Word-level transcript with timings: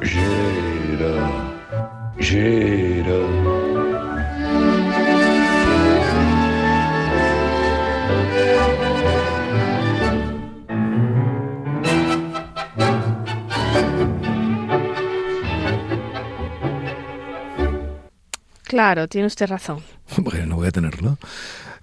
Gira, 0.00 1.12
gira. 2.18 2.81
Claro, 18.72 19.06
tiene 19.06 19.26
usted 19.26 19.48
razón. 19.48 19.82
Bueno, 20.16 20.46
no 20.46 20.56
voy 20.56 20.68
a 20.68 20.72
tenerlo. 20.72 21.18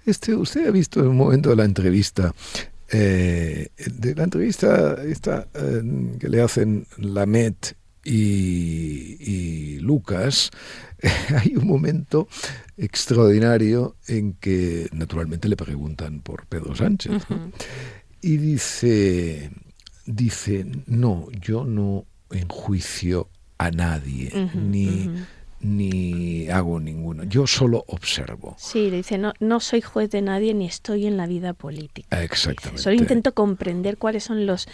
Este, 0.04 0.34
usted 0.34 0.66
ha 0.66 0.72
visto 0.72 0.98
en 0.98 1.06
un 1.06 1.16
momento 1.16 1.50
de 1.50 1.54
la 1.54 1.64
entrevista, 1.64 2.34
eh, 2.90 3.68
de 3.76 4.14
la 4.16 4.24
entrevista 4.24 5.00
esta 5.04 5.46
eh, 5.54 5.82
que 6.18 6.28
le 6.28 6.42
hacen 6.42 6.88
Lamet 6.96 7.76
y, 8.04 9.16
y 9.20 9.78
Lucas, 9.78 10.50
hay 11.36 11.54
un 11.54 11.68
momento 11.68 12.26
extraordinario 12.76 13.94
en 14.08 14.32
que 14.32 14.88
naturalmente 14.90 15.48
le 15.48 15.54
preguntan 15.54 16.22
por 16.22 16.46
Pedro 16.46 16.74
Sánchez. 16.74 17.22
Y 18.20 18.36
dice, 18.38 19.52
dice, 20.06 20.66
no, 20.86 21.28
yo 21.40 21.64
no 21.64 22.04
enjuicio 22.32 23.28
a 23.58 23.70
nadie, 23.70 24.32
ni, 24.54 25.08
ni 25.60 26.48
hago 26.48 26.80
ninguno, 26.80 27.24
yo 27.24 27.46
solo 27.46 27.84
observo. 27.88 28.56
Sí, 28.58 28.90
dice, 28.90 29.18
no, 29.18 29.32
no 29.40 29.60
soy 29.60 29.80
juez 29.82 30.10
de 30.10 30.22
nadie 30.22 30.54
ni 30.54 30.66
estoy 30.66 31.06
en 31.06 31.16
la 31.16 31.26
vida 31.26 31.52
política. 31.52 32.22
Exactamente. 32.22 32.82
Solo 32.82 32.96
intento 32.96 33.34
comprender 33.34 33.98
cuáles 33.98 34.24
son 34.24 34.46
los 34.46 34.68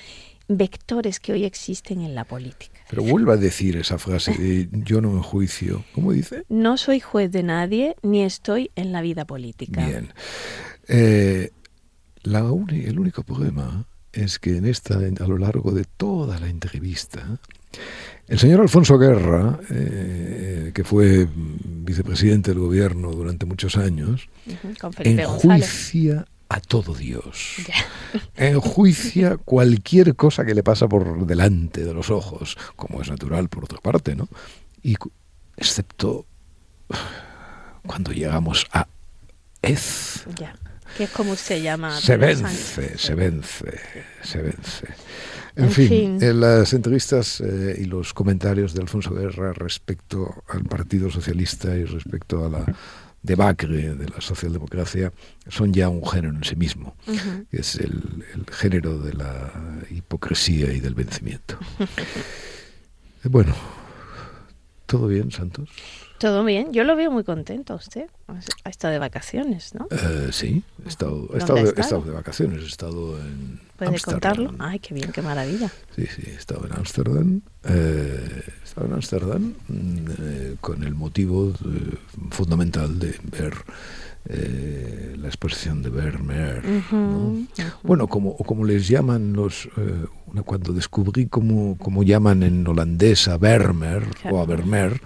vectores 0.48 1.18
que 1.18 1.32
hoy 1.32 1.44
existen 1.44 2.00
en 2.02 2.14
la 2.14 2.24
política. 2.24 2.78
Pero 2.88 3.02
vuelva 3.02 3.32
a 3.34 3.36
decir 3.36 3.76
esa 3.76 3.98
frase 3.98 4.32
de 4.38 4.68
yo 4.70 5.00
no 5.00 5.10
enjuicio. 5.16 5.84
¿Cómo 5.92 6.12
dice? 6.12 6.44
No 6.48 6.76
soy 6.76 7.00
juez 7.00 7.32
de 7.32 7.42
nadie 7.42 7.96
ni 8.02 8.22
estoy 8.22 8.70
en 8.76 8.92
la 8.92 9.02
vida 9.02 9.24
política. 9.24 9.84
Bien. 9.84 10.12
Eh, 10.86 11.50
la 12.22 12.44
uni- 12.44 12.84
el 12.84 13.00
único 13.00 13.24
problema 13.24 13.86
es 14.12 14.38
que 14.38 14.56
en 14.56 14.66
esta, 14.66 14.94
a 14.98 15.26
lo 15.26 15.36
largo 15.36 15.72
de 15.72 15.84
toda 15.84 16.38
la 16.38 16.48
entrevista, 16.48 17.38
el 18.28 18.38
señor 18.38 18.60
Alfonso 18.60 18.98
Guerra, 18.98 19.58
eh, 19.70 20.72
que 20.74 20.84
fue 20.84 21.28
vicepresidente 21.34 22.50
del 22.50 22.60
gobierno 22.60 23.12
durante 23.12 23.46
muchos 23.46 23.76
años, 23.76 24.28
González. 24.80 25.18
enjuicia 25.20 26.26
a 26.48 26.60
todo 26.60 26.94
Dios. 26.94 27.56
Ya. 27.66 27.74
Enjuicia 28.48 29.36
cualquier 29.36 30.14
cosa 30.14 30.44
que 30.44 30.54
le 30.54 30.62
pasa 30.62 30.88
por 30.88 31.26
delante 31.26 31.84
de 31.84 31.92
los 31.94 32.10
ojos, 32.10 32.56
como 32.76 33.02
es 33.02 33.08
natural 33.10 33.48
por 33.48 33.64
otra 33.64 33.78
parte, 33.78 34.14
¿no? 34.14 34.28
Y 34.82 34.96
excepto 35.56 36.24
cuando 37.86 38.12
llegamos 38.12 38.66
a 38.72 38.86
Ez, 39.62 40.24
Ya. 40.38 40.54
Que 40.96 41.04
es 41.04 41.10
como 41.10 41.34
se 41.36 41.60
llama. 41.60 42.00
se 42.00 42.16
vence, 42.16 42.96
se 42.96 43.14
vence, 43.14 43.80
se 44.22 44.40
vence. 44.40 44.86
En, 45.56 45.64
En 45.64 45.70
fin, 45.70 45.88
fin. 45.88 46.22
en 46.22 46.40
las 46.40 46.72
entrevistas 46.74 47.40
eh, 47.40 47.76
y 47.80 47.84
los 47.84 48.12
comentarios 48.12 48.74
de 48.74 48.82
Alfonso 48.82 49.14
Guerra 49.14 49.52
respecto 49.54 50.44
al 50.48 50.64
Partido 50.64 51.10
Socialista 51.10 51.74
y 51.76 51.84
respecto 51.84 52.44
a 52.44 52.50
la 52.50 52.64
debacle 53.22 53.94
de 53.96 54.08
la 54.08 54.20
socialdemocracia 54.20 55.12
son 55.48 55.72
ya 55.72 55.88
un 55.88 56.06
género 56.06 56.36
en 56.36 56.44
sí 56.44 56.54
mismo, 56.56 56.94
que 57.50 57.56
es 57.56 57.74
el, 57.76 58.24
el 58.34 58.46
género 58.54 58.98
de 58.98 59.14
la 59.14 59.52
hipocresía 59.90 60.72
y 60.72 60.80
del 60.80 60.94
vencimiento. 60.94 61.58
Eh, 63.24 63.28
bueno, 63.28 63.54
¿todo 64.84 65.08
bien, 65.08 65.32
Santos? 65.32 65.70
Todo 66.18 66.44
bien. 66.44 66.72
Yo 66.72 66.84
lo 66.84 66.96
veo 66.96 67.10
muy 67.10 67.24
contento 67.24 67.74
a 67.74 67.76
usted. 67.76 68.06
Ha 68.64 68.68
estado 68.70 68.92
de 68.92 68.98
vacaciones, 68.98 69.74
¿no? 69.74 69.86
Eh, 69.90 70.28
sí, 70.32 70.62
he 70.84 70.88
estado, 70.88 71.16
he 71.34 71.38
¿Dónde 71.38 71.38
estado, 71.38 71.58
de, 71.58 71.64
he 71.76 71.80
estado? 71.80 72.02
de 72.02 72.10
vacaciones, 72.10 72.62
he 72.62 72.66
estado 72.66 73.18
en 73.20 73.60
¿Puede 73.76 73.90
Ámsterdam. 73.90 74.20
contarlo? 74.20 74.54
Ay, 74.58 74.78
qué 74.78 74.94
bien, 74.94 75.12
qué 75.12 75.20
maravilla. 75.22 75.70
Sí, 75.94 76.06
sí, 76.06 76.22
he 76.26 76.34
estado 76.34 76.66
en 76.66 76.72
Ámsterdam. 76.72 77.40
eh, 77.64 78.42
he 78.60 78.64
estado 78.64 78.86
en 78.86 78.92
Ámsterdam 78.94 79.54
mm, 79.68 80.06
eh, 80.18 80.56
con 80.60 80.82
el 80.84 80.94
motivo 80.94 81.50
eh, 81.50 81.96
fundamental 82.30 82.98
de 82.98 83.14
ver 83.30 83.52
eh, 84.28 85.14
la 85.18 85.28
exposición 85.28 85.82
de 85.82 85.90
Vermeer. 85.90 86.62
Bueno, 87.82 88.06
como, 88.08 88.30
o 88.30 88.44
como 88.44 88.64
les 88.64 88.88
llaman 88.88 89.32
los... 89.32 89.66
eh, 89.76 90.04
cuando 90.44 90.72
descubrí 90.72 91.26
cómo, 91.26 91.76
cómo 91.78 92.02
llaman 92.02 92.42
en 92.42 92.66
holandés 92.66 93.26
a 93.28 93.38
Vermeer 93.38 94.02
o 94.30 94.40
a 94.40 94.44
Vermeer, 94.44 95.00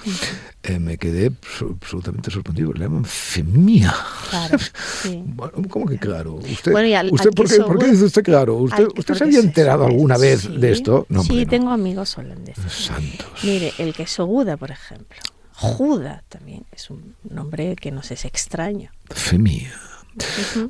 eh, 0.63 0.79
me 0.79 0.99
quedé 0.99 1.31
abso- 1.31 1.77
absolutamente 1.81 2.31
sorprendido. 2.31 2.73
Le 2.73 2.81
llaman 2.81 3.05
femia. 3.05 3.95
Claro, 4.31 4.59
sí. 5.03 5.23
Bueno, 5.25 5.53
¿Cómo 5.69 5.87
que 5.87 5.99
claro? 5.99 6.35
¿Usted, 6.35 6.73
Bueno, 6.73 6.89
y 6.89 6.95
al- 6.95 7.11
usted 7.13 7.29
al 7.29 7.35
¿por, 7.35 7.49
qué, 7.49 7.57
por 7.59 7.67
qué 7.79 7.85
seguro- 7.85 7.87
dice 7.93 8.05
usted 8.07 8.23
claro? 8.25 8.57
¿Usted, 8.57 8.89
usted 8.97 9.15
se 9.15 9.25
había 9.25 9.39
enterado 9.41 9.85
alguna 9.87 10.17
vez 10.19 10.41
sí. 10.43 10.57
de 10.57 10.73
esto? 10.73 11.07
No, 11.09 11.23
sí, 11.23 11.31
hombre, 11.31 11.45
no. 11.45 11.51
tengo 11.51 11.71
amigos 11.71 12.19
holandeses. 12.19 12.73
Santos. 12.73 13.27
Mire, 13.45 13.73
el 13.79 13.95
que 13.95 14.07
Soguda, 14.07 14.57
por 14.57 14.71
ejemplo. 14.71 15.19
Juda 15.61 16.25
también 16.31 16.65
es 16.73 16.89
un 16.89 17.15
nombre 17.29 17.77
que 17.77 17.91
nos 17.91 18.11
es 18.11 18.25
extraño. 18.25 18.91
Femia. 19.11 19.71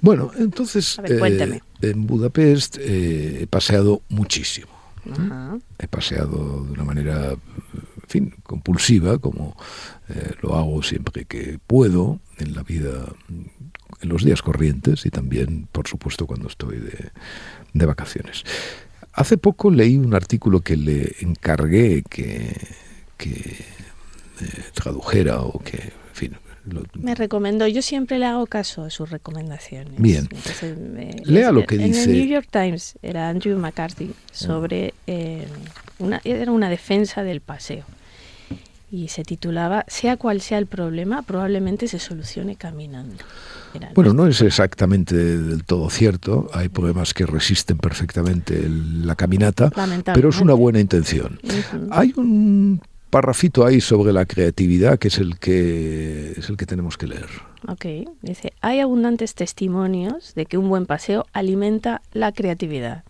Bueno, 0.01 0.33
entonces 0.37 0.99
A 0.99 1.03
ver, 1.03 1.19
cuénteme. 1.21 1.63
en 1.81 2.07
Budapest 2.07 2.77
eh, 2.81 3.43
he 3.43 3.47
paseado 3.47 4.03
muchísimo. 4.09 4.69
Ajá. 5.11 5.59
He 5.79 5.87
paseado 5.87 6.65
de 6.65 6.73
una 6.73 6.85
manera, 6.85 7.31
en 7.31 8.09
fin, 8.09 8.35
compulsiva, 8.43 9.19
como 9.19 9.57
eh, 10.09 10.33
lo 10.43 10.57
hago 10.57 10.83
siempre 10.83 11.25
que 11.25 11.59
puedo 11.67 12.19
en 12.39 12.55
la 12.55 12.65
vida, 12.65 13.07
en 13.29 14.09
los 14.09 14.25
días 14.25 14.43
corrientes 14.43 15.07
y 15.07 15.11
también, 15.11 15.69
por 15.71 15.87
supuesto, 15.87 16.27
cuando 16.27 16.49
estoy 16.49 16.79
de, 16.79 17.11
de 17.73 17.87
vacaciones. 17.87 18.43
Hace 19.13 19.37
poco 19.39 19.71
leí 19.71 19.97
un 19.97 20.15
artículo 20.15 20.61
que 20.61 20.77
le 20.77 21.15
encargué 21.21 22.03
que, 22.09 22.57
que 23.17 23.65
eh, 24.43 24.47
tradujera 24.75 25.41
o 25.43 25.59
que, 25.61 25.77
en 25.77 26.15
fin, 26.15 26.37
lo- 26.67 26.83
Me 26.95 27.15
recomendó, 27.15 27.67
yo 27.67 27.83
siempre 27.83 28.19
le 28.19 28.27
hago 28.27 28.47
caso 28.47 28.85
a 28.85 28.91
sus 28.91 29.11
recomendaciones. 29.11 29.95
Bien. 30.01 30.29
Entonces, 30.31 30.77
me- 30.79 31.17
Lea 31.25 31.53
lo 31.53 31.67
que 31.67 31.77
en 31.77 31.85
dice. 31.85 32.05
el 32.05 32.13
New 32.19 32.27
York 32.27 32.49
Times 32.51 32.95
era 33.03 33.29
Andrew 33.29 33.59
McCarthy 33.59 34.13
sobre 34.33 34.95
eh, 35.07 35.47
una, 35.99 36.21
era 36.25 36.53
una 36.53 36.69
defensa 36.69 37.23
del 37.23 37.41
paseo. 37.41 37.85
Y 38.93 39.07
se 39.07 39.23
titulaba 39.23 39.85
Sea 39.87 40.17
cual 40.17 40.41
sea 40.41 40.59
el 40.59 40.67
problema, 40.67 41.23
probablemente 41.23 41.87
se 41.87 42.01
solucione 42.01 42.57
caminando. 42.57 43.23
Era 43.73 43.93
Bueno, 43.95 44.13
no 44.13 44.27
es 44.27 44.41
exactamente 44.41 45.15
del 45.15 45.63
todo 45.63 45.89
cierto. 45.91 46.51
Hay 46.53 46.69
problemas 46.69 47.15
que 47.15 47.25
resisten 47.25 47.79
perfectamente 47.79 48.57
el- 48.57 49.07
la 49.07 49.15
caminata, 49.15 49.71
pero 50.13 50.31
es 50.31 50.41
una 50.41 50.55
buena 50.55 50.81
intención. 50.81 51.39
Ujú. 51.45 51.87
Hay 51.93 52.13
un 52.17 52.81
parrafito 53.11 53.67
ahí 53.67 53.81
sobre 53.81 54.13
la 54.13 54.25
creatividad 54.25 54.99
que 54.99 55.09
es 55.09 55.19
el 55.19 55.39
que 55.39 56.33
es 56.37 56.49
el 56.49 56.57
que 56.57 56.67
tenemos 56.67 56.97
que 56.97 57.09
leer. 57.09 57.29
Ok, 57.69 57.85
dice, 58.23 58.53
hay 58.61 58.81
abundantes 58.81 59.35
testimonios 59.35 60.35
de 60.35 60.47
que 60.47 60.57
un 60.57 60.69
buen 60.69 60.87
paseo 60.87 61.27
alimenta 61.33 62.01
la 62.13 62.33
creatividad. 62.33 63.05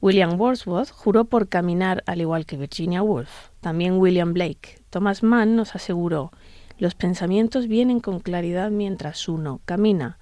William 0.00 0.40
Wordsworth 0.40 0.90
juró 0.90 1.24
por 1.24 1.48
caminar 1.48 2.02
al 2.06 2.20
igual 2.20 2.46
que 2.46 2.56
Virginia 2.56 3.02
Woolf. 3.02 3.30
También 3.60 3.94
William 3.94 4.32
Blake. 4.32 4.78
Thomas 4.90 5.22
Mann 5.22 5.56
nos 5.56 5.74
aseguró, 5.74 6.30
los 6.78 6.94
pensamientos 6.94 7.68
vienen 7.68 8.00
con 8.00 8.20
claridad 8.20 8.70
mientras 8.70 9.28
uno 9.28 9.60
camina. 9.64 10.18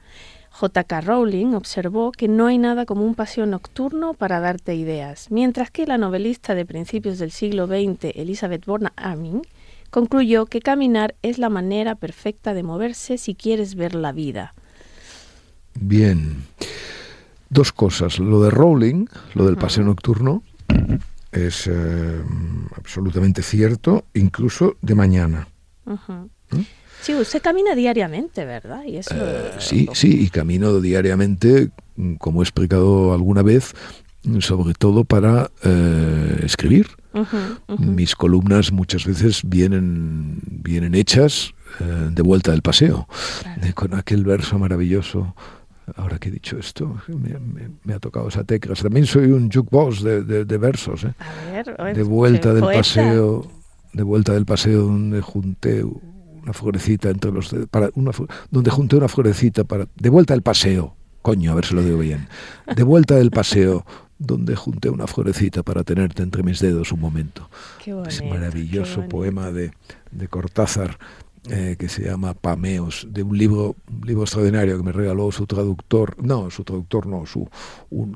J.K. 0.56 1.00
Rowling 1.00 1.54
observó 1.54 2.12
que 2.12 2.28
no 2.28 2.46
hay 2.46 2.58
nada 2.58 2.86
como 2.86 3.04
un 3.04 3.16
paseo 3.16 3.44
nocturno 3.44 4.14
para 4.14 4.38
darte 4.38 4.76
ideas, 4.76 5.26
mientras 5.32 5.72
que 5.72 5.84
la 5.84 5.98
novelista 5.98 6.54
de 6.54 6.64
principios 6.64 7.18
del 7.18 7.32
siglo 7.32 7.66
XX, 7.66 8.14
Elizabeth 8.14 8.64
Borna 8.64 8.92
Arming, 8.94 9.42
concluyó 9.90 10.46
que 10.46 10.60
caminar 10.60 11.16
es 11.22 11.38
la 11.38 11.48
manera 11.48 11.96
perfecta 11.96 12.54
de 12.54 12.62
moverse 12.62 13.18
si 13.18 13.34
quieres 13.34 13.74
ver 13.74 13.96
la 13.96 14.12
vida. 14.12 14.54
Bien. 15.74 16.44
Dos 17.48 17.72
cosas. 17.72 18.20
Lo 18.20 18.40
de 18.40 18.50
Rowling, 18.50 19.06
lo 19.34 19.46
del 19.46 19.56
paseo 19.56 19.82
nocturno, 19.82 20.44
es 21.32 21.66
eh, 21.66 22.22
absolutamente 22.76 23.42
cierto, 23.42 24.04
incluso 24.14 24.76
de 24.82 24.94
mañana. 24.94 25.48
Sí, 27.04 27.14
usted 27.14 27.42
camina 27.42 27.74
diariamente, 27.74 28.46
¿verdad? 28.46 28.82
Y 28.86 28.96
eso, 28.96 29.14
Eh, 29.14 29.50
sí, 29.58 29.86
sí, 29.92 30.22
y 30.22 30.30
camino 30.30 30.80
diariamente, 30.80 31.68
mm, 31.96 32.14
como 32.14 32.40
he 32.40 32.44
explicado 32.44 33.12
alguna 33.12 33.42
vez, 33.42 33.74
mm, 34.22 34.38
sobre 34.40 34.72
todo 34.72 35.04
para 35.04 35.50
eh, 35.64 36.40
escribir. 36.44 36.86
Mis 37.78 38.16
columnas 38.16 38.72
muchas 38.72 39.04
veces 39.04 39.42
vienen, 39.44 40.40
vienen 40.46 40.94
hechas 40.94 41.52
eh, 41.78 42.08
de 42.10 42.22
vuelta 42.22 42.52
del 42.52 42.62
paseo, 42.62 43.06
con 43.74 43.92
aquel 43.92 44.24
verso 44.24 44.58
maravilloso. 44.58 45.34
Ahora 45.96 46.18
que 46.18 46.30
he 46.30 46.32
dicho 46.32 46.58
esto, 46.58 46.96
me, 47.84 47.94
ha 47.94 47.98
tocado 47.98 48.28
esa 48.28 48.44
tecla. 48.44 48.74
También 48.76 49.04
soy 49.04 49.26
un 49.26 49.50
jukebox 49.50 50.02
de, 50.02 50.44
de, 50.46 50.58
versos. 50.58 51.04
¿eh? 51.04 51.12
de 51.94 52.02
vuelta 52.02 52.54
del 52.54 52.64
paseo, 52.64 53.46
de 53.92 54.02
vuelta 54.02 54.32
del 54.32 54.46
paseo 54.46 54.84
donde 54.84 55.20
junté 55.20 55.84
una 56.44 56.52
florecita 56.52 57.10
entre 57.10 57.32
los 57.32 57.54
para 57.70 57.90
una, 57.94 58.12
donde 58.50 58.70
junté 58.70 58.96
una 58.96 59.08
florecita 59.08 59.64
para 59.64 59.88
de 59.96 60.10
vuelta 60.10 60.34
del 60.34 60.42
paseo. 60.42 60.94
Coño 61.22 61.52
a 61.52 61.54
ver 61.54 61.64
si 61.64 61.74
lo 61.74 61.82
digo 61.82 61.98
bien. 61.98 62.28
De 62.76 62.82
vuelta 62.82 63.16
del 63.16 63.30
paseo 63.30 63.84
donde 64.18 64.54
junté 64.54 64.90
una 64.90 65.06
florecita 65.06 65.62
para 65.62 65.82
tenerte 65.82 66.22
entre 66.22 66.42
mis 66.42 66.60
dedos 66.60 66.92
un 66.92 67.00
momento. 67.00 67.48
Ese 68.06 68.24
maravilloso 68.28 69.08
poema 69.08 69.50
de, 69.50 69.72
de 70.12 70.28
Cortázar 70.28 70.98
eh, 71.50 71.76
que 71.78 71.90
se 71.90 72.02
llama 72.02 72.32
Pameos, 72.32 73.06
de 73.10 73.22
un 73.22 73.36
libro, 73.36 73.76
un 73.92 74.06
libro 74.06 74.22
extraordinario 74.22 74.78
que 74.78 74.82
me 74.82 74.92
regaló 74.92 75.30
su 75.30 75.46
traductor, 75.46 76.16
no, 76.24 76.50
su 76.50 76.64
traductor 76.64 77.06
no, 77.06 77.26
su, 77.26 77.46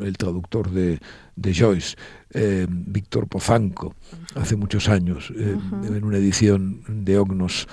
el 0.01 0.17
traductor 0.17 0.71
de, 0.71 0.99
de 1.37 1.55
Joyce, 1.55 1.95
eh, 2.31 2.67
Víctor 2.71 3.29
Pozanco, 3.29 3.95
hace 4.35 4.57
muchos 4.57 4.89
años, 4.89 5.31
eh, 5.37 5.59
en 5.85 6.05
una 6.05 6.17
edición 6.17 6.81
de 6.89 7.19
Ognos 7.19 7.69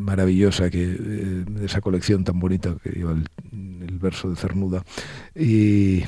maravillosa 0.00 0.70
que 0.70 0.86
de 0.86 1.66
esa 1.66 1.80
colección 1.80 2.24
tan 2.24 2.40
bonita 2.40 2.76
que 2.82 2.90
lleva 2.90 3.12
el, 3.12 3.24
el 3.88 3.98
verso 3.98 4.28
de 4.28 4.36
Cernuda 4.36 4.82
y, 5.34 6.02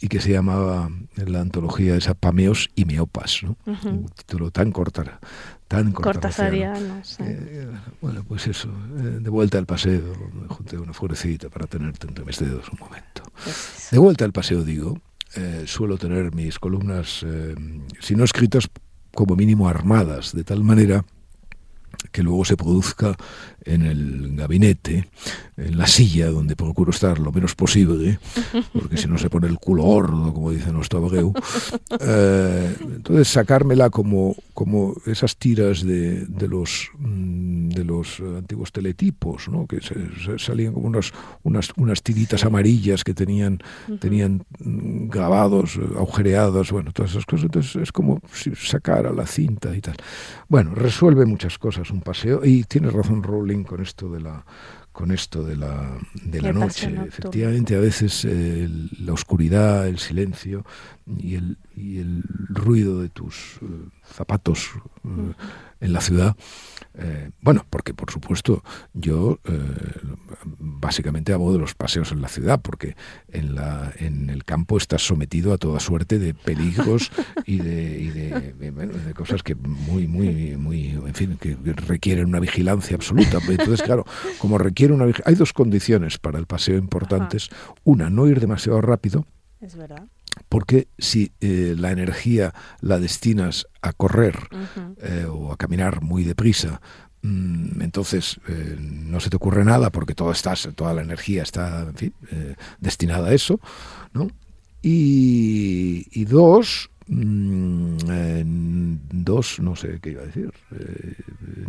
y 0.00 0.08
que 0.08 0.20
se 0.20 0.32
llamaba 0.32 0.90
en 1.16 1.32
la 1.32 1.40
antología 1.40 1.96
esa 1.96 2.14
Pameos 2.14 2.68
y 2.74 2.84
Meopas, 2.84 3.42
¿no? 3.42 3.56
un 3.66 4.06
título 4.08 4.50
tan 4.50 4.70
corta, 4.70 5.20
tan 5.68 5.92
cortasariano. 5.92 7.02
Sí. 7.02 7.22
Eh, 7.22 7.68
bueno, 8.00 8.22
pues 8.26 8.46
eso, 8.46 8.68
eh, 8.98 9.18
de 9.20 9.30
vuelta 9.30 9.58
al 9.58 9.66
paseo, 9.66 10.14
me 10.34 10.48
junté 10.48 10.78
una 10.78 10.92
florecita 10.92 11.48
para 11.48 11.66
tenerte 11.66 12.06
entre 12.06 12.24
mis 12.24 12.38
dedos 12.38 12.68
un 12.70 12.78
momento. 12.78 13.22
Pues 13.42 13.88
de 13.90 13.98
vuelta 13.98 14.24
al 14.24 14.32
paseo, 14.32 14.64
digo, 14.64 14.98
eh, 15.34 15.64
suelo 15.66 15.96
tener 15.96 16.34
mis 16.34 16.58
columnas, 16.58 17.24
si 18.00 18.14
no 18.14 18.24
escritas, 18.24 18.68
como 19.14 19.34
mínimo 19.34 19.66
armadas, 19.66 20.34
de 20.34 20.44
tal 20.44 20.62
manera 20.62 21.02
que 22.12 22.22
luego 22.22 22.44
se 22.44 22.56
produzca 22.56 23.16
en 23.66 23.82
el 23.82 24.36
gabinete, 24.36 25.08
en 25.56 25.76
la 25.76 25.86
silla 25.86 26.30
donde 26.30 26.56
procuro 26.56 26.90
estar 26.90 27.18
lo 27.18 27.32
menos 27.32 27.54
posible, 27.54 28.18
porque 28.72 28.96
si 28.96 29.08
no 29.08 29.18
se 29.18 29.28
pone 29.28 29.48
el 29.48 29.58
culo 29.58 29.82
gordo, 29.82 30.32
como 30.32 30.50
dice 30.50 30.72
nuestro 30.72 31.04
abreu. 31.04 31.32
Eh, 31.98 32.76
entonces 32.80 33.28
sacármela 33.28 33.90
como, 33.90 34.36
como 34.54 34.94
esas 35.06 35.36
tiras 35.36 35.82
de, 35.82 36.26
de 36.26 36.46
los 36.46 36.90
mm, 36.98 37.56
de 37.76 37.84
los 37.84 38.20
antiguos 38.20 38.72
teletipos, 38.72 39.48
¿no? 39.48 39.66
que 39.66 39.80
se, 39.80 39.94
salían 40.38 40.72
como 40.72 40.88
unas, 40.88 41.12
unas, 41.42 41.70
unas 41.76 42.02
tiritas 42.02 42.44
amarillas 42.44 43.04
que 43.04 43.14
tenían, 43.14 43.58
tenían 44.00 44.44
mm, 44.58 45.08
grabados, 45.08 45.78
agujereadas, 45.96 46.72
bueno, 46.72 46.92
todas 46.92 47.12
esas 47.12 47.26
cosas. 47.26 47.44
Entonces 47.44 47.76
es 47.76 47.92
como 47.92 48.20
si 48.32 48.54
sacara 48.54 49.12
la 49.12 49.26
cinta 49.26 49.76
y 49.76 49.80
tal. 49.80 49.96
Bueno, 50.48 50.74
resuelve 50.74 51.26
muchas 51.26 51.58
cosas 51.58 51.90
un 51.90 52.00
paseo 52.00 52.44
y 52.44 52.64
tiene 52.64 52.90
razón 52.90 53.22
Rowling 53.22 53.55
con 53.64 53.80
esto 53.80 54.08
de 54.08 54.20
la 54.20 54.44
con 54.92 55.10
esto 55.10 55.42
de 55.42 55.56
la, 55.56 55.98
de 56.24 56.40
la 56.40 56.54
noche. 56.54 56.90
Efectivamente, 57.06 57.76
a 57.76 57.80
veces 57.80 58.24
eh, 58.24 58.66
la 58.98 59.12
oscuridad, 59.12 59.86
el 59.86 59.98
silencio 59.98 60.64
y 61.06 61.36
el, 61.36 61.58
y 61.74 61.98
el 61.98 62.22
ruido 62.48 63.00
de 63.00 63.08
tus 63.08 63.58
eh, 63.62 63.66
zapatos 64.04 64.70
eh, 65.04 65.32
en 65.80 65.92
la 65.92 66.00
ciudad 66.00 66.36
eh, 66.98 67.30
bueno, 67.42 67.66
porque 67.68 67.92
por 67.92 68.10
supuesto 68.10 68.62
yo 68.94 69.38
eh, 69.44 69.60
básicamente 70.58 71.34
hago 71.34 71.52
de 71.52 71.58
los 71.58 71.74
paseos 71.74 72.10
en 72.10 72.22
la 72.22 72.28
ciudad, 72.28 72.60
porque 72.62 72.96
en, 73.28 73.54
la, 73.54 73.92
en 73.98 74.30
el 74.30 74.44
campo 74.44 74.78
estás 74.78 75.06
sometido 75.06 75.52
a 75.52 75.58
toda 75.58 75.78
suerte 75.78 76.18
de 76.18 76.32
peligros 76.32 77.10
y 77.44 77.58
de, 77.58 78.54
de, 78.58 79.14
cosas 79.14 79.42
que 79.42 79.54
muy, 79.54 80.06
muy, 80.06 80.56
muy, 80.56 80.90
en 80.90 81.14
fin, 81.14 81.36
que 81.38 81.56
requieren 81.86 82.26
una 82.26 82.40
vigilancia 82.40 82.96
absoluta. 82.96 83.38
Entonces, 83.46 83.82
claro, 83.82 84.06
como 84.38 84.56
requiere 84.56 84.94
una 84.94 85.06
hay 85.24 85.34
dos 85.34 85.52
condiciones 85.52 86.18
para 86.18 86.38
el 86.38 86.46
paseo 86.46 86.78
importantes. 86.78 87.50
Una, 87.84 88.08
no 88.08 88.26
ir 88.26 88.40
demasiado 88.40 88.80
rápido. 88.80 89.26
Es 89.60 89.76
verdad 89.76 90.06
porque 90.56 90.88
si 90.96 91.32
eh, 91.42 91.74
la 91.76 91.90
energía 91.90 92.54
la 92.80 92.98
destinas 92.98 93.66
a 93.82 93.92
correr 93.92 94.48
eh, 95.02 95.26
o 95.28 95.52
a 95.52 95.58
caminar 95.58 96.00
muy 96.00 96.24
deprisa, 96.24 96.80
mm, 97.20 97.82
entonces 97.82 98.40
eh, 98.48 98.74
no 98.80 99.20
se 99.20 99.28
te 99.28 99.36
ocurre 99.36 99.66
nada 99.66 99.90
porque 99.90 100.14
todo 100.14 100.32
estás, 100.32 100.66
toda 100.74 100.94
la 100.94 101.02
energía 101.02 101.42
está, 101.42 101.82
en 101.82 101.94
fin, 101.94 102.14
destinada 102.80 103.28
a 103.28 103.34
eso, 103.34 103.60
¿no? 104.14 104.28
Y, 104.80 106.06
y 106.10 106.24
dos, 106.24 106.88
Mm, 107.08 108.96
dos, 109.12 109.60
no 109.60 109.76
sé 109.76 110.00
qué 110.02 110.10
iba 110.10 110.22
a 110.22 110.26
decir. 110.26 110.50
Eh, 110.72 111.14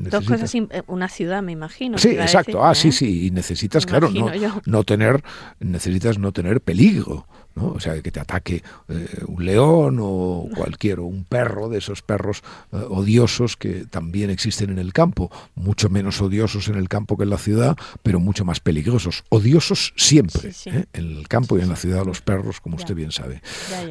dos 0.10 0.25
cosas, 0.25 0.51
una 0.88 1.10
ciudad, 1.10 1.44
me 1.44 1.51
imagino. 1.51 1.98
Sí, 2.00 2.10
exacto. 2.10 2.63
ah, 2.66 2.74
sí, 2.74 2.92
sí. 2.92 3.28
Y 3.28 3.31
necesitas, 3.31 3.86
claro, 3.86 4.10
no, 4.10 4.31
no, 4.66 4.84
tener, 4.84 5.24
necesitas 5.60 6.18
no 6.18 6.31
tener 6.31 6.62
peligro. 6.62 7.28
¿No? 7.57 7.69
O 7.69 7.80
sea, 7.80 8.00
que 8.01 8.12
te 8.12 8.19
ataque 8.19 8.63
eh, 8.88 9.24
un 9.27 9.44
león 9.44 9.98
o 10.00 10.48
cualquier, 10.56 11.00
o 11.00 11.06
un 11.06 11.24
perro 11.24 11.69
de 11.69 11.80
esos 11.80 12.01
perros 12.01 12.44
eh, 12.71 12.77
odiosos 12.89 13.57
que 13.57 13.86
también 13.86 14.30
existen 14.30 14.69
en 14.69 14.80
el 14.80 14.94
campo, 14.94 15.31
mucho 15.56 15.89
menos 15.89 16.21
odiosos 16.21 16.68
en 16.68 16.75
el 16.75 16.88
campo 16.88 17.18
que 17.18 17.24
en 17.24 17.31
la 17.31 17.38
ciudad, 17.38 17.75
pero 18.04 18.19
mucho 18.19 18.45
más 18.45 18.59
peligrosos. 18.59 19.24
Odiosos 19.30 19.94
siempre, 19.98 20.51
en 20.65 20.88
el 20.94 21.27
campo 21.27 21.57
y 21.57 21.62
en 21.62 21.69
la 21.69 21.75
ciudad 21.75 22.06
los 22.06 22.21
perros, 22.21 22.62
como 22.62 22.75
usted 22.75 22.95
bien 22.95 23.12
sabe. 23.12 23.42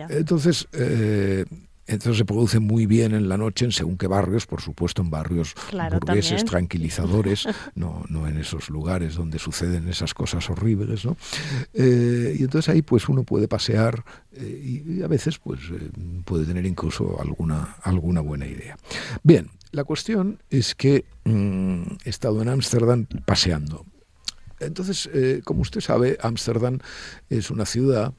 Entonces, 0.09 0.69
entonces 1.87 2.19
se 2.19 2.25
produce 2.25 2.59
muy 2.59 2.87
bien 2.87 3.15
en 3.15 3.29
la 3.29 3.37
noche 3.37 3.65
en 3.65 3.73
según 3.73 3.97
qué 3.97 4.09
barrios, 4.09 4.47
por 4.47 4.61
supuesto 4.61 5.03
en 5.03 5.11
barrios 5.11 5.55
burgueses, 5.73 6.45
tranquilizadores, 6.45 7.47
no, 7.75 8.05
no 8.09 8.27
en 8.27 8.39
esos 8.39 8.71
lugares 8.71 9.15
donde 9.15 9.39
suceden 9.39 9.89
esas 9.89 10.13
cosas 10.13 10.51
horribles. 10.51 11.05
¿no? 11.05 11.17
Eh, 11.73 12.37
y 12.39 12.43
entonces 12.43 12.69
ahí 12.71 12.83
pues 12.83 13.09
uno 13.09 13.23
puede 13.23 13.47
pasear 13.47 14.05
eh, 14.33 14.83
y, 14.87 15.03
a 15.03 15.07
veces 15.07 15.39
pues 15.39 15.61
eh, 15.73 15.91
puede 16.25 16.45
tener 16.45 16.67
incluso 16.67 17.21
alguna, 17.21 17.77
alguna 17.83 18.21
buena 18.21 18.47
idea. 18.47 18.77
Bien, 19.23 19.51
la 19.71 19.85
cuestión 19.85 20.43
es 20.51 20.75
que 20.75 21.05
mm, 21.25 21.83
he 22.05 22.11
estado 22.11 22.43
en 22.43 22.49
Ámsterdam 22.49 23.07
paseando. 23.25 23.85
Entonces, 24.59 25.11
como 25.45 25.61
usted 25.61 25.83
sabe, 25.83 26.17
Ámsterdam 26.23 26.79
es 27.29 27.51
una 27.51 27.67
ciudad 27.67 28.15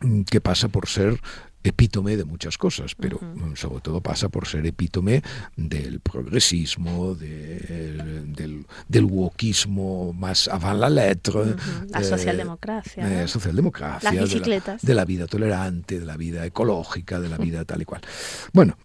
mm, 0.00 0.22
que 0.22 0.40
pasa 0.40 0.68
por 0.68 0.88
ser 0.88 1.20
epítome 1.64 2.16
de 2.16 2.24
muchas 2.24 2.58
cosas, 2.58 2.94
pero 2.94 3.18
sobre 3.54 3.80
todo 3.80 4.00
pasa 4.00 4.28
por 4.28 4.46
ser 4.46 4.66
epítome 4.66 5.22
del 5.56 6.00
progresismo, 6.00 7.14
del, 7.14 8.66
del 8.88 9.04
wokismo 9.04 10.12
más 10.12 10.48
avant 10.48 10.80
la 10.80 10.90
lettre. 10.90 11.54
La 11.90 12.00
eh, 12.00 12.04
socialdemocracia. 12.04 13.22
Eh, 13.22 13.28
socialdemocracia. 13.28 14.12
Las 14.12 14.24
bicicletas. 14.24 14.82
De 14.82 14.94
la, 14.94 15.04
vida 15.04 15.26
tolerante, 15.26 16.00
de 16.00 16.06
la 16.06 16.16
vida 16.16 16.46
ecológica, 16.46 17.20
de 17.20 17.28
la 17.28 17.38
vida 17.38 17.64
tal 17.64 17.82
y 17.82 17.84
cual. 17.84 18.00
Bueno, 18.52 18.76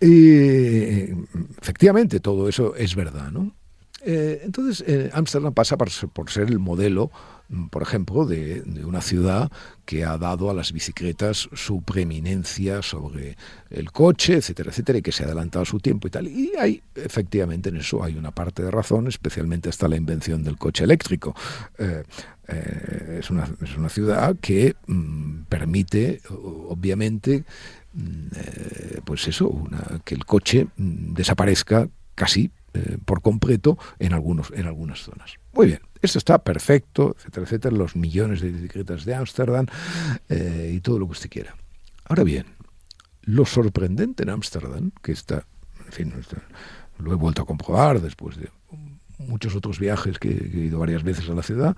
efectivamente 0.00 2.20
todo 2.20 2.48
eso 2.48 2.74
es 2.76 2.94
verdad, 2.94 3.30
¿no? 3.30 3.54
Eh, 4.04 4.40
entonces, 4.44 4.84
Ámsterdam 5.12 5.54
pasa 5.54 5.76
por 5.76 6.30
ser 6.30 6.48
el 6.48 6.58
modelo 6.58 7.12
por 7.70 7.82
ejemplo, 7.82 8.24
de, 8.24 8.62
una 8.84 9.02
ciudad 9.02 9.50
que 9.84 10.04
ha 10.04 10.16
dado 10.16 10.50
a 10.50 10.54
las 10.54 10.72
bicicletas 10.72 11.48
su 11.52 11.82
preeminencia 11.82 12.82
sobre 12.82 13.36
el 13.70 13.92
coche, 13.92 14.34
etcétera, 14.34 14.70
etcétera, 14.70 14.98
y 14.98 15.02
que 15.02 15.12
se 15.12 15.22
ha 15.22 15.26
adelantado 15.26 15.62
a 15.62 15.66
su 15.66 15.78
tiempo 15.80 16.08
y 16.08 16.10
tal. 16.10 16.28
Y 16.28 16.52
hay, 16.58 16.82
efectivamente, 16.94 17.68
en 17.68 17.76
eso 17.76 18.02
hay 18.02 18.16
una 18.16 18.30
parte 18.30 18.62
de 18.62 18.70
razón, 18.70 19.06
especialmente 19.06 19.68
hasta 19.68 19.88
la 19.88 19.96
invención 19.96 20.42
del 20.42 20.56
coche 20.56 20.84
eléctrico. 20.84 21.34
Eh, 21.78 22.04
eh, 22.48 23.18
es, 23.20 23.30
una, 23.30 23.48
es, 23.62 23.76
una, 23.76 23.88
ciudad 23.88 24.36
que 24.40 24.74
mm, 24.86 25.42
permite, 25.48 26.22
obviamente, 26.30 27.44
mm, 27.92 28.26
eh, 28.34 29.00
pues 29.04 29.28
eso, 29.28 29.68
que 30.04 30.14
el 30.14 30.24
coche 30.24 30.68
mm, 30.76 31.14
desaparezca 31.14 31.88
casi 32.14 32.50
por 33.04 33.20
completo 33.20 33.76
en, 33.98 34.14
algunos, 34.14 34.50
en 34.54 34.66
algunas 34.66 35.00
zonas. 35.00 35.34
Muy 35.52 35.66
bien. 35.66 35.80
Esto 36.02 36.18
está 36.18 36.42
perfecto, 36.42 37.14
etcétera, 37.16 37.46
etcétera, 37.46 37.76
los 37.76 37.94
millones 37.94 38.40
de 38.40 38.50
bicicletas 38.50 39.04
de 39.04 39.14
Ámsterdam 39.14 39.66
eh, 40.28 40.72
y 40.74 40.80
todo 40.80 40.98
lo 40.98 41.06
que 41.06 41.12
usted 41.12 41.30
quiera. 41.30 41.54
Ahora 42.04 42.24
bien, 42.24 42.46
lo 43.22 43.46
sorprendente 43.46 44.24
en 44.24 44.30
Ámsterdam, 44.30 44.90
que 45.00 45.12
está, 45.12 45.46
en 45.86 45.92
fin, 45.92 46.14
lo 46.98 47.12
he 47.12 47.14
vuelto 47.14 47.42
a 47.42 47.46
comprobar 47.46 48.00
después 48.00 48.36
de 48.36 48.50
muchos 49.18 49.54
otros 49.54 49.78
viajes 49.78 50.18
que, 50.18 50.30
he 50.30 50.58
ido 50.66 50.80
varias 50.80 51.04
veces 51.04 51.30
a 51.30 51.34
la 51.34 51.44
ciudad, 51.44 51.76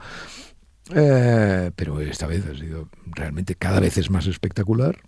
eh, 0.94 1.70
pero 1.76 2.00
esta 2.00 2.26
vez 2.26 2.46
ha 2.46 2.54
sido 2.54 2.88
realmente 3.04 3.54
cada 3.54 3.80
vez 3.80 3.98
es 3.98 4.08
más 4.08 4.26
espectacular, 4.26 5.02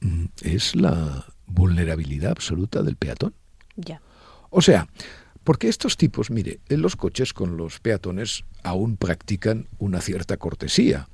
mm, 0.00 0.24
es 0.40 0.74
la 0.74 1.26
vulnerabilidad 1.46 2.30
absoluta 2.30 2.82
del 2.82 2.96
peatón. 2.96 3.34
Ya. 3.76 4.00
O 4.48 4.62
sea, 4.62 4.88
Porque 5.44 5.68
estos 5.68 5.96
tipos, 5.96 6.30
mire, 6.30 6.60
en 6.68 6.82
los 6.82 6.96
coches 6.96 7.32
con 7.32 7.56
los 7.56 7.80
peatones 7.80 8.44
aún 8.62 8.96
practican 8.96 9.66
una 9.78 10.00
cierta 10.00 10.36
cortesía. 10.36 11.08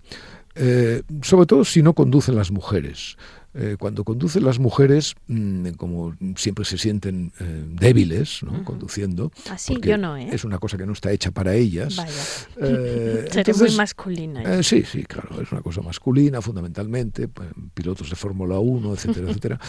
Eh, 0.61 1.03
sobre 1.23 1.47
todo 1.47 1.65
si 1.65 1.83
no 1.83 1.95
conducen 1.95 2.35
las 2.35 2.51
mujeres. 2.51 3.17
Eh, 3.55 3.77
cuando 3.79 4.05
conducen 4.05 4.45
las 4.45 4.59
mujeres, 4.59 5.15
mm, 5.27 5.71
como 5.71 6.15
siempre 6.37 6.65
se 6.65 6.77
sienten 6.77 7.33
eh, 7.41 7.65
débiles 7.67 8.43
¿no? 8.43 8.63
conduciendo, 8.63 9.33
Así 9.51 9.77
yo 9.81 9.97
no, 9.97 10.17
¿eh? 10.17 10.29
es 10.31 10.45
una 10.45 10.59
cosa 10.59 10.77
que 10.77 10.85
no 10.85 10.93
está 10.93 11.13
hecha 11.13 11.31
para 11.31 11.55
ellas. 11.55 11.97
Vaya. 11.97 12.13
Seré 13.33 13.55
muy 13.55 13.71
masculina. 13.77 14.63
sí, 14.63 14.83
sí, 14.83 15.05
claro, 15.05 15.41
es 15.41 15.51
una 15.51 15.63
cosa 15.63 15.81
masculina 15.81 16.43
fundamentalmente, 16.43 17.29
pues, 17.29 17.49
pilotos 17.73 18.11
de 18.11 18.17
Fórmula 18.17 18.59
1, 18.59 18.95
etcétera, 18.95 19.27
etcétera. 19.31 19.61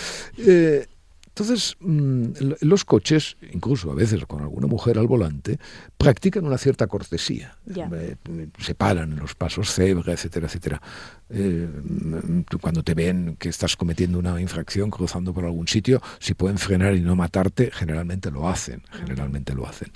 Entonces, 1.29 1.77
mm, 1.79 2.25
los 2.61 2.83
coches, 2.83 3.37
incluso 3.53 3.91
a 3.91 3.95
veces 3.95 4.25
con 4.25 4.41
alguna 4.41 4.67
mujer 4.67 4.97
al 4.97 5.07
volante, 5.07 5.57
practican 5.97 6.45
una 6.45 6.57
cierta 6.57 6.87
cortesía. 6.87 7.55
Se 8.59 8.75
paran 8.75 9.13
en 9.13 9.19
los 9.19 9.35
pasos 9.35 9.71
cebra, 9.71 10.13
etcétera, 10.13 10.47
etcétera. 10.47 10.81
Eh, 11.29 11.67
cuando 12.59 12.83
te 12.83 12.93
ven 12.93 13.35
que 13.39 13.49
estás 13.49 13.75
cometiendo 13.75 14.19
una 14.19 14.41
infracción 14.41 14.89
cruzando 14.89 15.33
por 15.33 15.45
algún 15.45 15.67
sitio, 15.67 16.01
si 16.19 16.33
pueden 16.33 16.57
frenar 16.57 16.95
y 16.95 17.01
no 17.01 17.15
matarte, 17.15 17.69
generalmente 17.71 18.31
lo 18.31 18.49
hacen. 18.49 18.83
Generalmente 18.91 19.53
lo 19.53 19.67
hacen. 19.67 19.89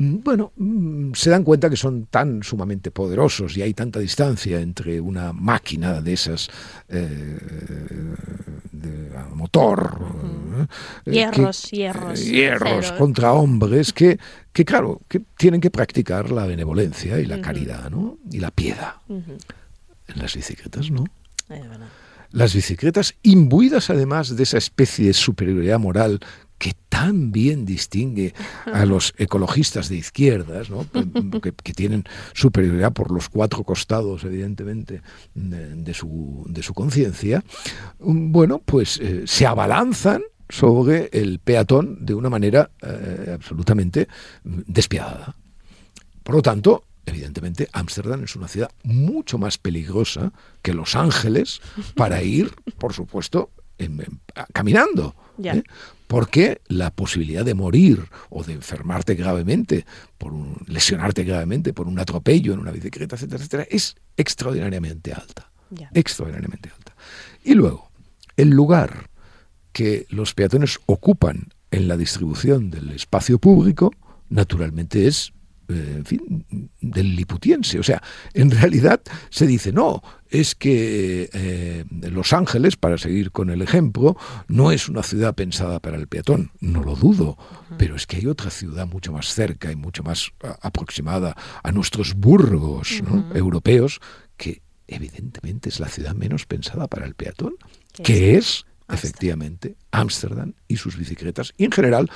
Mm, 0.00 0.22
bueno, 0.24 0.52
mm, 0.56 1.12
se 1.12 1.28
dan 1.28 1.44
cuenta 1.44 1.68
que 1.68 1.76
son 1.76 2.06
tan 2.06 2.42
sumamente 2.42 2.90
poderosos 2.90 3.54
y 3.58 3.62
hay 3.62 3.74
tanta 3.74 4.00
distancia 4.00 4.58
entre 4.58 4.98
una 4.98 5.34
máquina 5.34 6.00
de 6.00 6.14
esas 6.14 6.48
eh, 6.88 7.38
de 8.72 9.10
motor, 9.34 9.98
eh, 11.04 11.10
hierros, 11.10 11.70
hierros, 11.70 12.24
hierros 12.24 12.92
contra 12.92 13.34
hombres 13.34 13.92
que, 13.92 14.18
que 14.54 14.64
claro, 14.64 15.02
que 15.06 15.20
tienen 15.36 15.60
que 15.60 15.70
practicar 15.70 16.30
la 16.30 16.46
benevolencia 16.46 17.20
y 17.20 17.26
la 17.26 17.42
caridad, 17.42 17.90
¿no? 17.90 18.16
Y 18.30 18.38
la 18.40 18.50
piedad. 18.50 18.94
En 19.10 20.18
las 20.18 20.34
bicicletas, 20.34 20.90
¿no? 20.90 21.04
Las 22.30 22.54
bicicletas, 22.54 23.16
imbuidas 23.22 23.90
además 23.90 24.34
de 24.34 24.44
esa 24.44 24.56
especie 24.56 25.08
de 25.08 25.12
superioridad 25.12 25.78
moral 25.78 26.20
que 26.60 26.74
tan 26.90 27.32
bien 27.32 27.64
distingue 27.64 28.34
a 28.66 28.84
los 28.84 29.14
ecologistas 29.18 29.88
de 29.88 29.96
izquierdas, 29.96 30.68
¿no? 30.68 30.86
que, 31.40 31.72
tienen 31.72 32.04
superioridad 32.34 32.92
por 32.92 33.10
los 33.10 33.30
cuatro 33.30 33.64
costados, 33.64 34.24
evidentemente, 34.24 35.00
de, 35.34 35.94
su, 35.94 36.44
de 36.46 36.62
su 36.62 36.74
conciencia, 36.74 37.42
bueno, 37.98 38.60
pues 38.62 38.98
eh, 39.00 39.22
se 39.24 39.46
abalanzan 39.46 40.22
sobre 40.50 41.08
el 41.12 41.38
peatón 41.38 42.04
de 42.04 42.12
una 42.12 42.28
manera 42.28 42.70
eh, 42.82 43.30
absolutamente 43.32 44.06
despiadada. 44.44 45.34
Por 46.22 46.34
lo 46.34 46.42
tanto, 46.42 46.84
evidentemente, 47.06 47.68
Ámsterdam 47.72 48.24
es 48.24 48.36
una 48.36 48.48
ciudad 48.48 48.70
mucho 48.84 49.38
más 49.38 49.56
peligrosa 49.56 50.34
que 50.60 50.74
Los 50.74 50.94
Ángeles 50.94 51.62
para 51.94 52.22
ir, 52.22 52.52
por 52.76 52.92
supuesto, 52.92 53.50
caminando. 54.52 55.14
¿Eh? 55.44 55.62
Porque 56.06 56.60
la 56.68 56.90
posibilidad 56.90 57.44
de 57.44 57.54
morir 57.54 58.08
o 58.28 58.42
de 58.42 58.52
enfermarte 58.52 59.14
gravemente, 59.14 59.86
por 60.18 60.32
un, 60.32 60.56
lesionarte 60.66 61.24
gravemente 61.24 61.72
por 61.72 61.86
un 61.86 61.98
atropello 61.98 62.52
en 62.52 62.60
una 62.60 62.72
bicicleta, 62.72 63.16
etcétera, 63.16 63.38
etcétera, 63.38 63.66
es 63.70 63.96
extraordinariamente 64.16 65.12
alta. 65.12 65.50
Extraordinariamente 65.94 66.70
alta. 66.76 66.96
Y 67.44 67.54
luego, 67.54 67.90
el 68.36 68.50
lugar 68.50 69.08
que 69.72 70.06
los 70.10 70.34
peatones 70.34 70.80
ocupan 70.86 71.48
en 71.70 71.86
la 71.86 71.96
distribución 71.96 72.70
del 72.70 72.90
espacio 72.90 73.38
público, 73.38 73.92
naturalmente 74.28 75.06
es 75.06 75.32
en 75.70 76.04
fin, 76.04 76.70
del 76.80 77.16
liputiense. 77.16 77.78
O 77.78 77.82
sea, 77.82 78.02
en 78.34 78.50
realidad 78.50 79.00
se 79.30 79.46
dice, 79.46 79.72
no, 79.72 80.02
es 80.28 80.54
que 80.54 81.30
eh, 81.32 81.84
Los 81.90 82.32
Ángeles, 82.32 82.76
para 82.76 82.98
seguir 82.98 83.32
con 83.32 83.50
el 83.50 83.62
ejemplo, 83.62 84.16
no 84.48 84.72
es 84.72 84.88
una 84.88 85.02
ciudad 85.02 85.34
pensada 85.34 85.80
para 85.80 85.96
el 85.96 86.06
peatón, 86.06 86.52
no 86.60 86.82
lo 86.82 86.94
dudo, 86.94 87.36
pero 87.78 87.96
es 87.96 88.06
que 88.06 88.18
hay 88.18 88.26
otra 88.26 88.50
ciudad 88.50 88.86
mucho 88.86 89.12
más 89.12 89.34
cerca 89.34 89.70
y 89.72 89.76
mucho 89.76 90.02
más 90.02 90.30
aproximada 90.62 91.36
a 91.62 91.72
nuestros 91.72 92.14
burgos 92.14 93.02
europeos, 93.34 94.00
que 94.36 94.62
evidentemente 94.86 95.68
es 95.68 95.80
la 95.80 95.88
ciudad 95.88 96.14
menos 96.14 96.46
pensada 96.46 96.88
para 96.88 97.06
el 97.06 97.14
peatón, 97.14 97.54
que 98.02 98.36
es 98.36 98.64
efectivamente 98.92 99.76
Ámsterdam 99.92 100.54
y 100.68 100.76
sus 100.76 100.96
bicicletas 100.96 101.52
y 101.56 101.64
en 101.64 101.72
general 101.72 102.10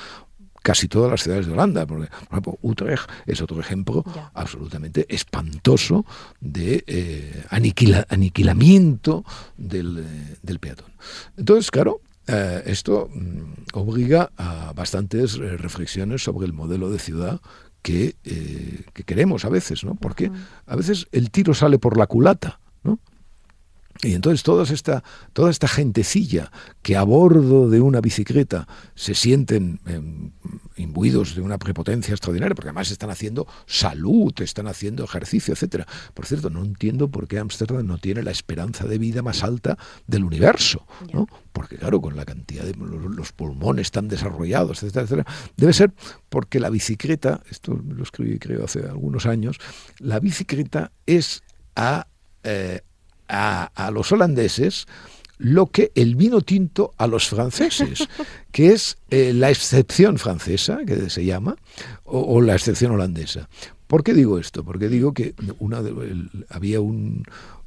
casi 0.65 0.89
todas 0.89 1.11
las 1.11 1.23
ciudades 1.23 1.47
de 1.47 1.53
Holanda. 1.53 1.87
Porque, 1.87 2.09
por 2.09 2.29
ejemplo, 2.31 2.59
Utrecht 2.63 3.09
es 3.27 3.41
otro 3.43 3.61
ejemplo 3.61 4.03
absolutamente 4.33 5.07
espantoso 5.09 6.05
de 6.41 6.83
eh, 6.87 7.45
aniquilamiento 7.51 9.25
del, 9.57 9.99
eh, 9.99 10.37
del, 10.43 10.59
peatón. 10.59 10.91
Entonces, 11.37 11.71
claro, 11.71 12.01
eh, 12.27 12.63
esto 12.65 13.11
mm, 13.13 13.75
obliga 13.75 14.31
a 14.39 14.73
bastantes 14.75 15.37
reflexiones 15.37 16.25
sobre 16.25 16.47
el 16.47 16.55
modelo 16.55 16.91
de 16.91 16.99
ciudad 16.99 17.41
que, 17.83 18.17
que 18.95 19.03
queremos 19.05 19.45
a 19.45 19.51
veces, 19.51 19.85
¿no? 19.85 19.95
Porque 19.95 20.31
a 20.67 20.75
veces 20.75 21.07
el 21.13 21.31
tiro 21.31 21.53
sale 21.53 21.79
por 21.79 21.99
la 21.99 22.07
culata. 22.07 22.59
Y 24.03 24.15
entonces 24.15 24.43
toda 24.43 24.65
esta, 24.65 25.05
toda 25.33 25.51
esta 25.51 25.69
gentecilla 25.69 26.51
que 26.83 26.97
a 26.97 27.05
bordo 27.05 27.71
de 27.71 27.81
una 27.81 28.01
bicicleta 28.01 28.67
se 28.95 29.15
sienten 29.15 29.81
em, 29.87 30.33
imbuidos 30.77 31.35
de 31.37 31.43
una 31.43 31.59
prepotencia 31.59 32.13
extraordinaria, 32.13 32.55
porque 32.55 32.69
además 32.69 32.91
están 32.91 33.11
haciendo 33.11 33.47
salud, 33.67 34.33
están 34.41 34.67
haciendo 34.67 35.05
ejercicio, 35.05 35.55
etcétera. 35.55 35.87
Por 36.13 36.27
cierto, 36.27 36.51
no 36.51 36.65
entiendo 36.65 37.09
por 37.09 37.29
qué 37.29 37.39
Ámsterdam 37.39 37.87
no 37.87 37.99
tiene 37.99 38.23
la 38.23 38.33
esperanza 38.33 38.85
de 38.85 38.99
vida 38.99 39.23
más 39.23 39.45
alta 39.45 39.79
del 40.07 40.25
universo, 40.25 40.87
¿no? 41.13 41.27
Porque 41.53 41.77
claro, 41.77 42.01
con 42.01 42.17
la 42.17 42.25
cantidad 42.25 42.65
de 42.65 42.75
los, 42.75 43.33
pulmones 43.33 43.91
tan 43.91 44.09
desarrollados, 44.09 44.83
etcétera, 44.83 45.05
etcétera, 45.05 45.27
debe 45.57 45.73
ser 45.73 45.93
porque 46.29 46.59
la 46.59 46.69
bicicleta, 46.69 47.43
esto 47.49 47.75
lo 47.75 48.03
escribí 48.03 48.39
creo 48.39 48.65
hace 48.65 48.81
algunos 48.81 49.27
años, 49.27 49.59
la 49.99 50.19
bicicleta 50.19 50.91
es 51.07 51.43
a 51.77 52.07
eh, 52.43 52.81
a, 53.29 53.91
los 53.93 54.13
holandeses 54.13 54.87
lo 55.39 55.67
que 55.67 55.91
el 55.95 56.15
vino 56.15 56.41
tinto 56.43 56.95
a 56.97 57.07
los 57.07 57.29
franceses, 57.29 58.09
que 58.53 58.69
es 58.69 58.99
eh, 59.11 59.33
la 59.35 59.51
excepción 59.51 60.19
francesa, 60.19 60.81
que 60.87 61.11
se 61.11 61.25
llama, 61.25 61.57
o, 62.05 62.41
la 62.41 62.55
excepción 62.55 62.93
holandesa. 62.93 63.49
¿Por 63.87 64.05
qué 64.05 64.15
digo 64.15 64.39
esto? 64.39 64.65
Porque 64.65 64.89
digo 64.89 65.13
que 65.13 65.35
una 65.59 65.83
había 66.51 66.81
un, 66.81 67.25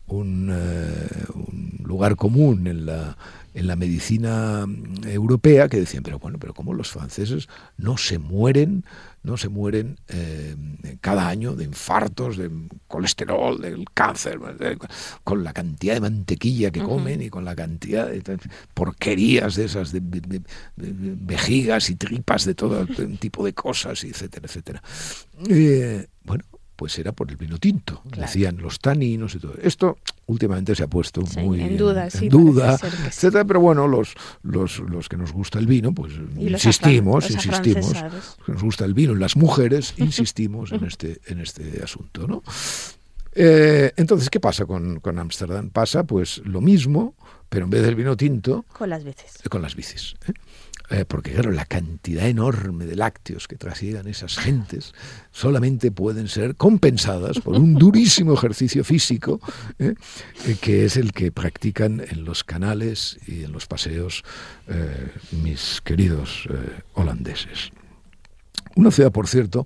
un, 0.08 0.50
eh, 0.52 1.26
un, 1.34 1.80
lugar 1.84 2.16
común 2.16 2.68
en 2.68 2.86
la, 2.86 3.18
en 3.54 3.68
la 3.68 3.76
medicina 3.76 4.66
europea 5.06 5.70
que 5.70 5.78
decían, 5.78 6.04
pero 6.04 6.20
bueno, 6.20 6.38
pero 6.40 6.54
¿cómo 6.54 6.74
los 6.74 6.92
franceses 6.92 7.48
no 7.78 7.98
se 7.98 8.20
mueren 8.20 8.84
no 9.28 9.36
se 9.36 9.50
mueren 9.50 10.00
eh, 10.08 10.56
cada 11.02 11.28
año 11.28 11.54
de 11.54 11.66
infartos, 11.66 12.38
de 12.38 12.50
colesterol, 12.88 13.60
del 13.60 13.86
cáncer, 13.94 14.40
con 15.24 15.44
la 15.44 15.52
cantidad 15.52 15.96
de 15.96 16.00
mantequilla 16.00 16.72
que 16.72 16.82
comen 16.82 17.22
y 17.22 17.30
con 17.30 17.44
la 17.44 17.54
cantidad 17.54 18.08
de 18.08 18.40
porquerías 18.74 19.56
de 19.56 19.66
esas, 19.66 19.92
de, 19.92 20.02
vejigas 20.78 21.90
y 21.90 21.96
tripas 21.96 22.46
de 22.46 22.56
todo 22.56 22.88
tipo 23.20 23.46
de 23.46 23.54
cosas, 23.54 24.04
etcétera, 24.06 24.48
etcétera. 24.48 24.82
Eh, 25.50 26.08
bueno, 26.24 26.46
pues 26.78 26.98
era 27.00 27.12
por 27.12 27.30
el 27.30 27.38
vino 27.38 27.58
tinto. 27.58 28.02
Decían 28.16 28.58
los 28.60 28.80
taninos 28.80 29.36
y 29.36 29.40
todo. 29.40 29.56
Esto 29.62 29.98
últimamente 30.28 30.76
se 30.76 30.84
ha 30.84 30.88
puesto 30.88 31.24
muy 31.42 31.60
en 31.60 31.76
duda, 31.76 32.08
etcétera. 33.08 33.44
Pero 33.46 33.60
bueno, 33.60 33.88
los, 33.88 34.14
los, 34.44 34.80
los, 34.80 35.10
que 35.10 35.18
nos 35.18 35.34
gusta 35.34 35.58
el 35.58 35.66
vino, 35.66 35.92
pues 35.92 36.14
insistimos, 36.38 37.30
insistimos. 37.32 37.94
que 38.46 38.52
nos 38.52 38.64
gusta 38.64 38.86
el 38.86 38.94
vino 38.94 39.16
las 39.16 39.36
mujeres, 39.36 39.96
insistimos 39.98 40.72
en 40.72 40.86
este, 40.86 41.20
en 41.26 41.42
este 41.42 41.82
asunto, 41.84 42.28
¿no? 42.28 42.44
Eh, 43.34 43.92
entonces, 43.98 44.30
¿qué 44.30 44.40
pasa 44.40 44.66
con 44.66 45.20
Ámsterdam? 45.20 45.70
pasa 45.70 46.04
pues 46.04 46.40
lo 46.46 46.62
mismo, 46.62 47.16
pero 47.50 47.66
en 47.66 47.72
vez 47.72 47.82
del 47.84 47.96
vino 47.96 48.16
tinto... 48.16 48.66
Con 48.74 48.90
las 48.90 49.04
bicis. 49.04 49.42
con 49.50 49.62
las 49.62 49.76
bicis. 49.76 50.16
¿eh? 50.28 50.34
Eh, 50.89 51.03
porque 51.06 51.34
claro, 51.34 51.51
la 51.51 51.65
cantidad 51.65 52.27
enorme 52.27 52.86
de 52.86 52.96
lácteos 52.96 53.48
que 53.48 53.58
trasiegan 53.58 54.08
esas 54.08 54.38
gentes 54.38 54.94
solamente 55.32 55.91
pueden 55.91 56.29
ser 56.29 56.56
compensadas 56.56 57.39
por 57.39 57.56
un 57.56 57.74
durísimo 57.74 58.34
ejercicio 58.34 58.86
físico, 58.86 59.41
¿eh? 59.79 59.96
Eh, 60.46 60.56
que 60.62 60.86
es 60.86 60.96
el 60.96 61.12
que 61.12 61.32
practican 61.32 62.01
en 62.10 62.24
los 62.24 62.46
canales 62.46 63.20
y 63.27 63.44
en 63.44 63.51
los 63.51 63.67
paseos 63.67 64.24
mis 65.32 65.82
queridos 65.82 66.48
holandeses. 66.94 67.72
Una 68.75 68.91
ciudad, 68.91 69.12
por 69.12 69.27
cierto, 69.27 69.65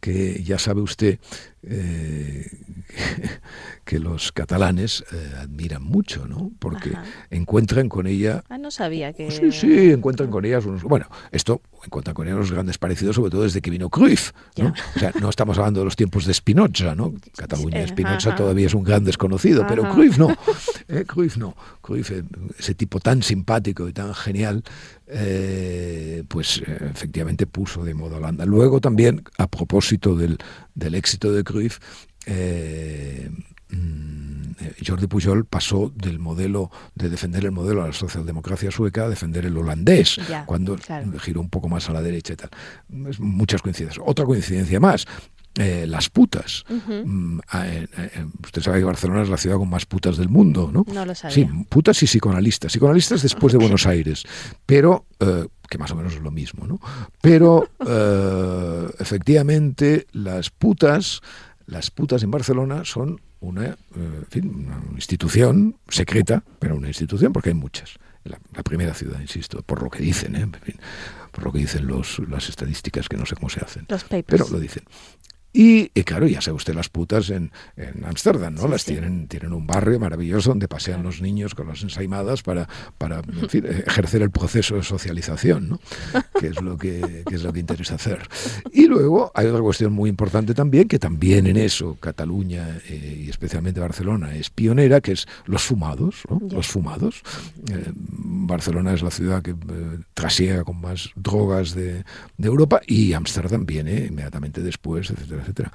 que 0.00 0.42
ya 0.42 0.58
sabe 0.58 0.80
usted 0.80 1.18
eh, 1.62 2.46
que 3.84 3.98
los 3.98 4.32
catalanes 4.32 5.04
eh, 5.12 5.32
admiran 5.40 5.82
mucho, 5.82 6.26
¿no? 6.26 6.52
Porque 6.58 6.92
encuentran 7.30 7.88
con 7.88 8.06
ella... 8.06 8.44
Ah, 8.48 8.58
no 8.58 8.70
sabía 8.70 9.12
que... 9.12 9.30
Sí, 9.30 9.50
sí, 9.50 9.90
encuentran 9.90 10.30
con 10.30 10.44
ellas 10.44 10.64
unos... 10.66 10.82
Bueno, 10.82 11.06
esto 11.32 11.60
encuentran 11.84 12.14
con 12.14 12.26
ella 12.26 12.36
unos 12.36 12.52
grandes 12.52 12.76
parecidos, 12.78 13.16
sobre 13.16 13.30
todo 13.30 13.42
desde 13.42 13.60
que 13.60 13.70
vino 13.70 13.88
Cruyff, 13.88 14.32
¿no? 14.56 14.72
O 14.96 14.98
sea, 14.98 15.12
no 15.20 15.30
estamos 15.30 15.58
hablando 15.58 15.80
de 15.80 15.84
los 15.84 15.96
tiempos 15.96 16.26
de 16.26 16.34
Spinoza, 16.34 16.94
¿no? 16.94 17.14
Cataluña, 17.36 17.86
Spinoza 17.86 18.34
todavía 18.34 18.66
es 18.66 18.74
un 18.74 18.84
gran 18.84 19.04
desconocido, 19.04 19.64
pero 19.66 19.88
Cruyff 19.90 20.18
no, 20.18 20.36
eh, 20.88 21.04
Cruyff 21.06 21.36
no. 21.36 21.56
Cruyff, 21.80 22.12
ese 22.58 22.74
tipo 22.74 23.00
tan 23.00 23.22
simpático 23.22 23.88
y 23.88 23.92
tan 23.92 24.14
genial, 24.14 24.62
pues 26.28 26.62
efectivamente 26.66 27.46
puso 27.46 27.82
de 27.84 27.94
moda 27.94 28.18
Holanda. 28.18 28.44
Luego 28.44 28.80
también, 28.80 29.22
a 29.38 29.46
propósito 29.46 30.14
del, 30.14 30.36
del 30.74 30.94
éxito 30.94 31.32
de 31.32 31.44
Cruyff, 31.48 31.78
eh, 32.26 33.30
mm, 33.70 34.52
Jordi 34.86 35.06
Pujol 35.06 35.44
pasó 35.46 35.90
del 35.94 36.18
modelo 36.18 36.70
de 36.94 37.08
defender 37.08 37.44
el 37.44 37.52
modelo 37.52 37.82
de 37.82 37.88
la 37.88 37.92
socialdemocracia 37.92 38.70
sueca 38.70 39.04
a 39.04 39.08
defender 39.08 39.46
el 39.46 39.56
holandés, 39.56 40.20
cuando 40.46 40.76
giró 41.20 41.40
un 41.40 41.48
poco 41.48 41.68
más 41.68 41.88
a 41.88 41.92
la 41.92 42.02
derecha 42.02 42.34
y 42.34 42.36
tal. 42.36 42.50
muchas 43.18 43.62
coincidencias. 43.62 44.04
Otra 44.06 44.24
coincidencia 44.24 44.78
más. 44.80 45.06
Eh, 45.58 45.86
las 45.88 46.08
putas. 46.08 46.64
Mm, 46.68 47.40
usted 48.44 48.62
sabe 48.62 48.78
que 48.78 48.84
Barcelona 48.84 49.22
es 49.22 49.28
la 49.28 49.36
ciudad 49.36 49.56
con 49.56 49.68
más 49.68 49.86
putas 49.86 50.16
del 50.16 50.28
mundo, 50.28 50.70
¿no? 50.72 50.84
No 50.92 51.04
lo 51.04 51.14
sabía. 51.16 51.34
Sí, 51.34 51.48
putas 51.68 52.00
y 52.02 52.06
psicoanalistas. 52.06 52.72
Psicoanalistas 52.72 53.22
después 53.22 53.52
de 53.52 53.58
Buenos 53.58 53.86
Aires, 53.94 54.24
pero 54.66 55.06
eh, 55.18 55.46
que 55.68 55.78
más 55.78 55.90
o 55.90 55.96
menos 55.96 56.14
es 56.14 56.20
lo 56.20 56.30
mismo, 56.30 56.66
¿no? 56.66 56.80
Pero 57.20 57.68
efectivamente 58.98 60.06
las 60.12 60.50
putas 60.50 61.20
las 61.68 61.90
putas 61.90 62.22
en 62.22 62.30
Barcelona 62.30 62.84
son 62.84 63.20
una, 63.40 63.76
eh, 63.94 64.40
una 64.42 64.82
institución 64.94 65.76
secreta, 65.86 66.42
pero 66.58 66.76
una 66.76 66.88
institución 66.88 67.32
porque 67.32 67.50
hay 67.50 67.54
muchas. 67.54 67.98
La, 68.24 68.38
primera 68.62 68.92
ciudad, 68.94 69.20
insisto, 69.20 69.62
por 69.62 69.82
lo 69.82 69.88
que 69.88 70.02
dicen, 70.02 70.36
¿eh? 70.36 70.46
por 71.30 71.44
lo 71.44 71.52
que 71.52 71.60
dicen 71.60 71.86
los, 71.86 72.18
las 72.28 72.48
estadísticas 72.48 73.08
que 73.08 73.16
no 73.16 73.24
sé 73.24 73.36
cómo 73.36 73.48
se 73.48 73.60
hacen. 73.60 73.86
Los 73.88 74.04
papers. 74.04 74.26
Pero 74.26 74.48
lo 74.48 74.58
dicen. 74.58 74.82
Y, 75.60 75.88
claro, 76.04 76.28
ya 76.28 76.40
sabe 76.40 76.54
usted 76.54 76.72
las 76.72 76.88
putas 76.88 77.30
en 77.30 77.50
Ámsterdam, 78.04 78.54
¿no? 78.54 78.68
las 78.68 78.84
tienen, 78.84 79.26
tienen 79.26 79.52
un 79.52 79.66
barrio 79.66 79.98
maravilloso 79.98 80.50
donde 80.50 80.68
pasean 80.68 81.02
los 81.02 81.20
niños 81.20 81.56
con 81.56 81.66
las 81.66 81.82
ensaimadas 81.82 82.44
para, 82.44 82.68
para 82.96 83.22
ejercer 83.52 84.22
el 84.22 84.30
proceso 84.30 84.76
de 84.76 84.84
socialización, 84.84 85.70
¿no? 85.70 85.80
que, 86.38 86.46
es 86.46 86.62
lo 86.62 86.78
que, 86.78 87.24
es 87.28 87.42
lo 87.42 87.52
que 87.52 87.58
interesa 87.58 87.96
hacer. 87.96 88.28
Y 88.70 88.86
luego 88.86 89.32
hay 89.34 89.48
otra 89.48 89.60
cuestión 89.60 89.92
muy 89.92 90.08
importante 90.08 90.54
también, 90.54 90.86
que 90.86 91.00
también 91.00 91.48
en 91.48 91.56
eso 91.56 91.96
Cataluña 91.98 92.78
eh, 92.88 93.24
y 93.26 93.28
especialmente 93.28 93.80
Barcelona 93.80 94.36
es 94.36 94.50
pionera, 94.50 95.00
que 95.00 95.10
es 95.10 95.26
los 95.46 95.64
fumados, 95.64 96.22
¿no? 96.30 96.40
los 96.52 96.68
fumados. 96.68 97.22
Eh, 97.68 97.92
Barcelona 97.96 98.94
es 98.94 99.02
la 99.02 99.10
ciudad 99.10 99.42
que 99.42 99.50
eh, 99.50 99.54
trasiega 100.14 100.62
con 100.62 100.80
más 100.80 101.10
drogas 101.16 101.74
de, 101.74 102.04
de 102.36 102.46
Europa 102.46 102.80
y 102.86 103.12
Ámsterdam 103.12 103.66
viene 103.66 104.06
inmediatamente 104.06 104.62
después, 104.62 105.10
etcétera 105.10 105.47
etcétera. 105.48 105.72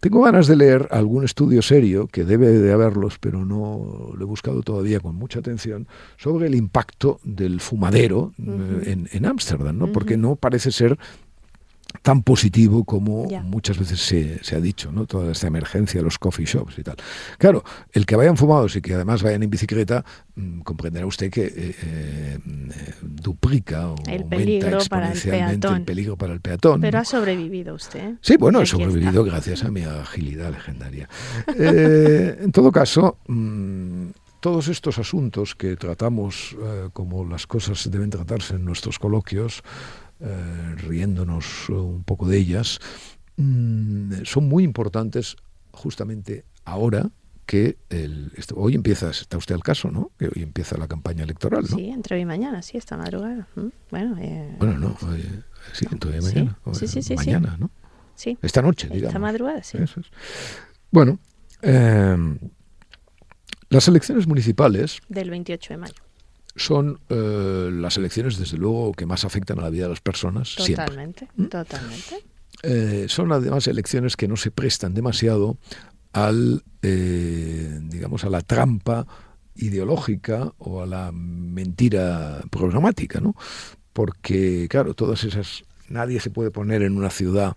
Tengo 0.00 0.20
ganas 0.20 0.46
de 0.46 0.56
leer 0.56 0.88
algún 0.90 1.24
estudio 1.24 1.62
serio, 1.62 2.08
que 2.08 2.24
debe 2.24 2.48
de 2.48 2.72
haberlos, 2.72 3.18
pero 3.18 3.46
no 3.46 4.12
lo 4.14 4.22
he 4.22 4.26
buscado 4.26 4.60
todavía 4.62 5.00
con 5.00 5.14
mucha 5.14 5.38
atención, 5.38 5.88
sobre 6.18 6.46
el 6.46 6.54
impacto 6.54 7.20
del 7.24 7.58
fumadero 7.60 8.34
eh, 8.38 9.06
en 9.10 9.24
Ámsterdam, 9.24 9.78
¿no? 9.78 9.92
Porque 9.92 10.18
no 10.18 10.36
parece 10.36 10.72
ser 10.72 10.98
tan 12.02 12.22
positivo 12.22 12.84
como 12.84 13.26
muchas 13.44 13.78
veces 13.78 14.00
se, 14.00 14.56
ha 14.56 14.60
dicho, 14.60 14.92
¿no? 14.92 15.06
Toda 15.06 15.32
esta 15.32 15.46
emergencia 15.46 16.00
de 16.00 16.04
los 16.04 16.18
coffee 16.18 16.44
shops 16.44 16.78
y 16.78 16.82
tal. 16.82 16.96
Claro, 17.38 17.64
el 17.92 18.04
que 18.04 18.16
vayan 18.16 18.36
fumados 18.36 18.76
y 18.76 18.82
que 18.82 18.94
además 18.94 19.22
vayan 19.22 19.42
en 19.42 19.50
bicicleta, 19.50 20.04
mm, 20.34 20.60
comprenderá 20.60 21.06
usted 21.06 21.30
que 21.30 21.44
eh, 21.44 21.74
eh, 21.82 22.38
duplica 23.02 23.88
o 23.88 23.96
aumenta 24.06 24.70
exponencialmente 24.70 25.68
el, 25.68 25.82
peligro 25.82 26.16
para 26.16 26.32
el 26.32 26.40
peatón. 26.40 26.80
Pero 26.80 26.98
ha 26.98 27.04
sobrevivido 27.04 27.74
usted. 27.74 28.14
Sí, 28.20 28.36
bueno, 28.36 28.60
he 28.60 28.66
sobrevivido 28.66 29.24
gracias 29.24 29.64
a 29.64 29.70
mi 29.70 29.82
agilidad 29.82 30.52
legendaria. 30.52 31.08
Eh, 31.56 32.38
en 32.40 32.52
todo 32.52 32.70
caso, 32.70 33.18
mm, 33.28 34.08
todos 34.40 34.68
estos 34.68 34.98
asuntos 34.98 35.54
que 35.54 35.76
tratamos 35.76 36.54
como 36.92 37.24
las 37.24 37.46
cosas 37.46 37.90
deben 37.90 38.10
tratarse 38.10 38.56
en 38.56 38.64
nuestros 38.64 38.98
coloquios, 38.98 39.62
eh, 40.26 40.74
riéndonos 40.76 41.68
un 41.68 42.02
poco 42.02 42.26
de 42.26 42.38
ellas, 42.38 42.78
mm, 43.36 44.22
son 44.24 44.48
muy 44.48 44.64
importantes 44.64 45.36
justamente 45.70 46.46
ahora 46.64 47.10
que 47.44 47.76
el, 47.90 48.32
hoy 48.54 48.74
empieza, 48.74 49.10
está 49.10 49.36
usted 49.36 49.54
al 49.54 49.62
caso, 49.62 49.90
¿no? 49.90 50.12
Que 50.18 50.26
hoy 50.26 50.42
empieza 50.42 50.78
la 50.78 50.88
campaña 50.88 51.24
electoral, 51.24 51.64
¿no? 51.70 51.76
Sí, 51.76 51.90
entre 51.90 52.16
hoy 52.16 52.22
y 52.22 52.24
mañana, 52.24 52.62
sí, 52.62 52.78
esta 52.78 52.96
madrugada. 52.96 53.46
Mm, 53.54 53.66
bueno, 53.90 54.16
eh, 54.18 54.56
bueno, 54.58 54.78
no, 54.78 54.96
sí, 55.74 55.86
entre 55.90 56.10
hoy 56.12 56.16
y 56.16 56.22
mañana. 56.22 56.58
Sí, 56.72 56.88
sí, 56.88 57.02
sí, 57.02 57.14
mañana, 57.16 57.56
¿no? 57.58 57.70
Sí. 58.14 58.38
Esta 58.40 58.62
noche, 58.62 58.86
digamos. 58.86 59.08
Esta 59.08 59.18
madrugada, 59.18 59.62
sí. 59.62 59.76
Bueno, 60.90 61.18
las 63.68 63.88
elecciones 63.88 64.26
municipales... 64.26 65.00
Del 65.08 65.28
28 65.28 65.74
de 65.74 65.76
mayo 65.76 66.03
son 66.56 67.00
eh, 67.08 67.70
las 67.72 67.96
elecciones, 67.96 68.38
desde 68.38 68.56
luego, 68.56 68.92
que 68.92 69.06
más 69.06 69.24
afectan 69.24 69.58
a 69.58 69.62
la 69.62 69.70
vida 69.70 69.84
de 69.84 69.90
las 69.90 70.00
personas. 70.00 70.54
Totalmente, 70.54 71.28
¿Mm? 71.36 71.44
totalmente. 71.46 72.24
Eh, 72.62 73.06
son 73.08 73.32
además 73.32 73.66
elecciones 73.66 74.16
que 74.16 74.28
no 74.28 74.36
se 74.36 74.50
prestan 74.50 74.94
demasiado 74.94 75.58
al, 76.12 76.62
eh, 76.82 77.80
digamos, 77.82 78.24
a 78.24 78.30
la 78.30 78.40
trampa 78.40 79.06
ideológica 79.56 80.52
o 80.58 80.82
a 80.82 80.86
la 80.86 81.10
mentira 81.12 82.40
programática, 82.50 83.20
¿no? 83.20 83.34
Porque, 83.92 84.66
claro, 84.68 84.94
todas 84.94 85.24
esas... 85.24 85.64
Nadie 85.88 86.18
se 86.18 86.30
puede 86.30 86.50
poner 86.50 86.82
en 86.82 86.96
una 86.96 87.10
ciudad 87.10 87.56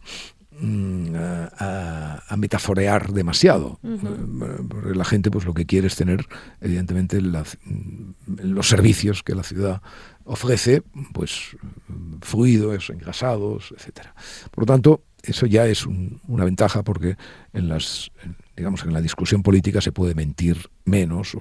Mm, 0.59 1.13
a, 1.59 2.35
metaforear 2.37 3.13
demasiado. 3.13 3.79
Porque 4.69 4.95
la 4.95 5.05
gente 5.05 5.31
pues 5.31 5.45
lo 5.45 5.53
que 5.53 5.65
quiere 5.65 5.87
es 5.87 5.95
tener, 5.95 6.25
evidentemente, 6.61 7.19
mm, 7.21 8.13
los 8.43 8.67
servicios 8.67 9.23
que 9.23 9.35
la 9.35 9.43
ciudad 9.43 9.81
ofrece, 10.23 10.83
pues 11.13 11.57
fluidos, 12.21 12.89
engrasados, 12.89 13.73
etcétera. 13.75 14.13
Por 14.51 14.63
lo 14.63 14.65
tanto, 14.65 15.03
eso 15.23 15.45
ya 15.45 15.65
es 15.67 15.85
una 15.85 16.45
ventaja 16.45 16.83
porque 16.83 17.17
en 17.53 17.69
las 17.69 18.11
digamos 18.57 18.83
en 18.83 18.91
la 18.91 19.01
discusión 19.01 19.43
política 19.43 19.79
se 19.79 19.91
puede 19.91 20.15
mentir 20.15 20.69
menos 20.83 21.37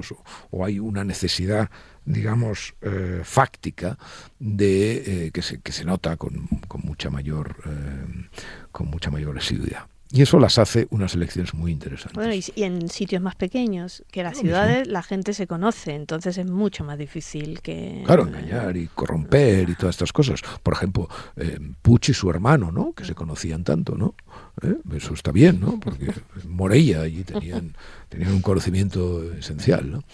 o, 0.51 0.65
hay 0.65 0.79
una 0.79 1.03
necesidad 1.03 1.71
digamos 2.05 2.75
eh, 2.83 3.23
fáctica 3.25 3.99
de 4.39 5.27
eh, 5.27 5.31
que, 5.33 5.43
se, 5.43 5.61
que 5.61 5.73
se 5.73 5.85
nota 5.85 6.17
con, 6.17 6.47
con 6.69 6.83
mucha 6.83 7.09
mayor 7.11 7.57
eh, 7.67 8.29
con 8.71 8.89
mucha 8.89 9.11
mayor 9.11 9.39
asiduidad. 9.39 9.87
Y 10.13 10.23
eso 10.23 10.39
las 10.39 10.59
hace 10.59 10.87
unas 10.91 11.15
elecciones 11.15 11.53
muy 11.53 11.73
interesantes. 11.73 12.15
Bueno, 12.15 12.33
y, 12.33 12.63
en 12.63 12.89
sitios 12.89 13.21
más 13.21 13.35
pequeños, 13.35 14.05
que 14.11 14.23
las 14.23 14.39
ciudades 14.39 14.87
la 14.87 15.03
gente 15.03 15.35
se 15.35 15.47
conoce, 15.47 15.95
entonces 15.95 16.39
es 16.39 16.47
mucho 16.47 16.85
más 16.85 16.97
difícil 16.97 17.61
que... 17.61 18.03
Claro, 18.07 18.27
engañar 18.27 18.77
y 18.77 18.87
corromper 18.87 19.69
y 19.69 19.75
todas 19.75 19.97
estas 19.97 20.13
cosas. 20.13 20.41
Por 20.63 20.75
ejemplo, 20.75 21.09
eh, 21.37 21.59
Puch 21.83 22.11
y 22.11 22.15
su 22.15 22.31
hermano, 22.31 22.71
¿no? 22.71 22.93
Que 22.93 23.05
se 23.05 23.15
conocían 23.15 23.65
tanto, 23.65 23.97
¿no? 23.97 24.15
¿Eh? 24.63 24.77
Eso 24.95 25.13
está 25.13 25.33
bien, 25.33 25.61
¿no? 25.61 25.81
Porque 25.81 26.13
Morella 26.47 27.03
allí 27.03 27.25
tenían, 27.25 27.75
tenían 28.09 28.33
un 28.33 28.43
conocimiento 28.43 29.33
esencial, 29.35 29.91
¿no? 29.91 30.05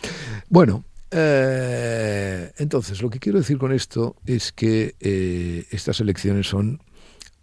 Bueno, 0.49 0.85
eh, 1.11 2.51
entonces, 2.57 3.03
lo 3.03 3.11
que 3.11 3.19
quiero 3.19 3.39
decir 3.39 3.59
con 3.59 3.73
esto 3.73 4.17
es 4.25 4.53
que 4.53 4.95
eh, 5.01 5.67
estas 5.71 6.01
elecciones 6.01 6.47
son 6.47 6.81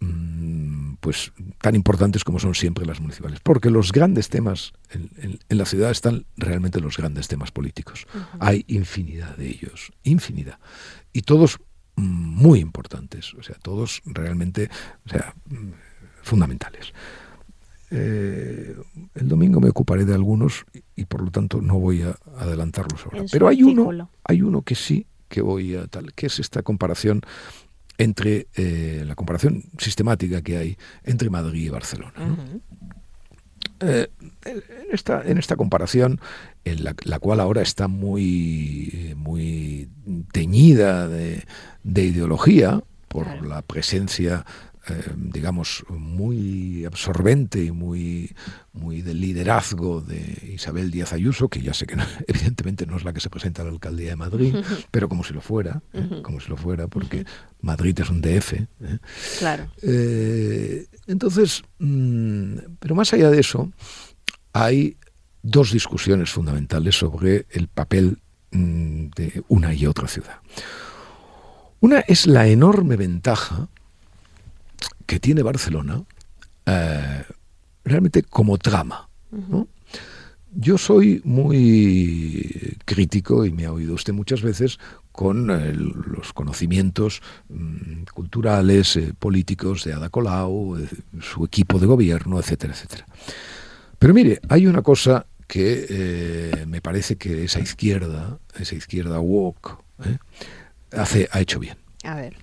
Mm, 0.00 0.89
pues 1.00 1.32
tan 1.60 1.74
importantes 1.74 2.24
como 2.24 2.38
son 2.38 2.54
siempre 2.54 2.86
las 2.86 3.00
municipales, 3.00 3.40
porque 3.42 3.70
los 3.70 3.90
grandes 3.92 4.28
temas 4.28 4.72
en, 4.90 5.38
la 5.48 5.64
ciudad 5.64 5.90
están 5.90 6.26
realmente 6.36 6.80
los 6.80 6.96
grandes 6.96 7.26
temas 7.26 7.50
políticos. 7.50 8.06
Hay 8.38 8.64
infinidad 8.68 9.36
de 9.36 9.48
ellos, 9.48 9.92
infinidad, 10.04 10.58
y 11.12 11.22
todos 11.22 11.58
mm, 11.96 12.02
muy 12.02 12.60
importantes, 12.60 13.34
o 13.34 13.42
sea, 13.42 13.56
todos 13.62 14.02
realmente, 14.04 14.70
o 15.06 15.08
sea, 15.08 15.34
mm, 15.46 15.70
fundamentales. 16.22 16.92
Eh, 17.92 18.76
el 19.14 19.28
domingo 19.28 19.60
me 19.60 19.70
ocuparé 19.70 20.04
de 20.04 20.14
algunos 20.14 20.64
y, 20.94 21.06
por 21.06 21.22
lo 21.22 21.30
tanto 21.32 21.60
no 21.60 21.80
voy 21.80 22.02
a 22.02 22.16
adelantarlos 22.38 23.04
ahora. 23.04 23.24
Pero 23.32 23.48
hay 23.48 23.64
uno, 23.64 24.08
hay 24.22 24.42
uno 24.42 24.62
que 24.62 24.76
sí 24.76 25.06
que 25.28 25.40
voy 25.40 25.74
a 25.76 25.86
tal, 25.86 26.12
que 26.12 26.26
es 26.26 26.38
esta 26.38 26.62
comparación 26.62 27.22
entre 28.00 28.46
eh, 28.56 29.04
la 29.06 29.14
comparación 29.14 29.64
sistemática 29.76 30.40
que 30.40 30.56
hay 30.56 30.78
entre 31.04 31.28
Madrid 31.28 31.66
y 31.66 31.68
Barcelona. 31.68 32.14
Eh, 33.80 34.08
en, 34.46 34.62
esta, 34.90 35.22
en 35.22 35.36
esta 35.36 35.56
comparación, 35.56 36.18
en 36.64 36.84
la, 36.84 37.18
cual 37.18 37.40
ahora 37.40 37.60
está 37.60 37.88
muy, 37.88 39.14
muy 39.18 39.90
teñida 40.32 41.08
de, 41.08 41.44
ideología 41.84 42.82
por 43.08 43.46
la 43.46 43.60
presencia 43.60 44.46
eh, 44.90 45.14
digamos, 45.16 45.84
muy 45.88 46.84
absorbente 46.84 47.62
y 47.64 47.70
muy, 47.70 48.34
muy 48.72 49.02
del 49.02 49.20
liderazgo 49.20 50.00
de 50.00 50.52
Isabel 50.54 50.90
Díaz 50.90 51.12
Ayuso, 51.12 51.48
que 51.48 51.62
ya 51.62 51.72
sé 51.72 51.86
que 51.86 51.96
evidentemente 52.26 52.86
no 52.86 52.96
es 52.96 53.04
la 53.04 53.12
que 53.12 53.20
se 53.20 53.30
presenta 53.30 53.62
a 53.62 53.66
la 53.66 53.70
alcaldía 53.70 54.10
de 54.10 54.16
Madrid, 54.16 54.54
pero 54.90 55.08
como 55.08 55.24
si 55.24 55.32
lo 55.32 55.40
fuera, 55.40 55.82
¿eh? 55.92 56.20
como 56.22 56.40
si 56.40 56.48
lo 56.48 56.56
fuera, 56.56 56.88
porque 56.88 57.24
Madrid 57.60 57.98
es 58.00 58.10
un 58.10 58.20
DF. 58.20 58.52
¿eh? 58.54 58.66
Claro. 59.38 59.70
entonces, 61.06 61.62
mm, 61.78 62.56
pero 62.78 62.94
más 62.94 63.12
allá 63.12 63.30
de 63.30 63.40
eso, 63.40 63.70
hay 64.52 64.96
dos 65.42 65.72
discusiones 65.72 66.30
fundamentales 66.30 66.98
sobre 66.98 67.46
el 67.50 67.68
papel 67.68 68.18
mm, 68.50 69.06
de 69.16 69.42
una 69.48 69.72
y 69.72 69.86
otra 69.86 70.08
ciudad. 70.08 70.40
Una 71.80 72.00
es 72.00 72.26
la 72.26 72.46
enorme 72.46 72.96
ventaja 72.96 73.68
que 75.10 75.18
tiene 75.18 75.42
Barcelona 75.42 76.04
eh, 76.66 77.24
realmente 77.84 78.22
como 78.22 78.58
trama. 78.58 79.08
Yo 80.52 80.78
soy 80.78 81.20
muy 81.24 82.78
crítico, 82.84 83.44
y 83.44 83.50
me 83.50 83.66
ha 83.66 83.72
oído 83.72 83.94
usted 83.94 84.12
muchas 84.12 84.40
veces, 84.42 84.78
con 85.10 85.50
eh, 85.50 85.72
los 85.74 86.32
conocimientos 86.32 87.22
mm, 87.48 88.04
culturales, 88.14 88.96
eh, 88.96 89.12
políticos 89.18 89.82
de 89.82 89.94
Ada 89.94 90.10
Colau, 90.10 90.78
su 91.20 91.44
equipo 91.44 91.80
de 91.80 91.86
gobierno, 91.86 92.38
etcétera, 92.38 92.74
etcétera. 92.74 93.04
Pero 93.98 94.14
mire, 94.14 94.38
hay 94.48 94.68
una 94.68 94.82
cosa 94.82 95.26
que 95.48 96.64
me 96.68 96.80
parece 96.80 97.16
que 97.16 97.42
esa 97.42 97.58
izquierda, 97.58 98.38
esa 98.56 98.76
izquierda 98.76 99.18
woke, 99.18 99.76
hace, 100.92 101.28
ha 101.32 101.40
hecho 101.40 101.58
bien. 101.58 101.76
A 102.04 102.14
ver. 102.14 102.36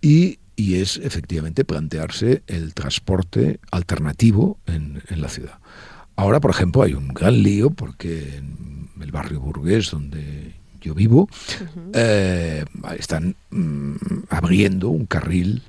Y 0.00 0.38
y 0.56 0.76
es 0.76 0.96
efectivamente 0.96 1.64
plantearse 1.64 2.42
el 2.46 2.72
transporte 2.74 3.60
alternativo 3.70 4.58
en, 4.66 5.02
la 5.10 5.28
ciudad. 5.28 5.58
Ahora, 6.16 6.40
por 6.40 6.50
ejemplo, 6.50 6.82
hay 6.82 6.94
un 6.94 7.08
gran 7.08 7.42
lío 7.42 7.70
porque 7.70 8.38
en 8.38 8.88
el 9.00 9.12
barrio 9.12 9.40
burgués 9.40 9.90
donde 9.90 10.54
yo 10.80 10.94
vivo 10.94 11.28
eh, 11.92 12.64
están 12.98 13.36
mm, 13.50 13.96
abriendo 14.30 14.88
un 14.88 15.04
carril 15.04 15.62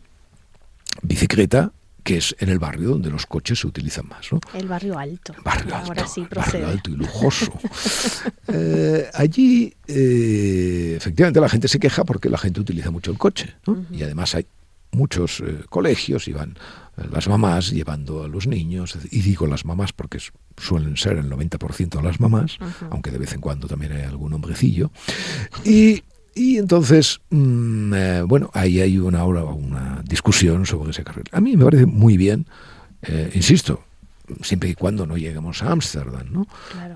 bicicleta 1.01 1.71
que 2.07 2.15
es 2.15 2.33
en 2.39 2.47
el 2.47 2.57
barrio 2.57 2.91
donde 2.91 3.09
los 3.09 3.25
coches 3.25 3.59
se 3.59 3.67
utilizan 3.67 4.07
más. 4.07 4.31
¿no? 4.31 4.39
El 4.53 4.69
barrio 4.69 4.97
alto. 4.97 5.33
El 5.33 5.41
barrio 5.41 5.75
alto. 5.75 5.87
Ahora 5.89 6.07
sí 6.07 6.21
procede. 6.21 6.61
Barrio 6.63 6.67
alto 6.69 6.91
y 6.91 6.95
lujoso. 7.03 7.59
Eh, 8.47 9.09
allí, 9.13 9.73
eh, 9.89 10.93
efectivamente, 10.95 11.41
la 11.41 11.49
gente 11.49 11.67
se 11.67 11.79
queja 11.79 12.05
porque 12.05 12.29
la 12.29 12.37
gente 12.37 12.61
utiliza 12.61 12.91
mucho 12.91 13.11
el 13.11 13.17
coche. 13.17 13.53
Y 13.91 14.03
además 14.03 14.35
hay 14.35 14.45
muchos 14.97 15.39
eh, 15.39 15.59
colegios 15.69 16.27
iban 16.27 16.57
eh, 16.97 17.03
las 17.11 17.27
mamás 17.29 17.71
llevando 17.71 18.23
a 18.23 18.27
los 18.27 18.47
niños, 18.47 18.97
y 19.11 19.21
digo 19.21 19.47
las 19.47 19.63
mamás 19.63 19.93
porque 19.93 20.19
suelen 20.57 20.97
ser 20.97 21.17
el 21.17 21.29
90% 21.29 21.97
de 21.97 22.03
las 22.03 22.19
mamás, 22.19 22.57
aunque 22.89 23.11
de 23.11 23.19
vez 23.19 23.33
en 23.33 23.41
cuando 23.41 23.67
también 23.67 23.93
hay 23.93 24.03
algún 24.03 24.33
hombrecillo. 24.33 24.91
Y, 25.63 26.03
y 26.33 26.57
entonces, 26.57 27.21
mm, 27.29 27.93
eh, 27.93 28.21
bueno, 28.23 28.49
ahí 28.53 28.81
hay 28.81 28.97
una, 28.97 29.23
una 29.23 30.01
discusión 30.03 30.65
sobre 30.65 30.91
ese 30.91 31.03
carril. 31.03 31.25
A 31.31 31.39
mí 31.39 31.55
me 31.55 31.63
parece 31.63 31.85
muy 31.85 32.17
bien, 32.17 32.47
insisto, 33.33 33.83
siempre 34.41 34.69
y 34.69 34.75
cuando 34.75 35.05
no 35.05 35.17
lleguemos 35.17 35.63
a 35.63 35.71
Ámsterdam, 35.71 36.27
¿no? 36.31 36.47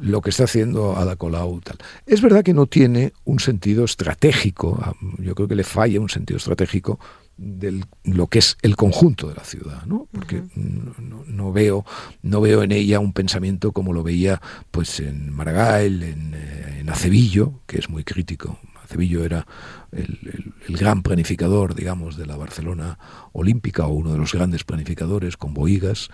Lo 0.02 0.22
que 0.22 0.30
está 0.30 0.44
haciendo 0.46 0.98
Ada 0.98 1.16
Colau 1.16 1.62
tal. 1.62 1.78
Es 2.06 2.22
verdad 2.22 2.44
que 2.44 2.54
no 2.54 2.66
tiene 2.66 3.14
un 3.24 3.40
sentido 3.40 3.86
estratégico, 3.86 4.96
yo 5.20 5.36
creo 5.36 5.48
que 5.48 5.56
le 5.56 5.64
falla 5.64 6.00
un 6.00 6.10
sentido 6.10 6.38
estratégico 6.38 7.00
de 7.42 7.84
lo 8.04 8.28
que 8.28 8.40
es 8.40 8.58
el 8.62 8.76
conjunto 8.76 9.28
de 9.28 9.36
la 9.36 9.44
ciudad, 9.44 9.86
¿no? 9.86 10.08
Porque 10.12 10.44
no, 10.56 11.52
veo 11.52 11.86
no 12.22 12.40
veo 12.40 12.62
en 12.62 12.72
ella 12.72 13.00
un 13.00 13.14
pensamiento 13.14 13.72
como 13.72 13.94
lo 13.94 14.04
veía 14.04 14.40
pues 14.70 15.00
en 15.00 15.34
Maragall, 15.34 16.04
en, 16.04 16.34
eh, 16.36 16.78
en 16.82 16.90
Acevillo, 16.90 17.62
que 17.66 17.80
es 17.80 17.90
muy 17.90 18.04
crítico. 18.04 18.60
Acevillo 18.84 19.26
era 19.26 19.48
el, 19.92 20.54
gran 20.68 21.02
planificador, 21.02 21.74
digamos, 21.74 22.16
de 22.16 22.26
la 22.28 22.38
Barcelona 22.38 23.00
olímpica 23.32 23.88
o 23.88 23.94
uno 23.94 24.12
de 24.12 24.20
los 24.20 24.34
grandes 24.34 24.64
planificadores 24.64 25.36
con 25.36 25.54
Boigas. 25.54 26.10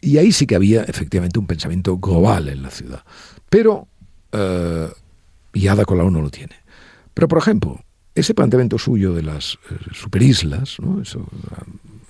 Y 0.00 0.18
ahí 0.18 0.32
sí 0.32 0.46
que 0.46 0.54
había 0.54 0.84
efectivamente 0.84 1.38
un 1.38 1.46
pensamiento 1.46 1.96
global 1.98 2.48
en 2.48 2.62
la 2.62 2.70
ciudad. 2.70 3.02
Pero 3.48 3.88
eh, 4.32 4.88
y 5.54 5.68
Ada 5.68 5.84
Colau 5.84 6.10
no 6.10 6.20
lo 6.20 6.30
tiene. 6.30 6.56
Pero, 7.14 7.28
por 7.28 7.38
ejemplo, 7.38 7.83
ese 8.14 8.34
planteamiento 8.34 8.78
suyo 8.78 9.14
de 9.14 9.22
las 9.22 9.58
eh, 9.70 9.76
superislas, 9.92 10.78
¿no? 10.80 11.00
Eso, 11.00 11.26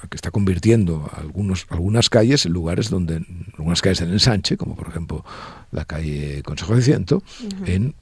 que 0.09 0.17
está 0.17 0.31
convirtiendo 0.31 1.11
algunos, 1.17 1.67
algunas 1.71 2.11
calles 2.11 2.47
en 2.47 2.53
lugares 2.53 2.90
donde, 2.90 3.25
algunas 3.57 3.81
calles 3.81 4.01
en 4.03 4.11
ensanche, 4.11 4.57
como 4.57 4.77
por 4.77 4.88
ejemplo 4.88 5.25
la 5.71 5.85
calle 5.85 6.43
Consejo 6.43 6.77
de 6.77 6.83
Ciento, 6.83 7.23
en, 7.67 7.95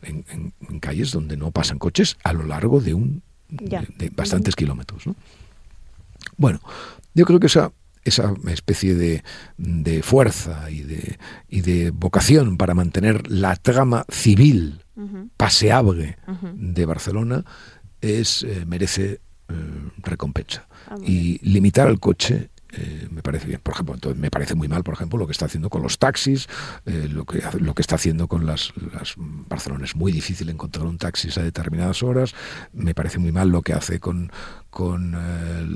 calles 0.80 1.12
donde 1.12 1.36
no 1.36 1.50
pasan 1.52 1.78
coches 1.78 2.16
a 2.24 2.32
lo 2.32 2.44
largo 2.44 2.80
de 2.80 2.94
un 2.94 3.22
de, 3.48 4.10
bastantes 4.14 4.56
kilómetros. 4.56 5.04
Bueno, 6.36 6.60
yo 7.14 7.24
creo 7.24 7.38
que 7.38 7.46
esa, 7.46 7.72
esa 8.04 8.34
especie 8.48 8.94
de, 8.94 9.22
de 9.58 10.02
fuerza 10.02 10.70
y 10.70 10.82
de, 10.82 11.18
y 11.48 11.60
de 11.60 11.90
vocación 11.90 12.56
para 12.56 12.74
mantener 12.74 13.30
la 13.30 13.56
trama 13.56 14.04
civil 14.08 14.80
paseable 15.36 16.18
de 16.54 16.84
Barcelona 16.84 17.44
es, 18.02 18.42
eh, 18.42 18.64
merece 18.66 19.20
eh, 19.48 19.54
recompensa. 19.98 20.66
Ah, 20.88 20.96
y 21.02 21.38
limitar 21.48 21.88
el 21.88 22.00
coche 22.00 22.50
eh, 22.72 23.06
me 23.10 23.22
parece 23.22 23.46
bien. 23.46 23.60
Por 23.62 23.74
ejemplo, 23.74 23.94
entonces 23.94 24.20
me 24.20 24.30
parece 24.30 24.54
muy 24.54 24.66
mal, 24.66 24.82
por 24.82 24.94
ejemplo, 24.94 25.18
lo 25.18 25.26
que 25.26 25.32
está 25.32 25.44
haciendo 25.44 25.70
con 25.70 25.82
los 25.82 25.98
taxis, 25.98 26.48
lo, 26.86 27.26
que, 27.26 27.42
lo 27.58 27.74
que 27.74 27.82
está 27.82 27.96
haciendo 27.96 28.28
con 28.28 28.46
las, 28.46 28.72
las 28.94 29.14
Barcelona. 29.16 29.84
Es 29.84 29.94
muy 29.94 30.10
difícil 30.10 30.48
encontrar 30.48 30.86
un 30.86 30.96
taxi 30.96 31.28
a 31.38 31.42
determinadas 31.42 32.02
horas. 32.02 32.34
Me 32.72 32.94
parece 32.94 33.18
muy 33.18 33.30
mal 33.30 33.50
lo 33.50 33.60
que 33.60 33.74
hace 33.74 34.00
con, 34.00 34.32
con 34.70 35.14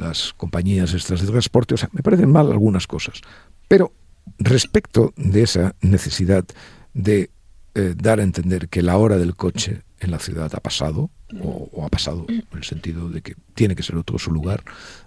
las 0.00 0.32
compañías 0.38 0.94
extras 0.94 1.20
de 1.20 1.26
transporte. 1.26 1.74
O 1.74 1.76
sea, 1.76 1.90
me 1.92 2.02
parecen 2.02 2.32
mal 2.32 2.50
algunas 2.50 2.86
cosas. 2.86 3.20
Pero 3.68 3.92
respecto 4.38 5.12
de 5.16 5.42
esa 5.42 5.74
necesidad 5.82 6.46
de 6.94 7.28
dar 7.74 8.20
a 8.20 8.22
entender 8.22 8.70
que 8.70 8.80
la 8.80 8.96
hora 8.96 9.18
del 9.18 9.36
coche 9.36 9.82
en 10.00 10.10
la 10.10 10.18
ciudad 10.18 10.52
ha 10.54 10.60
pasado, 10.60 11.10
o, 11.40 11.84
ha 11.84 11.88
pasado 11.88 12.26
en 12.28 12.44
el 12.52 12.64
sentido 12.64 13.08
de 13.08 13.22
que 13.22 13.34
tiene 13.54 13.74
que 13.74 13.82
ser 13.82 13.96
otro 13.96 14.18
su 14.18 14.30
lugar, 14.30 14.62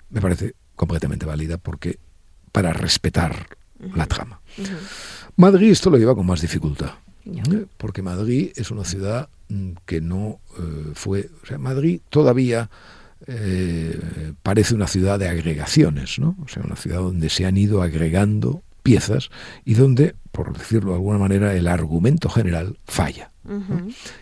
me 0.10 0.21
parece 0.21 0.56
completamente 0.75 1.25
válida 1.25 1.58
porque 1.58 1.99
para 2.52 2.73
respetar 2.73 3.47
la 3.95 4.06
trama. 4.08 4.41
Madrid 5.36 5.71
esto 5.71 5.89
lo 5.89 5.97
lleva 5.97 6.15
con 6.15 6.25
más 6.25 6.41
dificultad, 6.41 6.91
¿eh? 7.25 7.65
porque 7.78 8.02
Madrid 8.02 8.52
es 8.56 8.71
una 8.71 8.84
ciudad 8.84 9.30
mm, 9.49 9.71
que 9.86 10.02
no 10.02 10.39
eh, 10.58 10.91
fue, 10.95 11.30
o 11.43 11.45
sea, 11.45 11.58
Madrid 11.58 12.02
todavía 12.10 12.69
eh, 13.28 14.34
parece 14.41 14.73
una 14.73 14.88
ciudad 14.88 15.19
de 15.19 15.28
agregaciones, 15.28 16.19
¿no? 16.19 16.36
O 16.43 16.47
sea, 16.47 16.63
una 16.63 16.75
ciudad 16.75 16.99
donde 16.99 17.30
se 17.30 17.45
han 17.45 17.58
ido 17.58 17.82
agregando 17.82 18.63
piezas 18.83 19.29
y 19.65 19.73
donde, 19.73 20.15
por 20.31 20.57
decirlo 20.57 20.91
de 20.91 20.97
alguna 20.97 21.19
manera, 21.19 21.53
el 21.55 21.67
argumento 21.67 22.29
general 22.29 22.77
falla. 22.85 23.31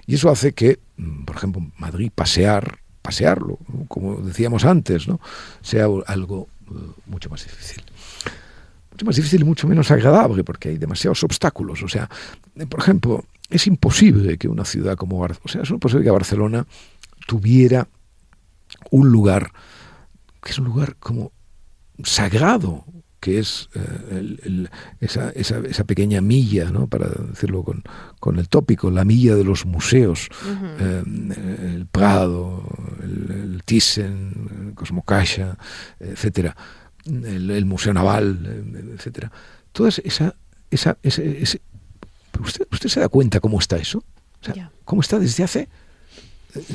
Y 0.06 0.16
eso 0.16 0.30
hace 0.30 0.54
que, 0.54 0.80
mm, 0.96 1.26
por 1.26 1.36
ejemplo, 1.36 1.62
Madrid 1.78 2.12
pasear, 2.14 2.80
pasearlo, 3.02 3.60
como 3.90 4.16
decíamos 4.22 4.64
antes, 4.64 5.08
¿no? 5.08 5.20
sea 5.62 5.88
algo 6.06 6.48
eh, 6.70 6.74
mucho 7.08 7.30
más 7.30 7.44
difícil. 7.44 7.84
Mucho 8.92 9.06
más 9.06 9.16
difícil 9.18 9.42
y 9.42 9.44
mucho 9.44 9.68
menos 9.68 9.92
agradable 9.92 10.44
porque 10.46 10.70
hay 10.70 10.78
demasiados 10.78 11.24
obstáculos. 11.24 11.84
O 11.84 11.90
sea, 11.90 12.10
eh, 12.56 12.66
por 12.66 12.80
ejemplo, 12.80 13.26
es 13.50 13.68
imposible 13.68 14.38
que 14.38 14.48
una 14.48 14.64
ciudad 14.64 14.96
como 14.96 15.20
Barcelona, 15.20 15.46
o 15.46 15.50
sea, 15.50 15.62
es 15.64 15.70
imposible 15.70 16.06
que 16.06 16.12
Barcelona 16.12 16.66
tuviera 17.28 17.88
un 18.92 19.10
lugar 19.10 19.52
que 20.48 20.52
es 20.52 20.60
un 20.60 20.66
lugar 20.66 20.96
como 20.98 21.34
sagrado, 22.04 22.86
que 23.20 23.40
es 23.40 23.70
eh, 23.74 24.68
esa, 25.00 25.30
esa, 25.32 25.84
pequeña 25.86 26.22
milla, 26.22 26.70
¿no? 26.70 26.88
para 26.88 27.08
decirlo 27.08 27.64
con, 27.64 27.84
con, 28.20 28.38
el 28.38 28.48
tópico, 28.48 28.92
la 28.92 29.06
milla 29.06 29.36
de 29.36 29.44
los 29.44 29.66
museos, 29.66 30.30
eh, 30.80 31.04
el 31.06 31.88
Prado, 31.88 32.64
el, 33.02 33.62
Thyssen, 33.66 34.74
Cosmocaixa, 34.76 35.58
etcétera, 36.00 36.56
el, 37.06 37.66
Museo 37.66 37.94
Naval, 37.94 38.94
etcétera. 38.96 39.32
Toda 39.72 39.90
esa, 39.90 40.36
esa, 40.70 40.98
ese, 41.02 41.62
¿usted, 42.40 42.68
¿Usted 42.72 42.90
se 42.90 43.00
da 43.00 43.10
cuenta 43.10 43.40
cómo 43.40 43.60
está 43.60 43.78
eso? 43.78 44.04
¿Cómo 44.86 45.02
está 45.02 45.20
desde 45.20 45.44
hace 45.44 45.68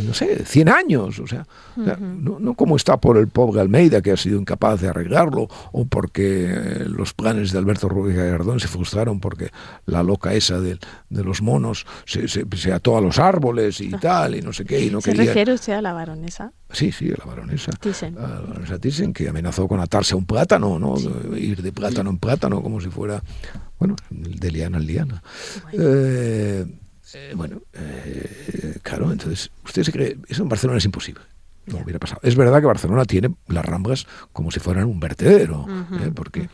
no 0.04 0.14
sé, 0.14 0.44
100 0.44 0.68
años, 0.68 1.18
o 1.18 1.26
sea, 1.26 1.46
no, 1.76 2.54
como 2.54 2.76
está 2.76 2.98
por 2.98 3.16
el 3.16 3.28
pobre 3.28 3.61
Almeida 3.61 4.02
que 4.02 4.12
ha 4.12 4.16
sido 4.16 4.38
incapaz 4.38 4.80
de 4.80 4.88
arreglarlo 4.88 5.48
o 5.72 5.85
porque 5.87 6.85
los 6.87 7.14
planes 7.14 7.52
de 7.52 7.58
Alberto 7.58 7.88
Ruiz 7.88 8.16
Gallardón 8.16 8.61
se 8.61 8.68
frustraron 8.68 9.20
porque 9.20 9.50
la 9.87 10.02
loca 10.02 10.35
esa 10.35 10.61
de, 10.61 10.78
los 11.11 11.42
monos 11.42 11.87
se, 12.04 12.28
se, 12.28 12.72
ató 12.72 12.96
a 12.96 13.00
los 13.00 13.18
árboles 13.18 13.80
y 13.80 13.90
tal 14.00 14.35
y 14.35 14.42
no 14.42 14.52
sé 14.52 14.64
qué 14.64 14.80
y 14.80 14.90
no 14.90 15.00
¿Se 15.00 15.14
refiere 15.14 15.52
usted 15.54 15.72
a 15.72 15.82
la 15.82 15.92
baronesa? 15.92 16.52
Sí, 16.70 16.90
sí, 16.90 17.11
a 17.11 17.16
la 17.18 17.24
baronesa. 17.24 17.72
Thyssen. 17.72 18.16
A 18.18 18.28
la 18.28 18.40
baronesa 18.40 18.78
Thyssen, 18.78 19.12
que 19.12 19.28
amenazó 19.28 19.68
con 19.68 19.80
atarse 19.80 20.14
a 20.14 20.16
un 20.16 20.26
plátano, 20.26 20.78
¿no? 20.78 20.96
Ir 21.37 21.62
de 21.62 21.72
plátano 21.72 22.11
en 22.11 22.18
plátano 22.18 22.62
como 22.62 22.80
si 22.80 22.88
fuera, 22.88 23.22
bueno, 23.78 23.96
de 24.11 24.50
liana 24.50 24.78
en 24.78 24.87
liana. 24.87 25.22
Eh, 25.72 26.64
eh, 27.14 27.33
bueno, 27.35 27.62
eh, 27.72 28.79
claro, 28.83 29.11
entonces, 29.12 29.51
usted 29.64 29.83
se 29.83 29.92
cree, 29.92 30.18
eso 30.29 30.42
en 30.42 30.48
Barcelona 30.48 30.79
es 30.79 30.85
imposible. 30.85 31.22
No 31.66 31.79
hubiera 31.79 32.01
pasado. 32.01 32.20
Es 32.25 32.35
verdad 32.35 32.59
que 32.61 32.66
Barcelona 32.66 33.05
tiene 33.05 33.37
las 33.46 33.64
ramblas 33.64 34.07
como 34.33 34.51
si 34.51 34.59
fueran 34.59 34.87
un 34.87 34.98
vertedero, 34.98 35.66
¿eh? 35.92 36.11
porque 36.12 36.48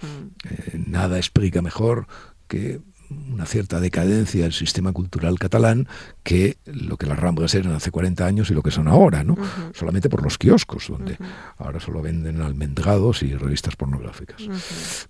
nada 0.86 1.16
explica 1.16 1.62
mejor 1.62 2.06
que 2.46 2.82
una 3.30 3.46
cierta 3.46 3.80
decadencia 3.80 4.42
del 4.42 4.52
sistema 4.52 4.92
cultural 4.92 5.38
catalán 5.38 5.88
que 6.22 6.58
lo 6.66 6.98
que 6.98 7.06
las 7.06 7.18
ramblas 7.18 7.54
eran 7.54 7.72
hace 7.72 7.90
40 7.90 8.26
años 8.26 8.50
y 8.50 8.54
lo 8.54 8.62
que 8.62 8.70
son 8.70 8.86
ahora, 8.86 9.24
¿no? 9.24 9.34
Solamente 9.72 10.10
por 10.10 10.22
los 10.22 10.36
kioscos, 10.36 10.88
donde 10.88 11.16
ahora 11.56 11.80
solo 11.80 12.02
venden 12.02 12.42
almendrados 12.42 13.22
y 13.22 13.34
revistas 13.34 13.76
pornográficas. 13.76 14.42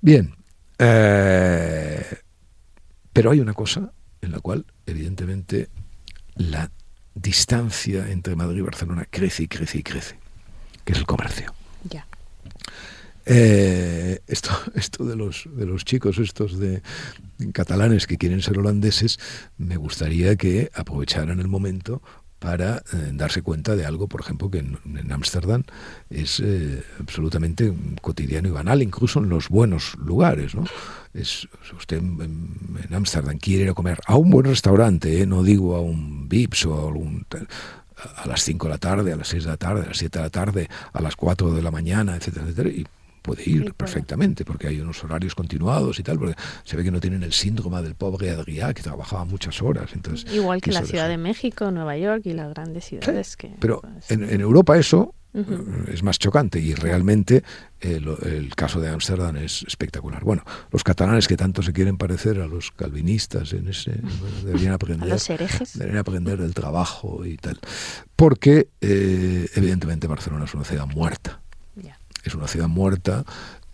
Bien, 0.01 0.37
pero 3.13 3.33
hay 3.33 3.41
una 3.41 3.53
cosa 3.53 3.91
en 4.23 4.33
la 4.33 4.41
cual, 4.41 4.67
evidentemente, 4.87 5.69
la 6.37 6.71
distancia 7.15 8.11
entre 8.11 8.37
Madrid 8.37 8.59
y 8.59 8.63
Barcelona 8.63 9.07
crece 9.11 9.45
y 9.45 9.49
crece 9.49 9.79
y 9.79 9.83
crece, 9.83 10.19
que 10.85 10.93
es 10.93 10.99
el 10.99 11.07
comercio. 11.07 11.53
Ya. 11.89 12.07
Eh, 13.27 14.21
esto, 14.27 14.51
esto 14.75 15.05
de 15.05 15.15
los 15.15 15.49
de 15.53 15.67
los 15.67 15.85
chicos 15.85 16.19
estos 16.19 16.59
de 16.59 16.83
catalanes 17.53 18.07
que 18.07 18.17
quieren 18.17 18.41
ser 18.41 18.59
holandeses, 18.59 19.19
me 19.59 19.77
gustaría 19.77 20.37
que 20.37 20.71
aprovecharan 20.75 21.39
el 21.39 21.49
momento 21.49 22.01
para 22.39 22.79
eh, 22.93 23.11
darse 23.13 23.43
cuenta 23.43 23.75
de 23.75 23.85
algo, 23.85 24.09
por 24.09 24.21
ejemplo, 24.21 24.51
que 24.51 24.59
en 24.59 25.13
Ámsterdam 25.13 25.65
es 26.11 26.41
eh, 26.41 26.83
absolutamente 27.01 27.73
cotidiano 28.01 28.49
y 28.49 28.53
banal, 28.53 28.83
incluso 28.83 29.19
en 29.19 29.29
los 29.29 29.49
buenos 29.49 29.97
lugares. 29.97 30.55
¿no? 30.55 30.65
Es, 31.15 31.49
usted 31.77 31.99
en 31.99 32.89
Ámsterdam 32.93 33.39
quiere 33.39 33.65
ir 33.65 33.71
a 33.71 33.75
comer 33.75 33.99
a 34.07 34.17
un 34.17 34.31
buen 34.31 34.47
restaurante, 34.47 35.21
¿eh? 35.21 35.27
no 35.27 35.43
digo 35.43 35.77
a 35.77 35.81
un 35.81 36.29
Vips 36.29 36.67
o 36.67 36.75
a 36.75 36.89
algún 36.89 37.27
a 38.17 38.29
las 38.29 38.43
5 38.45 38.67
de 38.67 38.71
la 38.71 38.79
tarde, 38.79 39.13
a 39.13 39.17
las 39.17 39.29
6 39.29 39.45
de 39.45 39.51
la 39.51 39.57
tarde, 39.57 39.83
a 39.83 39.89
las 39.89 39.99
7 39.99 40.19
de 40.19 40.25
la 40.25 40.31
tarde, 40.31 40.69
a 40.93 41.03
las 41.03 41.17
4 41.17 41.51
de 41.53 41.63
la 41.63 41.71
mañana, 41.71 42.17
etcétera, 42.17 42.47
etcétera, 42.47 42.69
y 42.69 42.87
puede 43.23 43.49
ir 43.49 43.75
perfectamente, 43.75 44.45
porque 44.45 44.69
hay 44.69 44.81
unos 44.81 45.03
horarios 45.05 45.35
continuados 45.35 45.99
y 45.99 46.03
tal, 46.03 46.19
porque 46.19 46.35
se 46.65 46.77
ve 46.77 46.85
que 46.85 46.91
no 46.91 47.01
tienen 47.01 47.23
el 47.23 47.33
síndrome 47.33 47.83
del 47.83 47.95
pobre 47.95 48.35
Adrià, 48.35 48.75
que 48.75 48.83
trabajaba 48.83 49.25
muchas 49.25 49.63
horas. 49.63 49.91
Entonces, 49.95 50.33
Igual 50.33 50.61
que 50.61 50.73
la 50.73 50.85
Ciudad 50.85 51.09
de 51.09 51.19
México, 51.19 51.71
Nueva 51.71 51.97
York 51.97 52.23
y 52.25 52.33
las 52.33 52.51
grandes 52.51 52.85
ciudades. 52.85 53.37
que, 53.37 53.55
pero 53.61 53.81
pues, 53.81 54.11
en, 54.11 54.41
Europa 54.41 54.79
eso 54.79 55.15
eh, 55.35 55.45
es 55.93 56.03
más 56.03 56.19
chocante 56.19 56.59
y 56.59 56.75
realmente 56.75 57.43
el, 57.81 58.55
caso 58.57 58.81
de 58.81 58.89
Ámsterdam 58.89 59.37
es 59.37 59.65
espectacular. 59.67 60.25
Bueno, 60.25 60.43
los 60.71 60.83
catalanes 60.83 61.29
que 61.29 61.37
tanto 61.37 61.63
se 61.63 61.73
quieren 61.73 61.97
parecer 61.97 62.41
a 62.41 62.47
los 62.47 62.71
calvinistas 62.73 63.53
en 63.53 63.69
ese 63.69 63.93
deberían 64.45 64.73
aprender, 64.73 65.19
deberían 65.75 65.99
aprender 65.99 66.39
del 66.39 66.55
trabajo 66.55 67.25
y 67.25 67.37
tal, 67.37 67.59
porque 68.17 68.69
eh, 68.81 69.49
evidentemente 69.55 70.07
Barcelona 70.07 70.45
es 70.45 70.55
una 70.55 70.65
ciudad 70.65 70.87
muerta 70.87 71.41
es 72.25 72.35
una 72.35 72.49
ciudad 72.49 72.69
muerta, 72.69 73.25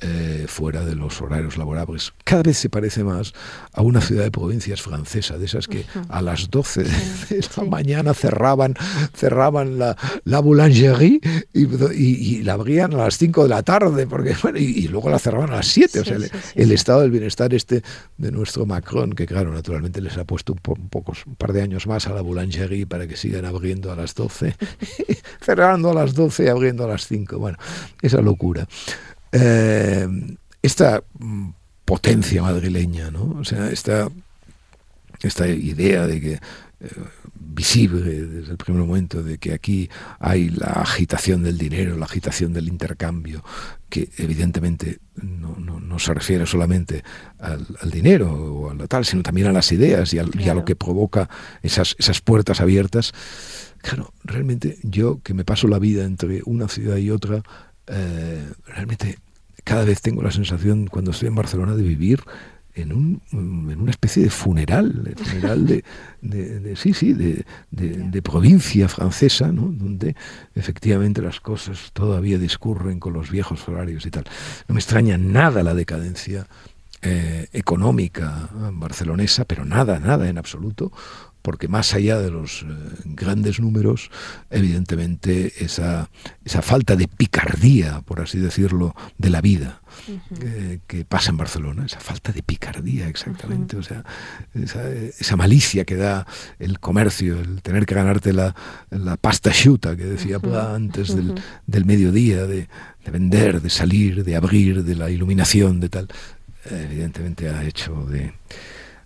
eh, 0.00 0.46
fuera 0.48 0.84
de 0.84 0.96
los 0.96 1.22
horarios 1.22 1.56
laborables. 1.56 2.12
Cada 2.24 2.42
vez 2.42 2.58
se 2.58 2.68
parece 2.68 3.04
más 3.04 3.32
a 3.72 3.80
una 3.80 4.00
ciudad 4.00 4.24
de 4.24 4.30
provincias 4.30 4.82
francesa, 4.82 5.38
de 5.38 5.46
esas 5.46 5.66
que 5.66 5.86
a 6.08 6.20
las 6.20 6.50
12 6.50 6.82
de, 6.82 7.44
la 7.56 7.64
mañana 7.64 8.12
cerraban, 8.12 8.74
cerraban 9.14 9.78
la, 9.78 9.96
la 10.24 10.40
boulangerie 10.40 11.20
y, 11.52 12.42
la 12.42 12.54
abrían 12.54 12.92
a 12.94 12.98
las 12.98 13.18
5 13.18 13.44
de 13.44 13.48
la 13.48 13.62
tarde, 13.62 14.06
porque, 14.06 14.34
y, 14.56 14.88
luego 14.88 15.08
la 15.08 15.18
cerraban 15.18 15.50
a 15.50 15.56
las 15.56 15.68
7. 15.68 16.00
o 16.00 16.04
sea, 16.04 16.18
el, 16.54 16.72
estado 16.72 17.00
del 17.00 17.10
bienestar 17.10 17.54
este 17.54 17.82
de 18.18 18.32
nuestro 18.32 18.66
Macron, 18.66 19.12
que 19.12 19.26
claro, 19.26 19.52
naturalmente 19.52 20.00
les 20.00 20.18
ha 20.18 20.24
puesto 20.24 20.52
un, 20.52 20.60
un 20.92 21.34
par 21.36 21.52
de 21.52 21.62
años 21.62 21.86
más 21.86 22.06
a 22.08 22.12
la 22.12 22.20
boulangerie 22.20 22.86
para 22.86 23.06
que 23.06 23.16
sigan 23.16 23.44
abriendo 23.44 23.92
a 23.92 23.96
las 23.96 24.14
12, 24.14 24.56
cerrando 25.40 25.90
a 25.90 25.94
las 25.94 26.14
12 26.14 26.44
y 26.44 26.48
abriendo 26.48 26.84
a 26.84 26.88
las 26.88 27.06
5. 27.06 27.38
Bueno, 27.38 27.58
esa 28.02 28.20
locura. 28.20 28.66
Eh, 29.36 30.08
esta 30.62 31.02
mm, 31.18 31.50
potencia 31.84 32.40
madrileña, 32.40 33.10
¿no? 33.10 33.36
O 33.40 33.44
sea, 33.44 33.68
esta, 33.70 34.08
esta 35.22 35.48
idea 35.48 36.06
de 36.06 36.20
que 36.20 36.32
eh, 36.34 36.40
visible 37.34 38.00
desde 38.00 38.52
el 38.52 38.56
primer 38.56 38.82
momento 38.82 39.22
de 39.22 39.38
que 39.38 39.52
aquí 39.52 39.88
hay 40.18 40.50
la 40.50 40.66
agitación 40.66 41.42
del 41.42 41.58
dinero, 41.58 41.96
la 41.96 42.06
agitación 42.06 42.52
del 42.52 42.68
intercambio, 42.68 43.44
que 43.88 44.08
evidentemente 44.18 44.98
no, 45.22 45.56
no, 45.58 45.98
se 45.98 46.14
refiere 46.14 46.46
solamente 46.46 47.04
al, 47.38 47.66
dinero 47.90 48.32
o 48.32 48.70
a 48.70 48.74
la 48.74 48.86
tal, 48.86 49.04
sino 49.04 49.22
también 49.22 49.46
a 49.46 49.52
las 49.52 49.70
ideas 49.72 50.12
y, 50.14 50.18
a 50.18 50.54
lo 50.54 50.64
que 50.64 50.74
provoca 50.74 51.28
esas, 51.62 51.94
esas 51.98 52.20
puertas 52.20 52.60
abiertas. 52.60 53.12
Claro, 53.78 54.12
realmente 54.24 54.78
yo 54.82 55.20
que 55.22 55.34
me 55.34 55.44
paso 55.44 55.68
la 55.68 55.78
vida 55.78 56.04
entre 56.04 56.42
una 56.44 56.68
ciudad 56.68 56.96
y 56.96 57.10
otra, 57.10 57.42
eh, 57.86 58.48
realmente 58.66 59.18
cada 59.64 59.84
vez 59.84 60.00
tengo 60.00 60.22
la 60.22 60.30
sensación, 60.30 60.86
cuando 60.86 61.10
estoy 61.10 61.28
en 61.28 61.34
Barcelona, 61.34 61.74
de 61.74 61.82
vivir 61.82 62.22
en, 62.74 62.92
un, 62.92 63.22
en 63.32 63.80
una 63.80 63.90
especie 63.90 64.22
de 64.22 64.30
funeral, 64.30 65.14
funeral 65.16 65.66
de, 65.66 65.84
de, 66.20 66.76
sí, 66.76 66.92
sí, 66.92 67.12
de, 67.12 67.44
de, 67.70 68.22
provincia 68.22 68.88
francesa, 68.88 69.52
¿no? 69.52 69.62
donde 69.62 70.16
efectivamente 70.54 71.22
las 71.22 71.40
cosas 71.40 71.90
todavía 71.92 72.36
discurren 72.36 72.98
con 72.98 73.12
los 73.12 73.30
viejos 73.30 73.68
horarios 73.68 74.06
y 74.06 74.10
tal. 74.10 74.24
No 74.66 74.74
me 74.74 74.80
extraña 74.80 75.16
nada 75.18 75.62
la 75.62 75.74
decadencia 75.74 76.48
eh, 77.02 77.46
económica 77.52 78.48
barcelonesa, 78.72 79.44
pero 79.44 79.64
nada, 79.64 80.00
nada 80.00 80.28
en 80.28 80.38
absoluto, 80.38 80.90
porque 81.44 81.68
más 81.68 81.92
allá 81.92 82.18
de 82.20 82.30
los 82.30 82.62
eh, 82.62 82.66
grandes 83.04 83.60
números, 83.60 84.10
evidentemente 84.48 85.52
esa, 85.62 86.08
esa 86.42 86.62
falta 86.62 86.96
de 86.96 87.06
picardía, 87.06 88.00
por 88.00 88.22
así 88.22 88.38
decirlo, 88.38 88.96
de 89.18 89.28
la 89.28 89.42
vida 89.42 89.82
eh, 90.40 90.78
que 90.86 91.04
pasa 91.04 91.32
en 91.32 91.36
Barcelona, 91.36 91.84
esa 91.84 92.00
falta 92.00 92.32
de 92.32 92.42
picardía 92.42 93.08
exactamente, 93.08 93.76
o 93.76 93.82
sea, 93.82 94.02
esa, 94.54 95.36
malicia 95.36 95.84
que 95.84 95.96
da 95.96 96.26
el 96.58 96.80
comercio, 96.80 97.38
el 97.38 97.60
tener 97.60 97.84
que 97.84 97.94
ganarte 97.94 98.32
la, 98.32 98.56
la 98.88 99.18
pasta 99.18 99.52
chuta 99.52 99.94
que 99.96 100.04
decía 100.06 100.40
antes 100.74 101.14
del, 101.14 101.34
del 101.66 101.84
mediodía, 101.84 102.46
de, 102.46 102.68
de 103.04 103.10
vender, 103.10 103.60
de 103.60 103.68
salir, 103.68 104.24
de 104.24 104.34
abrir, 104.34 104.82
de 104.82 104.94
la 104.94 105.10
iluminación, 105.10 105.78
de 105.78 105.90
tal, 105.90 106.08
evidentemente 106.70 107.50
ha 107.50 107.64
hecho 107.64 108.06
de 108.06 108.32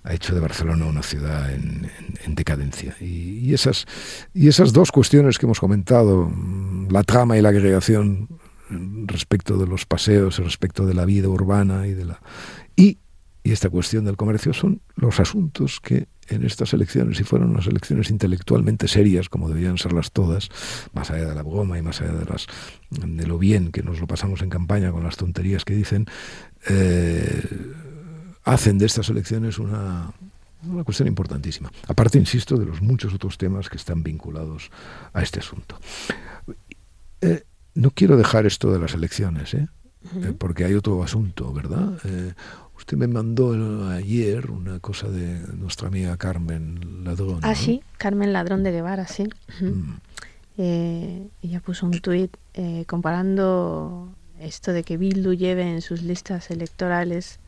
ha 0.09 0.14
hecho 0.14 0.35
de 0.35 0.40
Barcelona 0.40 0.87
una 0.87 1.03
ciudad 1.03 1.53
en, 1.53 1.87
decadencia. 2.29 2.97
Y, 2.99 3.53
esas, 3.53 3.87
y 4.33 4.49
esas 4.49 4.73
dos 4.73 4.90
cuestiones 4.90 5.38
que 5.38 5.44
hemos 5.44 5.61
comentado, 5.61 6.31
mm, 6.31 6.88
la 6.90 7.03
trama 7.03 7.37
y 7.37 7.42
la 7.42 7.51
agregación 7.51 8.29
mm, 8.71 9.07
respecto 9.07 9.59
de 9.59 9.66
los 9.66 9.85
paseos, 9.85 10.38
respecto 10.38 10.87
de 10.87 10.94
la 10.94 11.05
vida 11.05 11.29
urbana 11.29 11.87
y 11.87 11.92
de 11.92 12.07
la 12.07 12.21
y, 12.75 12.99
esta 13.44 13.71
cuestión 13.71 14.05
del 14.05 14.18
comercio 14.18 14.53
son 14.53 14.83
los 14.94 15.21
asuntos 15.21 15.81
que 15.81 16.07
en 16.29 16.44
estas 16.44 16.75
elecciones, 16.75 17.16
si 17.16 17.25
fueron 17.25 17.51
unas 17.51 17.66
elecciones 17.66 18.11
intelectualmente 18.11 18.88
serias, 18.88 19.31
como 19.31 19.49
debían 19.49 19.79
serlas 19.79 20.12
todas, 20.12 20.51
más 20.92 21.11
allá 21.11 21.31
de 21.31 21.35
la 21.35 21.42
broma 21.42 21.79
y 21.79 21.83
más 21.83 22.03
allá 22.03 22.12
de, 22.12 22.27
las, 22.27 22.47
de 22.90 23.27
lo 23.27 23.38
bien 23.38 23.73
que 23.73 23.83
nos 23.83 24.01
lo 24.01 24.07
pasamos 24.07 24.42
en 24.42 24.51
campaña 24.51 24.92
con 24.92 25.03
las 25.03 25.16
tonterías 25.16 25.64
que 25.64 25.75
dicen, 25.75 26.05
eh, 26.68 27.42
hacen 28.49 28.79
de 28.79 28.87
estas 28.87 29.09
elecciones 29.11 29.59
una, 29.59 30.11
una 30.67 30.85
cuestión 30.85 31.07
importantísima. 31.07 31.71
Aparte, 31.87 32.19
insisto, 32.19 32.57
de 32.57 32.67
los 32.67 32.81
muchos 32.81 33.15
otros 33.15 33.39
temas 33.39 33.69
que 33.69 33.77
están 33.77 34.03
vinculados 34.03 34.71
a 35.13 35.23
este 35.23 35.41
asunto. 35.41 35.79
Eh, 37.21 37.45
no 37.75 37.91
quiero 37.91 38.17
dejar 38.17 38.47
esto 38.47 38.73
de 38.73 38.79
las 38.79 38.95
elecciones, 38.95 39.55
¿eh? 39.55 39.69
eh 40.23 40.33
porque 40.37 40.65
hay 40.65 40.75
otro 40.75 41.03
asunto, 41.03 41.53
¿verdad? 41.53 41.99
Eh, 42.05 42.33
usted 42.77 42.97
me 42.97 43.07
mandó 43.07 43.89
ayer 43.91 44.51
una 44.51 44.81
cosa 44.81 45.09
de 45.09 45.41
nuestra 45.55 45.89
amiga 45.89 46.17
Carmen 46.17 47.05
Ladrón. 47.05 47.41
Ah, 47.43 47.55
sí, 47.55 47.83
Carmen 47.99 48.33
Ladrón 48.33 48.63
de 48.63 48.73
Guevara, 48.73 49.07
sí. 49.07 49.29
Mm. 49.61 49.95
ella 50.57 51.61
puso 51.61 51.87
un 51.87 52.01
tuit 52.01 52.37
comparando 52.87 54.09
esto 54.41 54.73
de 54.73 54.83
que 54.83 54.97
Bildu 54.97 55.35
lleve 55.35 55.63
en 55.63 55.83
sus 55.83 56.03
listas 56.03 56.51
electorales 56.51 57.39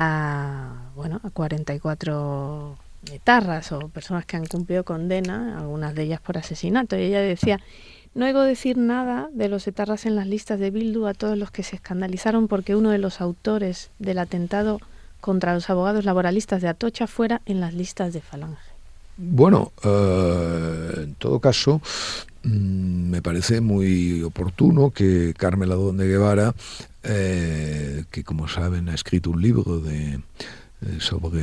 a, 0.00 0.90
bueno, 0.96 1.20
a 1.22 1.30
44 1.30 2.76
etarras 3.12 3.70
o 3.72 3.88
personas 3.88 4.24
que 4.24 4.38
han 4.38 4.46
cumplido 4.46 4.82
condena, 4.82 5.58
algunas 5.58 5.94
de 5.94 6.04
ellas 6.04 6.20
por 6.20 6.38
asesinato. 6.38 6.96
Y 6.96 7.02
ella 7.02 7.20
decía, 7.20 7.60
no 8.14 8.24
oigo 8.24 8.40
decir 8.40 8.78
nada 8.78 9.28
de 9.32 9.48
los 9.48 9.68
etarras 9.68 10.06
en 10.06 10.16
las 10.16 10.26
listas 10.26 10.58
de 10.58 10.70
Bildu 10.70 11.06
a 11.06 11.12
todos 11.12 11.36
los 11.36 11.50
que 11.50 11.62
se 11.62 11.76
escandalizaron 11.76 12.48
porque 12.48 12.74
uno 12.74 12.90
de 12.90 12.98
los 12.98 13.20
autores 13.20 13.90
del 13.98 14.18
atentado 14.18 14.80
contra 15.20 15.52
los 15.52 15.68
abogados 15.68 16.06
laboralistas 16.06 16.62
de 16.62 16.68
Atocha 16.68 17.06
fuera 17.06 17.42
en 17.44 17.60
las 17.60 17.74
listas 17.74 18.14
de 18.14 18.22
Falange. 18.22 18.62
Bueno, 19.18 19.70
uh, 19.84 21.00
en 21.00 21.14
todo 21.18 21.40
caso, 21.40 21.82
me 22.42 23.20
parece 23.22 23.60
muy 23.60 24.22
oportuno 24.22 24.90
que 24.90 25.34
Carmela 25.36 25.74
Donde 25.74 26.06
Guevara, 26.06 26.54
eh, 27.02 28.04
que 28.10 28.24
como 28.24 28.48
saben 28.48 28.88
ha 28.88 28.94
escrito 28.94 29.30
un 29.30 29.42
libro 29.42 29.80
de 29.80 30.20
eh, 30.82 30.96
sobre 30.98 31.42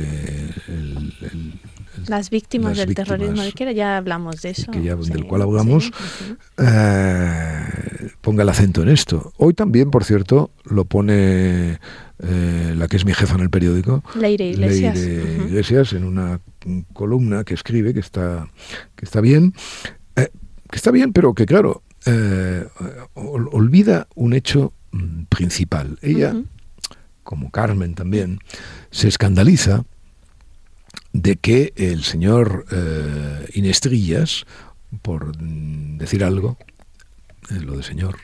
el, 0.66 1.14
el, 1.20 1.60
las 2.08 2.30
víctimas 2.30 2.70
las 2.70 2.78
del 2.78 2.88
víctimas, 2.88 3.08
terrorismo 3.08 3.42
de 3.42 3.48
izquierda, 3.48 3.72
ya 3.72 3.96
hablamos 3.96 4.42
de 4.42 4.50
eso. 4.50 4.70
Que 4.72 4.82
ya, 4.82 4.96
sí, 5.00 5.12
del 5.12 5.26
cual 5.26 5.42
hablamos, 5.42 5.84
sí, 5.84 5.92
sí. 6.18 6.36
Eh, 6.58 8.10
ponga 8.20 8.42
el 8.42 8.48
acento 8.48 8.82
en 8.82 8.88
esto. 8.88 9.32
Hoy 9.36 9.54
también, 9.54 9.92
por 9.92 10.02
cierto, 10.02 10.50
lo 10.64 10.86
pone 10.86 11.78
eh, 12.20 12.74
la 12.76 12.88
que 12.88 12.96
es 12.96 13.04
mi 13.04 13.14
jefa 13.14 13.36
en 13.36 13.42
el 13.42 13.50
periódico, 13.50 14.02
Leire 14.16 14.48
Iglesias, 14.48 14.96
Leire 14.96 15.22
uh 15.22 15.26
-huh. 15.26 15.46
Iglesias 15.46 15.92
en 15.92 16.02
una 16.02 16.40
columna 16.92 17.44
que 17.44 17.54
escribe 17.54 17.94
que 17.94 18.00
está, 18.00 18.48
que 18.96 19.04
está 19.04 19.20
bien, 19.20 19.54
eh, 20.16 20.30
que 20.70 20.76
está 20.76 20.90
bien, 20.90 21.12
pero 21.12 21.34
que 21.34 21.46
claro, 21.46 21.82
eh, 22.06 22.66
olvida 23.14 24.08
un 24.14 24.32
hecho 24.32 24.72
mm, 24.92 25.24
principal. 25.24 25.98
Ella, 26.02 26.32
uh 26.34 26.38
-huh. 26.38 26.46
como 27.22 27.50
Carmen 27.50 27.94
también, 27.94 28.38
se 28.90 29.08
escandaliza 29.08 29.84
de 31.12 31.36
que 31.36 31.72
el 31.76 32.04
señor 32.04 32.66
eh, 32.70 33.48
Inestrillas, 33.54 34.44
por 35.02 35.36
decir 35.36 36.24
algo, 36.24 36.56
eh, 37.50 37.60
lo 37.60 37.76
de 37.76 37.82
señor, 37.82 38.18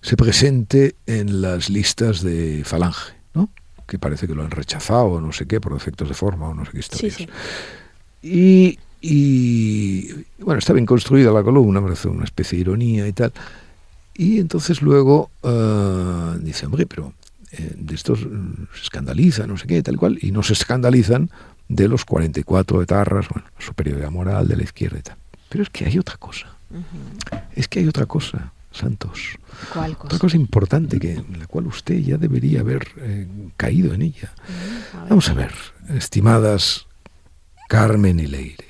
se 0.00 0.16
presente 0.16 0.94
en 1.06 1.42
las 1.42 1.70
listas 1.70 2.22
de 2.22 2.62
Falange, 2.64 3.14
¿no? 3.34 3.50
que 3.86 3.98
parece 3.98 4.26
que 4.26 4.34
lo 4.34 4.44
han 4.44 4.50
rechazado, 4.50 5.20
no 5.20 5.32
sé 5.32 5.46
qué, 5.46 5.60
por 5.60 5.74
defectos 5.74 6.08
de 6.08 6.14
forma 6.14 6.48
o 6.48 6.54
no 6.54 6.64
sé 6.64 6.72
qué 6.72 6.78
historias. 6.78 7.14
Sí, 7.14 7.24
sí. 7.24 7.30
Y, 8.22 8.78
y, 9.00 10.12
bueno, 10.38 10.58
está 10.58 10.72
bien 10.72 10.86
construida 10.86 11.30
la 11.30 11.42
columna, 11.42 11.80
parece 11.80 12.08
una 12.08 12.24
especie 12.24 12.56
de 12.56 12.62
ironía 12.62 13.06
y 13.06 13.12
tal. 13.12 13.32
Y 14.14 14.40
entonces 14.40 14.82
luego 14.82 15.30
uh, 15.42 16.38
dice, 16.40 16.66
hombre, 16.66 16.86
pero 16.86 17.12
eh, 17.52 17.72
de 17.76 17.94
estos 17.94 18.20
se 18.20 18.82
escandaliza, 18.82 19.46
no 19.46 19.56
sé 19.56 19.66
qué, 19.66 19.82
tal 19.82 19.96
cual, 19.96 20.18
y 20.20 20.32
no 20.32 20.42
se 20.42 20.54
escandalizan 20.54 21.30
de 21.68 21.86
los 21.86 22.04
44 22.04 22.82
etarras, 22.82 23.28
bueno, 23.28 23.48
superioridad 23.58 24.10
moral 24.10 24.48
de 24.48 24.56
la 24.56 24.64
izquierda 24.64 24.98
y 24.98 25.02
tal. 25.02 25.16
Pero 25.48 25.62
es 25.62 25.70
que 25.70 25.84
hay 25.84 25.98
otra 25.98 26.16
cosa. 26.16 26.48
Uh 26.70 26.78
-huh. 26.78 27.42
Es 27.54 27.68
que 27.68 27.78
hay 27.78 27.88
otra 27.88 28.06
cosa, 28.06 28.52
Santos. 28.72 29.38
¿Cuál 29.72 29.96
cosa? 29.96 30.06
Otra 30.06 30.18
cosa 30.18 30.36
importante 30.36 30.98
que, 30.98 31.12
en 31.12 31.38
la 31.38 31.46
cual 31.46 31.68
usted 31.68 31.98
ya 31.98 32.16
debería 32.18 32.60
haber 32.60 32.88
eh, 32.98 33.26
caído 33.56 33.94
en 33.94 34.02
ella. 34.02 34.32
Uh 34.36 34.98
-huh. 34.98 35.06
a 35.06 35.08
Vamos 35.08 35.28
a 35.28 35.34
ver, 35.34 35.52
estimadas 35.90 36.86
Carmen 37.68 38.18
y 38.18 38.26
Leire. 38.26 38.68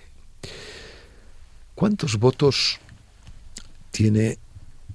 ¿Cuántos 1.78 2.18
votos 2.18 2.80
tiene 3.92 4.40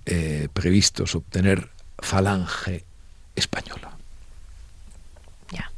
eh, 0.06 0.50
previstos 0.52 1.15
obtener 1.15 1.69
Falange 1.98 2.84
española? 3.38 3.98
Ya. 5.50 5.72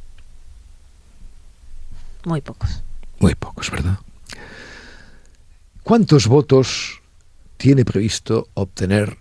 Muy 2.24 2.42
pocos. 2.42 2.82
Muy 3.20 3.36
pocos, 3.36 3.70
¿verdad? 3.70 4.00
¿Cuántos 5.84 6.26
votos 6.26 7.04
tiene 7.58 7.86
previsto 7.86 8.48
obtener 8.56 9.20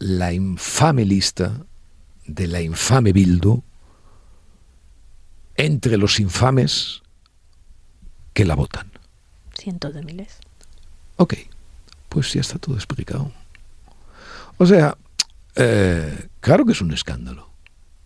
la 0.00 0.32
infame 0.32 1.04
lista 1.04 1.64
de 2.26 2.48
la 2.48 2.60
infame 2.60 3.12
Bildu 3.12 3.62
entre 5.54 5.96
los 5.96 6.18
infames 6.18 7.02
que 8.34 8.44
la 8.44 8.56
votan? 8.56 8.90
Cientos 9.54 9.94
de 9.94 10.02
miles. 10.02 10.40
Ok, 11.20 11.34
pues 12.08 12.32
ya 12.32 12.40
está 12.40 12.58
todo 12.58 12.76
explicado. 12.76 13.30
O 14.56 14.64
sea, 14.64 14.96
eh, 15.54 16.28
claro 16.40 16.64
que 16.64 16.72
es 16.72 16.80
un 16.80 16.92
escándalo. 16.94 17.50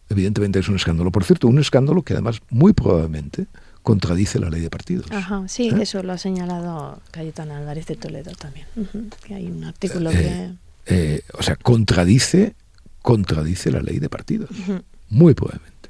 Evidentemente 0.08 0.58
es 0.58 0.68
un 0.68 0.74
escándalo. 0.74 1.12
Por 1.12 1.22
cierto, 1.22 1.46
un 1.46 1.60
escándalo 1.60 2.02
que 2.02 2.14
además 2.14 2.42
muy 2.50 2.72
probablemente 2.72 3.46
contradice 3.84 4.40
la 4.40 4.50
ley 4.50 4.62
de 4.62 4.68
partidos. 4.68 5.06
Ajá, 5.12 5.46
sí, 5.46 5.68
¿Eh? 5.68 5.82
eso 5.82 6.02
lo 6.02 6.12
ha 6.12 6.18
señalado 6.18 7.00
Cayetana 7.12 7.58
Álvarez 7.58 7.86
de 7.86 7.94
Toledo 7.94 8.32
también. 8.32 8.66
Uh 8.74 8.82
-huh, 8.82 9.08
que 9.22 9.34
hay 9.36 9.46
un 9.46 9.62
artículo 9.62 10.10
eh, 10.12 10.56
que... 10.84 11.22
O 11.38 11.42
sea, 11.44 11.54
contradice, 11.54 12.56
contradice 13.00 13.70
la 13.70 13.80
ley 13.80 14.00
de 14.00 14.08
partidos. 14.08 14.50
Uh 14.50 14.72
-huh. 14.72 14.82
Muy 15.10 15.34
probablemente. 15.34 15.88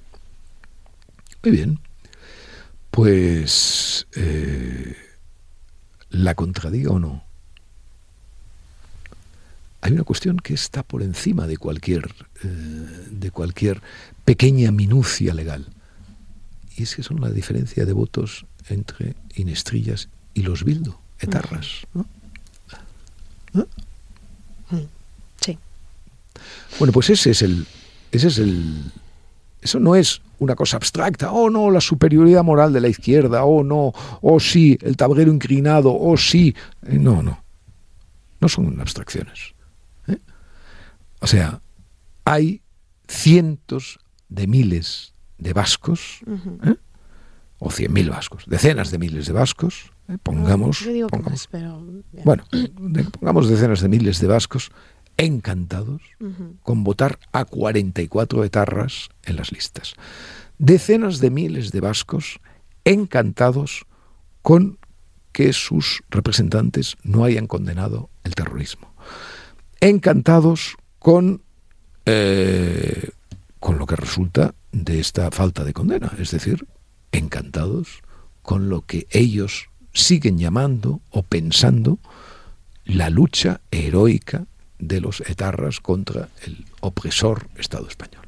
Muy 1.43 1.53
bien. 1.53 1.79
Pues 2.91 4.07
la 6.15 6.35
contradiga 6.35 6.91
o 6.91 6.99
no. 6.99 7.25
Hay 9.81 9.93
una 9.93 10.05
cuestión 10.05 10.39
que 10.39 10.55
está 10.55 10.83
por 10.83 11.03
encima 11.03 11.47
de 11.47 11.59
cualquier, 11.59 12.15
eh, 12.43 12.49
de 13.11 13.31
cualquier 13.31 13.83
pequeña 14.25 14.71
minucia 14.71 15.35
legal. 15.35 15.67
Y 16.77 16.85
es 16.85 16.97
que 16.97 17.03
son 17.03 17.21
la 17.21 17.31
diferencia 17.31 17.85
de 17.85 17.93
votos 17.93 18.47
entre 18.69 19.15
Inestrillas 19.35 20.09
y 20.33 20.43
los 20.43 20.65
Bildo, 20.65 20.99
etarras. 21.21 21.87
¿no? 21.93 22.07
¿No? 23.53 23.67
Sí. 25.41 25.59
Bueno, 26.79 26.93
pues 26.93 27.11
ese 27.11 27.31
es 27.31 27.43
el. 27.43 27.67
Ese 28.11 28.29
es 28.29 28.39
el. 28.39 28.91
Eso 29.61 29.79
no 29.81 29.97
es 29.97 30.23
una 30.45 30.55
cosa 30.55 30.77
abstracta. 30.77 31.33
Oh, 31.33 31.51
no, 31.51 31.71
la 31.71 31.81
superioridad 31.81 32.45
moral 32.45 32.73
de 32.73 32.81
la 32.81 32.89
izquierda. 32.89 33.45
Oh, 33.45 33.65
no. 33.65 33.93
Oh, 34.21 34.39
sí, 34.39 34.79
el 34.83 34.97
tablero 34.97 35.33
inclinado. 35.33 35.93
Oh, 35.93 36.17
sí. 36.17 36.55
No, 36.83 37.23
no. 37.23 37.43
No 38.41 38.49
son 38.49 38.81
abstracciones. 38.81 39.55
¿eh? 40.07 40.19
O 41.21 41.27
sea, 41.27 41.61
hay 42.25 42.63
cientos 43.09 43.99
de 44.29 44.47
miles 44.47 45.15
de 45.39 45.53
vascos, 45.53 46.21
uh 46.27 46.31
-huh. 46.31 46.73
¿eh? 46.73 46.77
o 47.59 47.71
cien 47.71 47.93
mil 47.93 48.11
vascos, 48.11 48.45
decenas 48.47 48.91
de 48.91 48.99
miles 48.99 49.27
de 49.27 49.33
vascos, 49.33 49.91
¿eh? 50.09 50.19
pongamos, 50.23 50.81
no, 50.81 50.87
yo 50.87 50.93
digo 50.93 51.09
pongamos 51.09 51.33
más, 51.33 51.49
pero, 51.51 51.83
bueno, 52.25 52.45
pongamos 53.13 53.49
decenas 53.49 53.81
de 53.81 53.89
miles 53.89 54.21
de 54.21 54.27
vascos 54.27 54.71
encantados 55.17 56.03
uh 56.21 56.25
-huh. 56.25 56.57
con 56.63 56.85
votar 56.85 57.19
a 57.33 57.45
44 57.45 58.45
etarras 58.45 59.09
en 59.25 59.37
las 59.37 59.53
listas. 59.53 59.95
Decenas 60.59 61.21
de 61.21 61.31
miles 61.31 61.73
de 61.73 61.81
vascos 61.81 62.41
encantados 62.85 63.87
con 64.43 64.79
que 65.33 65.53
sus 65.53 66.03
representantes 66.11 66.97
no 67.03 67.25
hayan 67.25 67.47
condenado 67.47 68.09
el 68.23 68.35
terrorismo. 68.35 68.95
Encantados 69.81 70.77
con, 71.01 71.43
eh, 72.07 73.11
con 73.59 73.79
lo 73.79 73.87
que 73.87 73.97
resulta 73.97 74.55
de 74.71 75.01
esta 75.01 75.31
falta 75.31 75.65
de 75.65 75.73
condena, 75.73 76.13
es 76.19 76.31
decir, 76.31 76.67
encantados 77.11 78.03
con 78.43 78.69
lo 78.69 78.83
que 78.83 79.07
ellos 79.11 79.71
siguen 79.93 80.39
llamando 80.39 81.01
o 81.11 81.23
pensando 81.23 81.99
la 82.85 83.11
lucha 83.11 83.61
heroica 83.71 84.47
de 84.87 85.01
los 85.01 85.21
etarras 85.23 85.81
contra 85.81 86.29
el 86.45 86.65
opresor 86.81 87.49
Estado 87.57 87.89
español. 87.89 88.25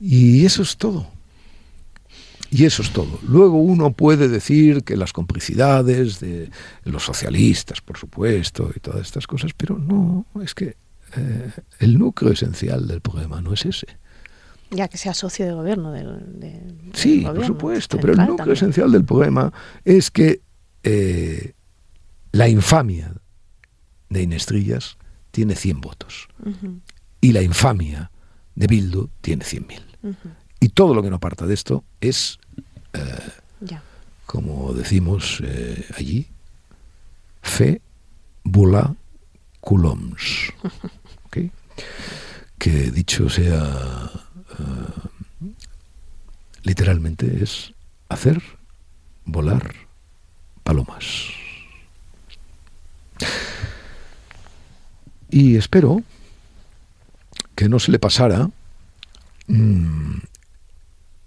Y 0.00 0.46
eso 0.46 0.62
es 0.62 0.76
todo. 0.76 1.06
Y 2.50 2.64
eso 2.64 2.82
es 2.82 2.90
todo. 2.90 3.20
Luego 3.22 3.58
uno 3.58 3.92
puede 3.92 4.28
decir 4.28 4.82
que 4.82 4.96
las 4.96 5.12
complicidades 5.12 6.18
de 6.18 6.50
los 6.84 7.04
socialistas, 7.04 7.80
por 7.80 7.96
supuesto, 7.96 8.70
y 8.74 8.80
todas 8.80 9.02
estas 9.02 9.26
cosas, 9.26 9.52
pero 9.56 9.78
no, 9.78 10.26
es 10.42 10.54
que 10.54 10.76
eh, 11.16 11.50
el 11.78 11.98
núcleo 11.98 12.32
esencial 12.32 12.88
del 12.88 13.00
problema 13.00 13.40
no 13.40 13.52
es 13.52 13.66
ese. 13.66 13.86
Ya 14.72 14.88
que 14.88 14.98
sea 14.98 15.14
socio 15.14 15.46
de 15.46 15.52
gobierno. 15.52 15.92
De, 15.92 16.02
de, 16.02 16.62
sí, 16.92 17.16
del 17.16 17.28
gobierno, 17.28 17.34
por 17.34 17.46
supuesto, 17.46 17.98
pero 18.00 18.14
el 18.14 18.18
núcleo 18.18 18.36
también. 18.36 18.56
esencial 18.56 18.90
del 18.90 19.04
problema 19.04 19.52
es 19.84 20.10
que 20.10 20.40
eh, 20.82 21.52
la 22.32 22.48
infamia 22.48 23.14
de 24.08 24.22
Inestrillas 24.22 24.96
tiene 25.30 25.54
100 25.54 25.80
votos 25.80 26.28
uh 26.44 26.50
-huh. 26.50 26.80
y 27.20 27.32
la 27.32 27.42
infamia 27.42 28.10
de 28.54 28.66
Bildu 28.66 29.08
tiene 29.20 29.44
100.000. 29.44 29.82
Uh 30.02 30.08
-huh. 30.08 30.14
Y 30.60 30.68
todo 30.70 30.94
lo 30.94 31.02
que 31.02 31.10
no 31.10 31.18
parta 31.20 31.46
de 31.46 31.54
esto 31.54 31.84
es, 32.00 32.38
eh, 32.92 33.78
como 34.26 34.72
decimos 34.74 35.40
eh, 35.42 35.86
allí, 35.96 36.26
fe, 37.42 37.80
bula, 38.44 38.94
culoms. 39.60 40.52
¿okay? 41.26 41.50
Que 42.58 42.90
dicho 42.90 43.28
sea 43.28 44.10
Uh, 44.58 45.48
literalmente 46.62 47.42
es 47.42 47.72
hacer, 48.08 48.42
volar 49.24 49.74
palomas. 50.64 51.28
Y 55.30 55.56
espero 55.56 56.02
que 57.54 57.68
no 57.68 57.78
se 57.78 57.92
le 57.92 57.98
pasara 57.98 58.50
mm, 59.46 60.18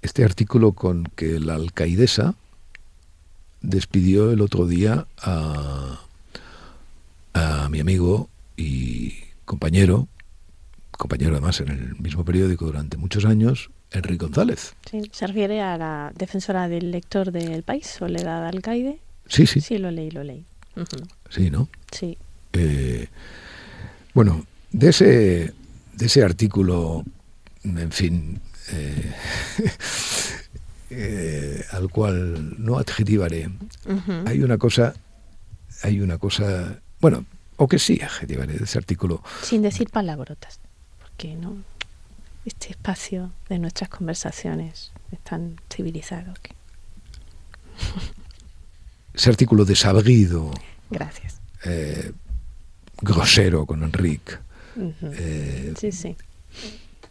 este 0.02 0.24
artículo 0.24 0.74
con 0.74 1.06
que 1.16 1.40
la 1.40 1.56
alcaidesa 1.56 2.36
despidió 3.62 4.32
el 4.32 4.42
otro 4.42 4.68
día 4.68 5.08
a, 5.22 6.02
a 7.34 7.70
mi 7.70 7.80
amigo 7.80 8.30
y 8.58 9.14
compañero, 9.46 10.08
compañero 10.92 11.32
además 11.34 11.62
en 11.62 11.70
el 11.70 11.96
mismo 11.96 12.26
periódico 12.26 12.66
durante 12.66 12.98
muchos 12.98 13.26
años, 13.26 13.70
Enrique 13.92 14.26
González. 14.26 14.76
Sí, 14.90 15.10
¿Se 15.14 15.28
refiere 15.28 15.62
a 15.62 15.78
la 15.78 16.12
defensora 16.16 16.68
del 16.68 16.92
lector 16.92 17.32
del 17.32 17.64
país, 17.64 17.88
Soledad 17.88 18.46
Alcaide? 18.48 19.00
Sí, 19.28 19.48
sí. 19.48 19.62
Sí, 19.62 19.78
lo 19.78 19.92
leí, 19.92 20.12
lo 20.12 20.24
leí. 20.24 20.46
Sí, 21.30 21.50
¿no? 21.50 21.70
Sí. 21.92 22.18
Eh, 22.54 23.08
bueno, 24.14 24.46
de 24.72 24.90
ese, 24.90 25.54
de 25.94 26.06
ese 26.06 26.24
artículo, 26.24 27.04
en 27.64 27.92
fin, 27.92 28.42
eh, 28.72 29.14
eh, 30.90 31.66
al 31.72 31.90
cual 31.90 32.56
no 32.64 32.78
adjetivaré, 32.78 33.50
hay 34.26 34.44
una 34.44 34.58
cosa, 34.58 34.94
hay 35.82 36.00
una 36.02 36.18
cosa, 36.18 36.80
bueno, 37.02 37.26
o 37.58 37.68
que 37.68 37.80
sí 37.80 38.00
adjetivaré 38.02 38.54
de 38.54 38.64
ese 38.66 38.78
artículo. 38.78 39.24
Sin 39.42 39.62
decir 39.62 39.90
palabrotas, 39.90 40.60
porque 41.02 41.36
no. 41.36 41.56
Este 42.46 42.72
espacio 42.72 43.32
de 43.48 43.58
nuestras 43.58 43.90
conversaciones 43.90 44.92
es 45.14 45.20
tan 45.20 45.56
civilizado 45.74 46.34
que. 46.42 46.52
Ese 49.14 49.30
artículo 49.30 49.64
desabrido, 49.64 50.52
Gracias. 50.90 51.40
eh, 51.66 52.12
grosero 53.04 53.66
con 53.66 53.84
Enrique, 53.84 54.34
eh, 55.14 55.74
Sí, 55.78 55.92
sí. 55.92 56.16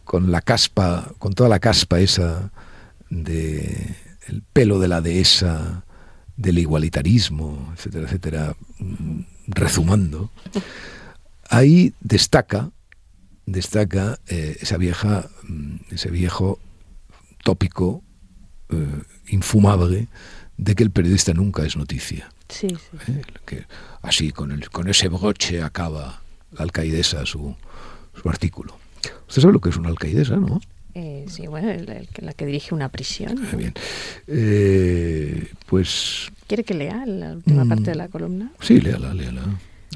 con 0.03 0.31
la 0.31 0.41
caspa, 0.41 1.13
con 1.19 1.33
toda 1.33 1.49
la 1.49 1.59
caspa 1.59 1.99
esa 1.99 2.51
de 3.09 3.95
el 4.27 4.41
pelo 4.41 4.79
de 4.79 4.87
la 4.87 5.01
dehesa, 5.01 5.83
del 6.35 6.57
igualitarismo, 6.57 7.71
etcétera, 7.75 8.05
etcétera, 8.05 8.55
mm, 8.79 9.19
rezumando, 9.47 10.31
ahí 11.49 11.93
destaca, 12.01 12.71
destaca 13.45 14.19
eh, 14.27 14.57
esa 14.61 14.77
vieja, 14.77 15.29
mm, 15.47 15.75
ese 15.91 16.09
viejo 16.09 16.59
tópico 17.43 18.01
eh, 18.69 19.01
infumable 19.27 20.07
de 20.57 20.75
que 20.75 20.83
el 20.83 20.91
periodista 20.91 21.33
nunca 21.33 21.65
es 21.65 21.75
noticia. 21.77 22.29
Sí, 22.53 22.69
sí. 22.69 23.11
¿eh? 23.11 23.21
que 23.45 23.65
así 24.01 24.31
con, 24.31 24.51
el, 24.51 24.69
con 24.69 24.87
ese 24.87 25.07
broche 25.09 25.61
acaba 25.61 26.21
la 26.51 26.63
alcaidesa 26.63 27.25
su, 27.25 27.55
su 28.21 28.29
artículo. 28.29 28.77
Usted 29.27 29.41
sabe 29.41 29.53
lo 29.53 29.59
que 29.61 29.69
es 29.69 29.77
una 29.77 29.89
alcaidesa, 29.89 30.35
¿no? 30.37 30.61
Eh, 30.95 31.25
sí, 31.27 31.47
bueno, 31.47 31.69
que- 32.13 32.21
la 32.21 32.33
que 32.33 32.45
dirige 32.45 32.75
una 32.75 32.89
prisión. 32.89 33.41
Muy 33.41 33.55
bien. 33.57 33.73
Eh, 34.27 35.47
pues 35.67 36.31
¿Quiere 36.47 36.63
que 36.63 36.73
lea 36.73 37.05
la 37.05 37.33
última 37.33 37.65
Mm. 37.65 37.69
parte 37.69 37.89
de 37.91 37.95
la 37.95 38.07
columna? 38.09 38.51
sí, 38.61 38.79
léala, 38.79 39.13
léala. 39.13 39.41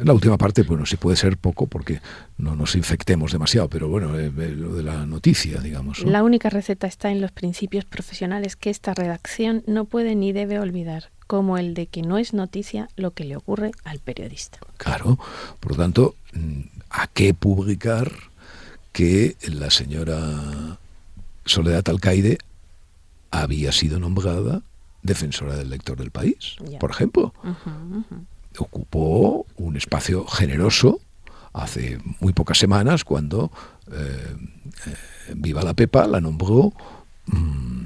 La 0.04 0.14
última 0.14 0.38
parte, 0.38 0.62
bueno, 0.62 0.86
sí 0.86 0.96
puede 0.96 1.18
ser 1.18 1.38
poco 1.38 1.66
porque 1.66 2.02
no 2.38 2.56
nos 2.56 2.76
infectemos 2.76 3.32
demasiado, 3.32 3.68
pero 3.68 3.88
bueno, 3.90 4.18
eh, 4.20 4.32
lo 4.56 4.76
de 4.76 4.84
la 4.84 5.06
noticia, 5.08 5.60
digamos. 5.60 6.04
¿no? 6.06 6.12
La 6.12 6.24
única 6.24 6.50
receta 6.52 6.86
está 6.86 7.12
en 7.12 7.20
los 7.20 7.32
principios 7.32 7.84
profesionales 7.86 8.56
que 8.56 8.70
esta 8.70 8.94
redacción 8.94 9.64
no 9.66 9.86
puede 9.86 10.14
ni 10.16 10.34
debe 10.34 10.60
olvidar, 10.60 11.10
como 11.28 11.58
el 11.58 11.74
de 11.74 11.88
que 11.88 12.02
no 12.02 12.18
es 12.18 12.34
noticia 12.34 12.90
lo 12.96 13.12
que 13.12 13.26
le 13.26 13.36
ocurre 13.36 13.72
al 13.84 14.00
periodista. 14.00 14.60
Claro, 14.78 15.20
por 15.60 15.74
lo 15.74 15.78
tanto, 15.78 16.16
¿a 16.90 17.08
qué 17.08 17.34
publicar 17.34 18.12
que 18.94 19.36
la 19.48 19.70
señora 19.70 20.80
Soledad 21.46 21.88
Alcaide 21.90 22.40
había 23.30 23.72
sido 23.72 24.00
nombrada 24.00 24.62
defensora 25.04 25.56
del 25.56 25.70
lector 25.70 25.98
del 25.98 26.12
país? 26.12 26.56
Ya. 26.68 26.80
Por 26.80 26.92
ejemplo, 26.92 27.34
ocupó 28.58 29.46
un 29.58 29.78
espacio 29.78 30.26
generoso 30.26 31.00
hace 31.54 32.00
muy 32.20 32.34
pocas 32.34 32.58
semanas 32.58 33.04
cuando 33.04 33.52
eh, 33.92 34.36
eh, 34.86 35.34
Viva 35.36 35.62
la 35.62 35.74
Pepa 35.74 36.08
la 36.08 36.22
nombró 36.22 36.74
mm, 37.26 37.86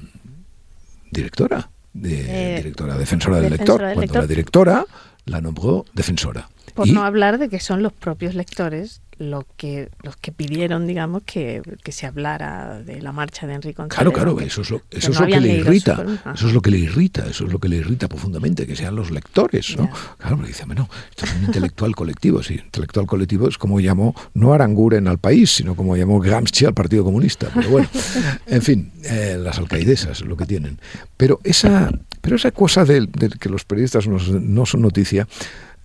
directora, 1.11 1.69
de, 1.93 2.53
Eh, 2.53 2.57
directora 2.57 2.97
defensora 2.97 3.39
del 3.39 3.51
lector, 3.51 3.79
del 3.81 3.93
cuando 3.93 4.01
lector. 4.01 4.21
la 4.23 4.27
directora 4.27 4.85
la 5.25 5.41
nombró 5.41 5.85
defensora. 5.93 6.49
Por 6.73 6.87
Y- 6.87 6.91
no 6.93 7.03
hablar 7.03 7.37
de 7.37 7.49
que 7.49 7.59
son 7.59 7.83
los 7.83 7.91
propios 7.93 8.33
lectores 8.35 9.01
lo 9.21 9.45
que, 9.55 9.89
los 10.03 10.17
que 10.17 10.31
pidieron, 10.31 10.87
digamos, 10.87 11.23
que, 11.23 11.61
que 11.83 11.91
se 11.91 12.07
hablara 12.07 12.81
de 12.81 13.01
la 13.01 13.11
marcha 13.11 13.45
de 13.47 13.53
Enrique. 13.53 13.83
Claro, 13.87 14.11
claro, 14.11 14.39
eso 14.39 14.61
es 14.61 14.69
lo, 14.71 14.79
que 14.79 14.97
eso 14.97 15.09
no 15.09 15.13
es 15.13 15.19
lo 15.19 15.27
que 15.27 15.39
le 15.39 15.49
su 15.49 15.59
irrita, 15.59 16.05
eso 16.33 16.47
es 16.47 16.53
lo 16.53 16.61
que 16.61 16.71
le 16.71 16.77
irrita, 16.77 17.27
eso 17.27 17.45
es 17.45 17.53
lo 17.53 17.59
que 17.59 17.69
le 17.69 17.77
irrita 17.77 18.07
profundamente, 18.07 18.65
que 18.65 18.75
sean 18.75 18.95
los 18.95 19.11
lectores, 19.11 19.77
¿no? 19.77 19.89
Claro, 20.17 20.37
porque 20.37 20.49
dice, 20.49 20.65
bueno, 20.65 20.89
esto 21.09 21.25
es 21.25 21.35
un 21.35 21.43
intelectual 21.43 21.95
colectivo, 21.95 22.41
sí, 22.41 22.55
intelectual 22.55 23.05
colectivo 23.05 23.47
es 23.47 23.57
como 23.57 23.79
llamó, 23.79 24.15
no 24.33 24.53
Aranguren 24.53 25.07
al 25.07 25.19
país, 25.19 25.51
sino 25.51 25.75
como 25.75 25.95
llamó 25.95 26.19
Gramsci 26.19 26.65
al 26.65 26.73
Partido 26.73 27.03
Comunista, 27.03 27.49
pero 27.53 27.69
bueno, 27.69 27.87
en 28.47 28.61
fin, 28.61 28.91
eh, 29.03 29.37
las 29.39 29.59
alcaidesas 29.59 30.21
es 30.21 30.25
lo 30.25 30.35
que 30.35 30.45
tienen. 30.45 30.79
Pero 31.15 31.39
esa, 31.43 31.91
pero 32.21 32.35
esa 32.35 32.51
cosa 32.51 32.85
de, 32.85 33.01
de 33.01 33.29
que 33.29 33.49
los 33.49 33.65
periodistas 33.65 34.07
no, 34.07 34.17
no 34.17 34.65
son 34.65 34.81
noticia, 34.81 35.27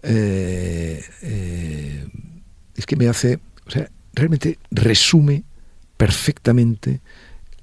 eh, 0.02 1.02
eh, 1.22 2.06
es 2.76 2.86
que 2.86 2.96
me 2.96 3.08
hace, 3.08 3.40
o 3.66 3.70
sea, 3.70 3.88
realmente 4.14 4.58
resume 4.70 5.44
perfectamente 5.96 7.00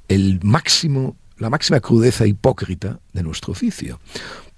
el 0.07 0.39
máximo, 0.43 1.15
la 1.37 1.49
máxima 1.49 1.79
crudeza 1.79 2.25
hipócrita 2.25 2.99
de 3.13 3.23
nuestro 3.23 3.51
oficio. 3.51 3.99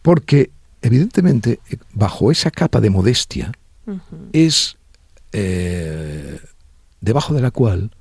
Porque, 0.01 0.51
evidentemente, 0.81 1.59
eh, 1.69 1.77
bajo 1.93 2.31
esa 2.31 2.51
capa 2.51 2.79
de 2.81 2.89
modestia 2.89 3.51
es 4.33 4.77
eh, 5.31 6.39
debajo 7.01 7.33
de 7.33 7.41
la 7.41 7.51
cual 7.51 7.91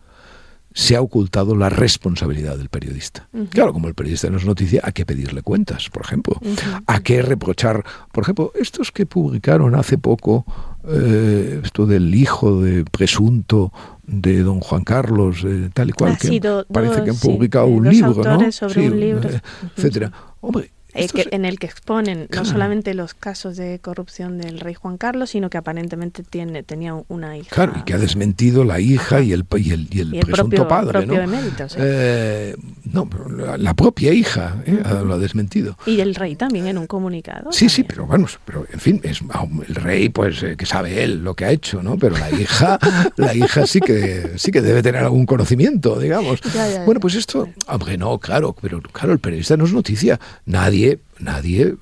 se 0.75 0.97
ha 0.97 1.01
ocultado 1.01 1.55
la 1.55 1.69
responsabilidad 1.69 2.59
del 2.59 2.69
periodista. 2.69 3.29
Claro, 3.51 3.73
como 3.73 3.87
el 3.87 3.95
periodista 3.95 4.29
no 4.29 4.39
es 4.39 4.45
noticia, 4.45 4.81
hay 4.83 4.93
que 4.93 5.07
pedirle 5.07 5.43
cuentas, 5.43 5.89
por 5.89 6.03
ejemplo. 6.03 6.41
¿A 6.87 7.01
qué 7.01 7.23
reprochar? 7.23 7.85
Por 8.11 8.25
ejemplo, 8.25 8.53
estos 8.57 8.91
que 8.91 9.07
publicaron 9.07 9.77
hace 9.77 9.99
poco, 9.99 10.45
eh, 10.89 11.61
esto 11.65 11.87
del 11.87 12.15
hijo 12.15 12.61
de 12.61 12.85
presunto 12.85 13.73
de 14.07 14.43
don 14.43 14.61
Juan 14.61 14.85
Carlos, 14.85 15.45
eh, 15.47 15.71
tal 15.73 15.91
y 15.91 15.93
cual, 15.93 16.19
que 16.19 16.41
parece 16.73 17.05
que 17.05 17.11
han 17.11 17.17
sí, 17.17 17.29
publicado 17.29 17.67
eh, 17.69 17.71
un 17.71 17.85
dos 17.85 17.93
libro, 17.93 18.25
¿no? 18.25 18.53
sobre 18.53 18.89
un 18.89 19.01
libro. 19.01 19.29
eh, 19.29 19.41
etcétera. 19.77 20.13
Hombre, 20.41 20.71
Eh, 20.95 21.09
que- 21.09 21.29
en 21.33 21.45
el 21.45 21.59
que 21.59 21.67
exponen 21.67 22.27
Claro. 22.29 22.45
no 22.47 22.53
solamente 22.53 22.95
los 22.95 23.15
casos 23.15 23.57
de 23.57 23.79
corrupción 23.81 24.39
del 24.39 24.61
rey 24.61 24.75
Juan 24.75 24.97
Carlos, 24.97 25.31
sino 25.31 25.51
que 25.51 25.59
aparentemente 25.59 26.23
tiene, 26.23 26.63
tenía 26.63 26.95
una 27.09 27.37
hija. 27.37 27.49
Claro, 27.51 27.73
y 27.79 27.83
que 27.83 27.95
ha 27.95 27.99
desmentido 27.99 28.65
la 28.65 28.81
hija 28.81 29.21
y 29.21 29.33
el, 29.33 29.45
y 29.57 29.73
el, 29.73 29.89
y 29.91 30.01
el 30.01 30.15
Y 30.15 30.19
el 30.19 30.27
presunto 30.27 30.57
propio- 30.57 30.69
padre, 30.69 30.93
propio 30.93 31.17
¿no? 31.17 31.23
emérito, 31.23 31.69
sí. 31.69 31.77
Eh, 31.81 32.57
no, 32.93 33.09
la, 33.37 33.57
la 33.59 33.75
propia 33.75 34.13
hija 34.13 34.63
eh, 34.67 34.81
ha- 34.85 35.03
lo 35.03 35.15
ha 35.15 35.19
desmentido. 35.19 35.77
Y 35.87 36.01
el 36.01 36.15
rey 36.15 36.37
también 36.37 36.67
en 36.67 36.79
un 36.79 36.87
comunicado. 36.87 37.51
Sí, 37.53 37.69
sí, 37.69 37.83
también. 37.83 37.87
pero 37.89 38.07
bueno, 38.07 38.27
pero 38.45 38.67
en 38.73 38.81
fin, 38.81 39.01
es 39.03 39.21
el 39.69 39.75
rey, 39.75 40.09
pues 40.11 40.43
eh, 40.43 40.57
que 40.57 40.67
sabe 40.67 41.03
él 41.03 41.25
lo 41.25 41.35
que 41.35 41.45
ha 41.45 41.51
hecho, 41.51 41.83
¿no? 41.83 41.97
Pero 41.99 42.17
la 42.17 42.31
hija, 42.31 42.79
la 43.17 43.35
hija 43.35 43.67
sí 43.67 43.81
que 43.81 44.33
sí 44.37 44.51
que 44.53 44.61
debe 44.63 44.83
tener 44.83 45.03
algún 45.03 45.27
conocimiento, 45.27 45.99
digamos. 45.99 46.41
Ya, 46.43 46.53
ya, 46.69 46.71
ya. 46.75 46.85
Bueno, 46.85 47.01
pues 47.01 47.15
esto, 47.15 47.49
hombre, 47.67 47.97
no, 47.99 48.19
claro, 48.19 48.55
pero 48.61 48.81
claro, 48.81 49.13
el 49.13 49.19
periodista 49.19 49.57
no 49.57 49.65
es 49.65 49.73
noticia. 49.73 50.21
Nadie, 50.47 50.84
nadie. 51.19 51.75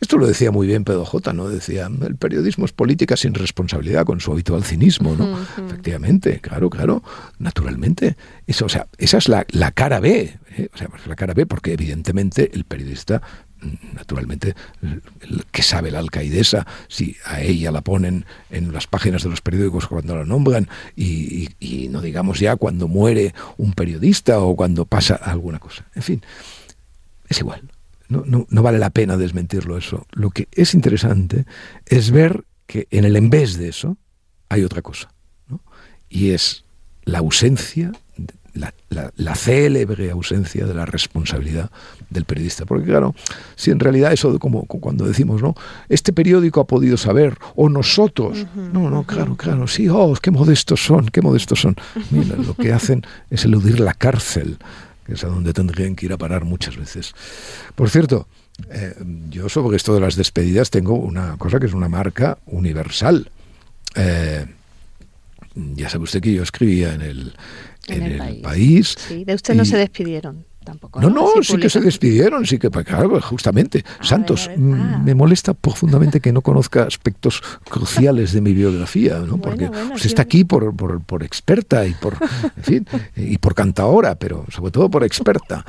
Esto 0.00 0.16
lo 0.18 0.26
decía 0.26 0.50
muy 0.50 0.66
bien 0.66 0.84
Pedro 0.84 1.04
J, 1.04 1.32
¿no? 1.32 1.48
Decía, 1.48 1.88
el 2.06 2.16
periodismo 2.16 2.64
es 2.64 2.72
política 2.72 3.16
sin 3.16 3.34
responsabilidad, 3.34 4.04
con 4.04 4.20
su 4.20 4.32
habitual 4.32 4.64
cinismo, 4.64 5.14
¿no? 5.16 5.38
Efectivamente, 5.66 6.40
claro, 6.40 6.70
claro, 6.70 7.02
naturalmente. 7.38 8.16
Eso, 8.46 8.66
o 8.66 8.68
sea, 8.68 8.86
esa 8.98 9.18
es 9.18 9.28
la, 9.28 9.44
la 9.50 9.72
cara 9.72 10.00
B, 10.00 10.38
¿eh? 10.56 10.68
o 10.72 10.76
sea, 10.78 10.88
la 11.06 11.16
cara 11.16 11.34
B, 11.34 11.46
porque 11.46 11.72
evidentemente 11.72 12.50
el 12.54 12.64
periodista, 12.64 13.20
naturalmente, 13.94 14.54
que 15.50 15.62
sabe 15.62 15.90
la 15.90 15.98
alcaidesa, 15.98 16.66
si 16.88 17.16
a 17.24 17.40
ella 17.40 17.70
la 17.72 17.80
ponen 17.80 18.24
en 18.50 18.72
las 18.72 18.86
páginas 18.86 19.22
de 19.24 19.30
los 19.30 19.40
periódicos 19.40 19.86
cuando 19.88 20.14
la 20.16 20.24
nombran, 20.24 20.68
y, 20.94 21.48
y- 21.60 21.84
y 21.84 21.88
no 21.88 22.00
digamos 22.02 22.38
ya 22.38 22.56
cuando 22.56 22.86
muere 22.86 23.34
un 23.56 23.72
periodista 23.72 24.38
o 24.40 24.54
cuando 24.54 24.84
pasa 24.84 25.14
alguna 25.16 25.58
cosa. 25.58 25.84
En 25.94 26.02
fin, 26.02 26.22
es 27.28 27.38
igual. 27.40 27.62
No, 28.08 28.22
no, 28.26 28.46
no 28.48 28.62
vale 28.62 28.78
la 28.78 28.90
pena 28.90 29.16
desmentirlo 29.16 29.76
eso. 29.76 30.06
Lo 30.12 30.30
que 30.30 30.48
es 30.52 30.74
interesante 30.74 31.44
es 31.86 32.10
ver 32.10 32.44
que 32.66 32.86
en 32.90 33.04
el 33.04 33.16
en 33.16 33.30
vez 33.30 33.56
de 33.58 33.68
eso 33.68 33.96
hay 34.48 34.64
otra 34.64 34.82
cosa. 34.82 35.12
¿no? 35.48 35.60
Y 36.08 36.30
es 36.30 36.64
la 37.04 37.18
ausencia, 37.18 37.92
la, 38.88 39.34
célebre 39.34 40.10
ausencia 40.10 40.66
de 40.66 40.74
la 40.74 40.86
responsabilidad 40.86 41.70
del 42.10 42.24
periodista. 42.24 42.64
Porque 42.64 42.86
claro, 42.86 43.14
si 43.54 43.70
en 43.70 43.80
realidad 43.80 44.12
eso, 44.12 44.38
como 44.38 44.64
cuando 44.64 45.06
decimos, 45.06 45.42
¿no? 45.42 45.54
Este 45.88 46.12
periódico 46.12 46.60
ha 46.60 46.66
podido 46.66 46.96
saber, 46.96 47.36
o 47.54 47.68
nosotros, 47.68 48.46
no, 48.54 48.90
no, 48.90 49.04
claro, 49.04 49.36
claro, 49.36 49.66
sí, 49.66 49.88
oh, 49.88 50.14
qué 50.20 50.30
modestos 50.30 50.84
son, 50.84 51.06
qué 51.06 51.22
modestos 51.22 51.60
son. 51.60 51.76
Mira, 52.10 52.36
lo 52.36 52.54
que 52.54 52.72
hacen 52.72 53.02
es 53.30 53.44
eludir 53.44 53.80
la 53.80 53.94
cárcel, 53.94 54.58
que 55.06 55.14
es 55.14 55.24
a 55.24 55.28
donde 55.28 55.52
tendrían 55.52 55.94
que 55.94 56.06
ir 56.06 56.12
a 56.12 56.18
parar 56.18 56.44
muchas 56.44 56.76
veces. 56.76 57.14
Por 57.74 57.88
cierto, 57.90 58.26
eh, 58.70 58.94
yo 59.30 59.48
sobre 59.48 59.76
esto 59.76 59.94
de 59.94 60.00
las 60.00 60.16
despedidas 60.16 60.70
tengo 60.70 60.94
una 60.94 61.36
cosa 61.36 61.60
que 61.60 61.66
es 61.66 61.74
una 61.74 61.88
marca 61.88 62.38
universal. 62.46 63.30
Eh, 63.94 64.46
ya 65.54 65.88
sabe 65.88 66.04
usted 66.04 66.20
que 66.20 66.34
yo 66.34 66.42
escribía 66.42 66.94
en 66.94 67.02
el, 67.02 67.34
en, 67.88 68.02
el, 68.02 68.40
país. 68.40 68.96
Sí, 69.08 69.24
de 69.24 69.34
usted 69.34 69.54
no 69.54 69.64
se 69.64 69.76
despidieron. 69.76 70.44
Tampoco, 70.66 71.00
no, 71.00 71.10
no, 71.10 71.28
sí, 71.42 71.58
que 71.58 71.70
se 71.70 71.80
despidieron, 71.80 72.44
sí 72.44 72.58
que, 72.58 72.72
pues, 72.72 72.84
claro, 72.84 73.20
justamente. 73.20 73.84
Santos, 74.00 74.50
mm, 74.56 75.04
me 75.04 75.14
molesta 75.14 75.54
profundamente 75.54 76.18
que 76.18 76.32
no 76.32 76.40
conozca 76.40 76.82
aspectos 76.82 77.40
cruciales 77.70 78.32
de 78.32 78.40
mi 78.40 78.52
biografía, 78.52 79.20
¿no? 79.20 79.38
Porque 79.38 79.70
usted 79.94 80.06
está 80.06 80.22
aquí 80.22 80.42
por, 80.42 80.74
por, 80.74 81.22
experta 81.22 81.86
y 81.86 81.94
por, 81.94 82.16
en 82.56 82.64
fin, 82.64 82.86
y 83.14 83.38
por 83.38 83.54
cantaora, 83.54 84.16
pero 84.16 84.44
sobre 84.48 84.72
todo 84.72 84.90
por 84.90 85.04
experta. 85.04 85.64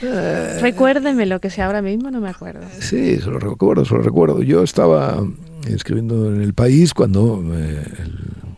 Recuérdeme 0.60 1.26
lo 1.26 1.40
que 1.40 1.48
sea 1.48 1.66
ahora 1.66 1.80
mismo, 1.80 2.10
no 2.10 2.20
me 2.20 2.28
acuerdo. 2.28 2.66
Sí, 2.80 3.18
se 3.18 3.30
lo 3.30 3.38
recuerdo, 3.38 3.84
se 3.84 3.94
lo 3.94 4.02
recuerdo. 4.02 4.42
Yo 4.42 4.64
estaba 4.64 5.22
escribiendo 5.68 6.34
en 6.34 6.40
El 6.42 6.54
País 6.54 6.92
cuando 6.92 7.40
eh, 7.54 7.84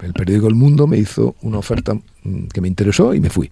el, 0.01 0.13
periódico 0.15 0.49
El 0.49 0.55
Mundo 0.55 0.87
me 0.87 0.97
hizo 0.97 1.35
una 1.43 1.59
oferta 1.59 1.93
mm, 1.95 2.47
que 2.47 2.63
me 2.63 2.69
interesó 2.69 3.13
y 3.13 3.21
me 3.21 3.29
fui. 3.29 3.51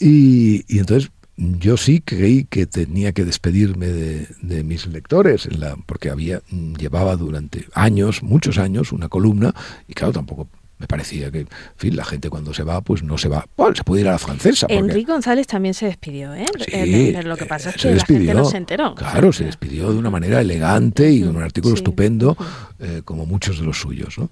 Y, 0.00 0.64
entonces 0.78 1.10
yo 1.40 1.76
sí 1.76 2.02
creí 2.02 2.44
que 2.44 2.66
tenía 2.66 3.12
que 3.12 3.24
despedirme 3.24 3.86
de, 3.86 4.62
mis 4.62 4.86
lectores, 4.86 5.46
en 5.46 5.60
la, 5.60 5.76
porque 5.86 6.10
había 6.10 6.42
mm, 6.50 6.74
llevaba 6.74 7.16
durante 7.16 7.66
años, 7.74 8.22
muchos 8.22 8.58
años, 8.58 8.92
una 8.92 9.08
columna, 9.08 9.54
y 9.88 9.94
claro, 9.94 10.12
tampoco 10.12 10.48
me 10.78 10.86
parecía 10.86 11.30
que, 11.30 11.40
en 11.40 11.48
fin, 11.76 11.94
la 11.94 12.04
gente 12.04 12.30
cuando 12.30 12.54
se 12.54 12.62
va, 12.62 12.80
pues 12.80 13.02
no 13.02 13.18
se 13.18 13.28
va. 13.28 13.46
Bueno, 13.56 13.76
se 13.76 13.84
puede 13.84 14.00
ir 14.00 14.08
a 14.08 14.12
la 14.12 14.18
francesa. 14.18 14.66
Enrique 14.70 15.12
González 15.12 15.46
también 15.46 15.74
se 15.74 15.86
despidió, 15.86 16.34
¿eh? 16.34 16.46
Sí, 16.58 16.70
eh, 16.72 17.22
lo 17.22 17.36
que 17.36 17.44
pasa 17.44 17.70
es 17.70 17.76
que 17.76 17.94
la 17.94 18.04
gente 18.04 18.34
no 18.34 18.46
se 18.46 18.56
enteró. 18.56 18.94
Claro, 18.94 19.30
se 19.32 19.44
despidió 19.44 19.92
de 19.92 19.98
una 19.98 20.08
manera 20.08 20.40
elegante 20.40 21.10
y 21.10 21.22
con 21.22 21.36
un 21.36 21.42
artículo 21.42 21.74
estupendo, 21.74 22.36
eh, 22.78 23.02
como 23.04 23.26
muchos 23.26 23.58
de 23.58 23.66
los 23.66 23.78
suyos, 23.78 24.18
¿no? 24.18 24.30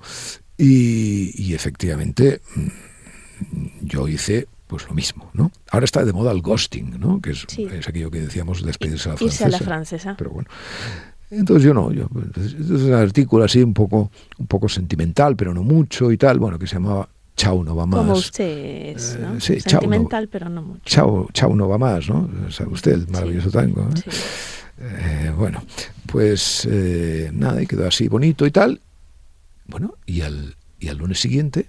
Y, 0.56 1.54
efectivamente, 1.54 2.40
mm, 2.56 2.66
yo 3.82 4.08
hice 4.08 4.48
pues 4.68 4.86
lo 4.86 4.94
mismo, 4.94 5.30
¿no? 5.32 5.50
Ahora 5.70 5.84
está 5.84 6.04
de 6.04 6.12
moda 6.12 6.30
el 6.30 6.42
ghosting, 6.42 7.00
¿no? 7.00 7.20
Que 7.20 7.30
es, 7.30 7.46
es 7.58 7.88
aquello 7.88 8.10
que 8.10 8.20
decíamos 8.20 8.62
despedirse 8.64 9.08
a 9.08 9.12
la 9.12 9.18
francesa. 9.18 9.46
a 9.46 9.48
la 9.48 9.58
francesa. 9.58 10.14
Pero 10.16 10.30
bueno. 10.30 10.48
Entonces 11.30 11.64
yo 11.64 11.74
no, 11.74 11.92
yo, 11.92 12.08
es 12.36 12.70
un 12.70 12.94
artículo 12.94 13.44
así 13.44 13.62
un 13.62 13.74
poco, 13.74 14.10
un 14.38 14.46
poco 14.46 14.68
sentimental, 14.68 15.36
pero 15.36 15.52
no 15.52 15.62
mucho 15.62 16.10
y 16.12 16.16
tal, 16.16 16.38
bueno, 16.38 16.58
que 16.58 16.66
se 16.66 16.74
llamaba 16.74 17.08
Chau 17.36 17.62
no 17.64 17.76
va 17.76 17.86
más. 17.86 18.00
Como 18.00 18.12
usted 18.14 18.96
es, 18.96 19.18
¿no? 19.20 19.36
Eh, 19.36 19.40
sí, 19.40 19.60
Sentimental, 19.60 20.28
pero 20.28 20.48
no 20.48 20.62
mucho. 20.62 20.82
Chau, 20.84 21.28
Chau 21.32 21.54
no 21.54 21.68
va 21.68 21.78
más, 21.78 22.08
¿no? 22.08 22.28
Sabe 22.50 22.72
usted 22.72 22.92
el 22.92 23.08
maravilloso 23.08 23.50
tango. 23.50 23.82
¿eh? 23.82 24.00
Sí. 24.04 24.10
Eh, 24.80 25.32
bueno, 25.36 25.62
pues 26.06 26.66
eh, 26.70 27.30
nada, 27.32 27.62
y 27.62 27.66
quedó 27.66 27.86
así 27.86 28.08
bonito 28.08 28.46
y 28.46 28.50
tal. 28.50 28.80
Bueno, 29.66 29.94
y 30.06 30.22
al, 30.22 30.56
y 30.80 30.88
al 30.88 30.98
lunes 30.98 31.20
siguiente, 31.20 31.68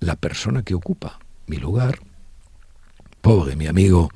la 0.00 0.16
persona 0.16 0.62
que 0.62 0.74
ocupa 0.74 1.18
mi 1.46 1.58
lugar, 1.58 2.00
pobre 3.24 3.56
mi 3.56 3.66
amigo, 3.66 4.10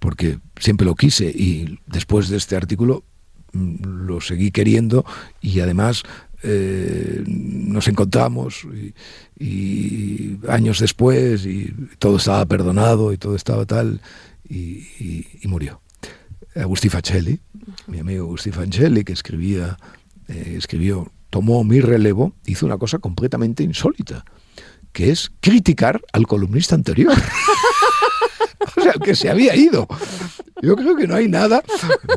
porque 0.00 0.40
siempre 0.58 0.84
lo 0.84 0.96
quise 0.96 1.26
y 1.26 1.78
después 1.86 2.28
de 2.28 2.36
este 2.36 2.56
artículo 2.56 3.04
lo 3.52 4.20
seguí 4.20 4.50
queriendo 4.50 5.06
y 5.40 5.60
además 5.60 6.02
eh, 6.42 7.22
nos 7.26 7.86
encontramos 7.86 8.66
y, 9.38 10.36
años 10.48 10.80
después 10.80 11.46
y 11.46 11.72
todo 12.00 12.16
estaba 12.16 12.44
perdonado 12.46 13.12
y 13.12 13.18
todo 13.18 13.36
estaba 13.36 13.64
tal 13.66 14.00
y, 14.50 14.84
murió. 15.44 15.80
Agustí 16.56 16.88
Facelli, 16.88 17.38
mi 17.86 18.00
amigo 18.00 18.24
Agustí 18.24 18.50
Facelli, 18.50 19.04
que 19.04 19.12
escribía, 19.12 19.78
eh, 20.26 20.54
escribió, 20.58 21.12
tomó 21.30 21.62
mi 21.62 21.80
relevo, 21.80 22.32
hizo 22.46 22.66
una 22.66 22.78
cosa 22.78 22.98
completamente 22.98 23.62
insólita, 23.62 24.24
que 24.92 25.12
es 25.12 25.30
criticar 25.40 26.00
al 26.12 26.26
columnista 26.26 26.74
anterior. 26.74 27.14
o 28.76 28.80
sea, 28.80 28.92
el 28.92 29.00
que 29.00 29.14
se 29.14 29.30
había 29.30 29.54
ido. 29.54 29.86
Yo 30.62 30.76
creo 30.76 30.96
que 30.96 31.06
no 31.06 31.14
hay 31.14 31.28
nada. 31.28 31.62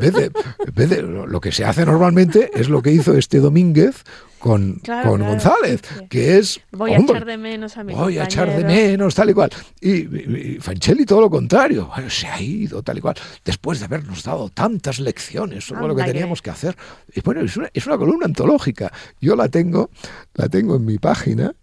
vez 0.74 0.90
de, 0.90 1.02
lo 1.02 1.40
que 1.40 1.52
se 1.52 1.64
hace 1.64 1.84
normalmente 1.84 2.50
es 2.54 2.68
lo 2.68 2.82
que 2.82 2.90
hizo 2.90 3.16
este 3.16 3.38
Domínguez 3.38 4.02
con, 4.38 4.80
con 5.04 5.20
González, 5.20 5.82
que 6.08 6.38
es... 6.38 6.60
Voy 6.72 6.92
a 6.92 6.98
echar 6.98 7.24
de 7.24 7.38
menos 7.38 7.76
a 7.76 7.84
mi 7.84 7.94
Voy 7.94 8.18
a 8.18 8.24
echar 8.24 8.50
de 8.50 8.64
menos, 8.64 9.14
tal 9.14 9.30
y 9.30 9.34
cual. 9.34 9.50
Y, 9.80 10.58
Fancelli 10.60 11.06
todo 11.06 11.20
lo 11.20 11.30
contrario. 11.30 11.88
se 12.08 12.26
ha 12.26 12.40
ido, 12.40 12.82
tal 12.82 12.98
y 12.98 13.00
cual. 13.00 13.14
Después 13.44 13.78
de 13.78 13.84
habernos 13.84 14.24
dado 14.24 14.48
tantas 14.48 14.98
lecciones 14.98 15.64
sobre 15.64 15.86
lo 15.86 15.94
que 15.94 16.02
teníamos 16.02 16.42
que 16.42 16.50
hacer. 16.50 16.76
Y 17.14 17.20
bueno, 17.20 17.42
es 17.42 17.56
una, 17.56 17.70
es 17.72 17.86
una 17.86 17.96
columna 17.96 18.26
antológica. 18.26 18.92
Yo 19.20 19.36
la 19.36 19.48
tengo, 19.48 19.90
la 20.34 20.48
tengo 20.48 20.74
en 20.74 20.84
mi 20.84 20.98
página 20.98 21.54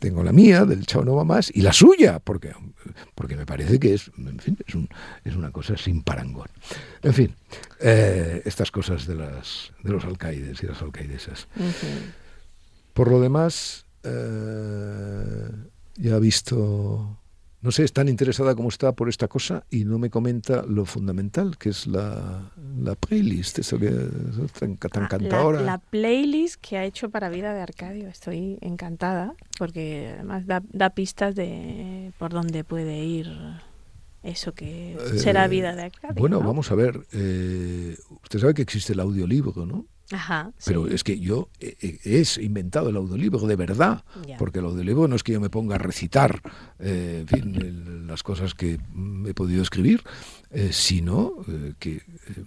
tengo 0.00 0.22
la 0.22 0.32
mía, 0.32 0.64
del 0.64 0.86
Chao 0.86 1.04
no 1.04 1.14
va 1.14 1.24
más, 1.24 1.50
y 1.54 1.62
la 1.62 1.72
suya, 1.72 2.18
porque, 2.18 2.52
porque 3.14 3.36
me 3.36 3.46
parece 3.46 3.78
que 3.78 3.94
es, 3.94 4.10
en 4.18 4.38
fin, 4.38 4.58
es, 4.66 4.74
un, 4.74 4.88
es 5.24 5.36
una 5.36 5.50
cosa 5.50 5.76
sin 5.76 6.02
parangón. 6.02 6.48
En 7.02 7.12
fin, 7.12 7.34
eh, 7.80 8.42
estas 8.44 8.70
cosas 8.70 9.06
de, 9.06 9.16
las, 9.16 9.72
de 9.82 9.92
los 9.92 10.04
alcaides 10.04 10.62
y 10.62 10.66
las 10.66 10.80
alcaidesas. 10.82 11.48
Por 12.92 13.10
lo 13.10 13.20
demás, 13.20 13.86
eh, 14.02 15.48
ya 15.96 16.14
ha 16.14 16.18
visto 16.18 17.18
no 17.64 17.70
sé, 17.70 17.82
es 17.82 17.94
tan 17.94 18.10
interesada 18.10 18.54
como 18.54 18.68
está 18.68 18.92
por 18.92 19.08
esta 19.08 19.26
cosa 19.26 19.64
y 19.70 19.86
no 19.86 19.98
me 19.98 20.10
comenta 20.10 20.64
lo 20.68 20.84
fundamental, 20.84 21.56
que 21.56 21.70
es 21.70 21.86
la, 21.86 22.52
la 22.78 22.94
playlist, 22.94 23.58
eso 23.58 23.78
que 23.78 23.86
es 23.86 24.52
tan, 24.52 24.76
tan 24.76 25.06
cantadora. 25.06 25.62
La, 25.62 25.78
playlist 25.78 26.60
que 26.60 26.76
ha 26.76 26.84
hecho 26.84 27.08
para 27.08 27.30
Vida 27.30 27.54
de 27.54 27.62
Arcadio, 27.62 28.08
estoy 28.08 28.58
encantada, 28.60 29.34
porque 29.58 30.12
además 30.14 30.46
da, 30.46 30.62
da 30.74 30.90
pistas 30.90 31.34
de 31.36 32.12
por 32.18 32.34
dónde 32.34 32.64
puede 32.64 33.02
ir 33.02 33.32
eso 34.22 34.52
que 34.52 34.98
será 35.16 35.46
eh, 35.46 35.48
Vida 35.48 35.74
de 35.74 35.84
Arcadio. 35.84 36.16
Bueno, 36.16 36.40
vamos 36.40 36.70
a 36.70 36.74
ver, 36.74 37.00
eh, 37.12 37.96
usted 38.22 38.40
sabe 38.40 38.52
que 38.52 38.62
existe 38.62 38.92
el 38.92 39.00
audiolibro, 39.00 39.64
¿no? 39.64 39.86
Ajá, 40.12 40.52
Pero 40.66 40.86
es 40.86 41.02
que 41.02 41.18
yo 41.18 41.48
he, 41.60 42.24
inventado 42.40 42.90
el 42.90 42.96
audiolibro 42.96 43.46
de 43.46 43.56
verdad, 43.56 44.04
porque 44.38 44.58
el 44.58 44.66
audiolibro 44.66 45.08
no 45.08 45.16
es 45.16 45.22
que 45.22 45.32
yo 45.32 45.40
me 45.40 45.50
ponga 45.50 45.76
a 45.76 45.78
recitar 45.78 46.40
eh, 46.78 47.24
las 48.06 48.22
cosas 48.22 48.54
que 48.54 48.78
he 49.26 49.34
podido 49.34 49.62
escribir, 49.62 50.02
eh, 50.50 50.70
sino 50.72 51.32
eh, 51.48 51.72
que 51.78 52.02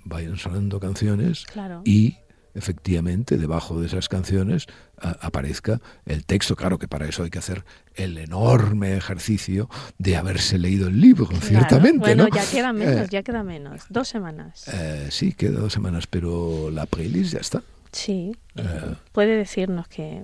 vayan 0.05 0.37
sonando 0.37 0.79
canciones 0.79 1.45
y 1.83 2.17
efectivamente 2.57 3.37
debajo 3.37 3.79
de 3.79 3.87
esas 3.87 4.09
canciones 4.09 4.67
aparezca 4.99 5.79
el 6.05 6.25
texto. 6.25 6.55
Claro 6.55 6.79
que 6.79 6.87
para 6.87 7.07
eso 7.07 7.23
hay 7.23 7.29
que 7.29 7.39
hacer 7.39 7.63
el 7.95 8.17
enorme 8.17 8.97
ejercicio 8.97 9.69
de 9.97 10.15
haberse 10.15 10.57
leído 10.57 10.87
el 10.87 10.99
libro, 10.99 11.27
ciertamente. 11.41 11.99
Bueno, 11.99 12.27
ya 12.33 12.45
queda 12.49 12.73
menos, 12.73 13.05
eh, 13.05 13.07
ya 13.09 13.23
queda 13.23 13.43
menos. 13.43 13.83
Dos 13.89 14.07
semanas. 14.07 14.67
Eh, 14.73 15.07
sí, 15.11 15.33
queda 15.33 15.59
dos 15.59 15.73
semanas, 15.73 16.07
pero 16.07 16.69
la 16.71 16.85
playlist 16.85 17.33
ya 17.33 17.39
está. 17.39 17.63
Sí. 17.91 18.35
Eh. 18.55 18.95
Puede 19.11 19.37
decirnos 19.37 19.87
que 19.87 20.23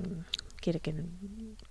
quiere 0.59 0.79
que 0.79 0.93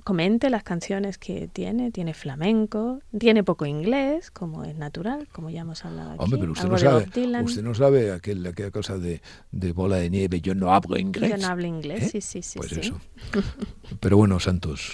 comente 0.03 0.51
las 0.51 0.63
canciones 0.63 1.19
que 1.19 1.49
tiene, 1.49 1.91
tiene 1.91 2.15
flamenco, 2.15 3.01
tiene 3.19 3.45
poco 3.45 3.67
inglés, 3.67 4.31
como 4.31 4.65
es 4.65 4.77
natural, 4.77 5.29
como 5.33 5.51
ya 5.51 5.63
hemos 5.63 5.85
hablado 5.85 6.13
aquí. 6.13 6.25
Hombre, 6.25 6.41
pero 6.41 6.53
usted, 6.53 6.69
no 6.69 6.79
sabe, 6.79 7.43
usted 7.43 7.63
no 7.63 7.75
sabe 7.75 8.13
aquel, 8.13 8.47
aquella 8.47 8.71
cosa 8.71 8.99
de, 8.99 9.21
de, 9.51 9.73
bola 9.73 9.97
de 9.97 10.11
nieve, 10.11 10.41
yo 10.41 10.55
no 10.55 10.73
hablo 10.73 10.99
inglés. 10.99 11.31
Yo 11.31 11.39
no 11.39 11.49
hablo 11.49 11.67
inglés, 11.67 12.05
¿Eh? 12.05 12.09
sí, 12.09 12.21
sí, 12.21 12.43
sí. 12.43 12.59
Pues 12.59 12.73
eso. 12.73 13.01
pero 14.01 14.17
bueno, 14.17 14.39
Santos. 14.41 14.93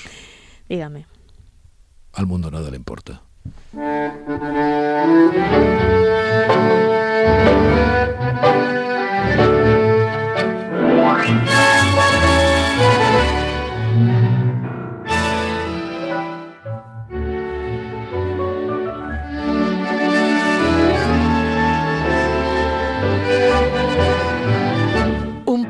Dígame. 0.69 1.07
Al 2.13 2.27
mundo 2.27 2.51
nada 2.51 2.71
le 2.71 2.77
importa. 2.77 3.23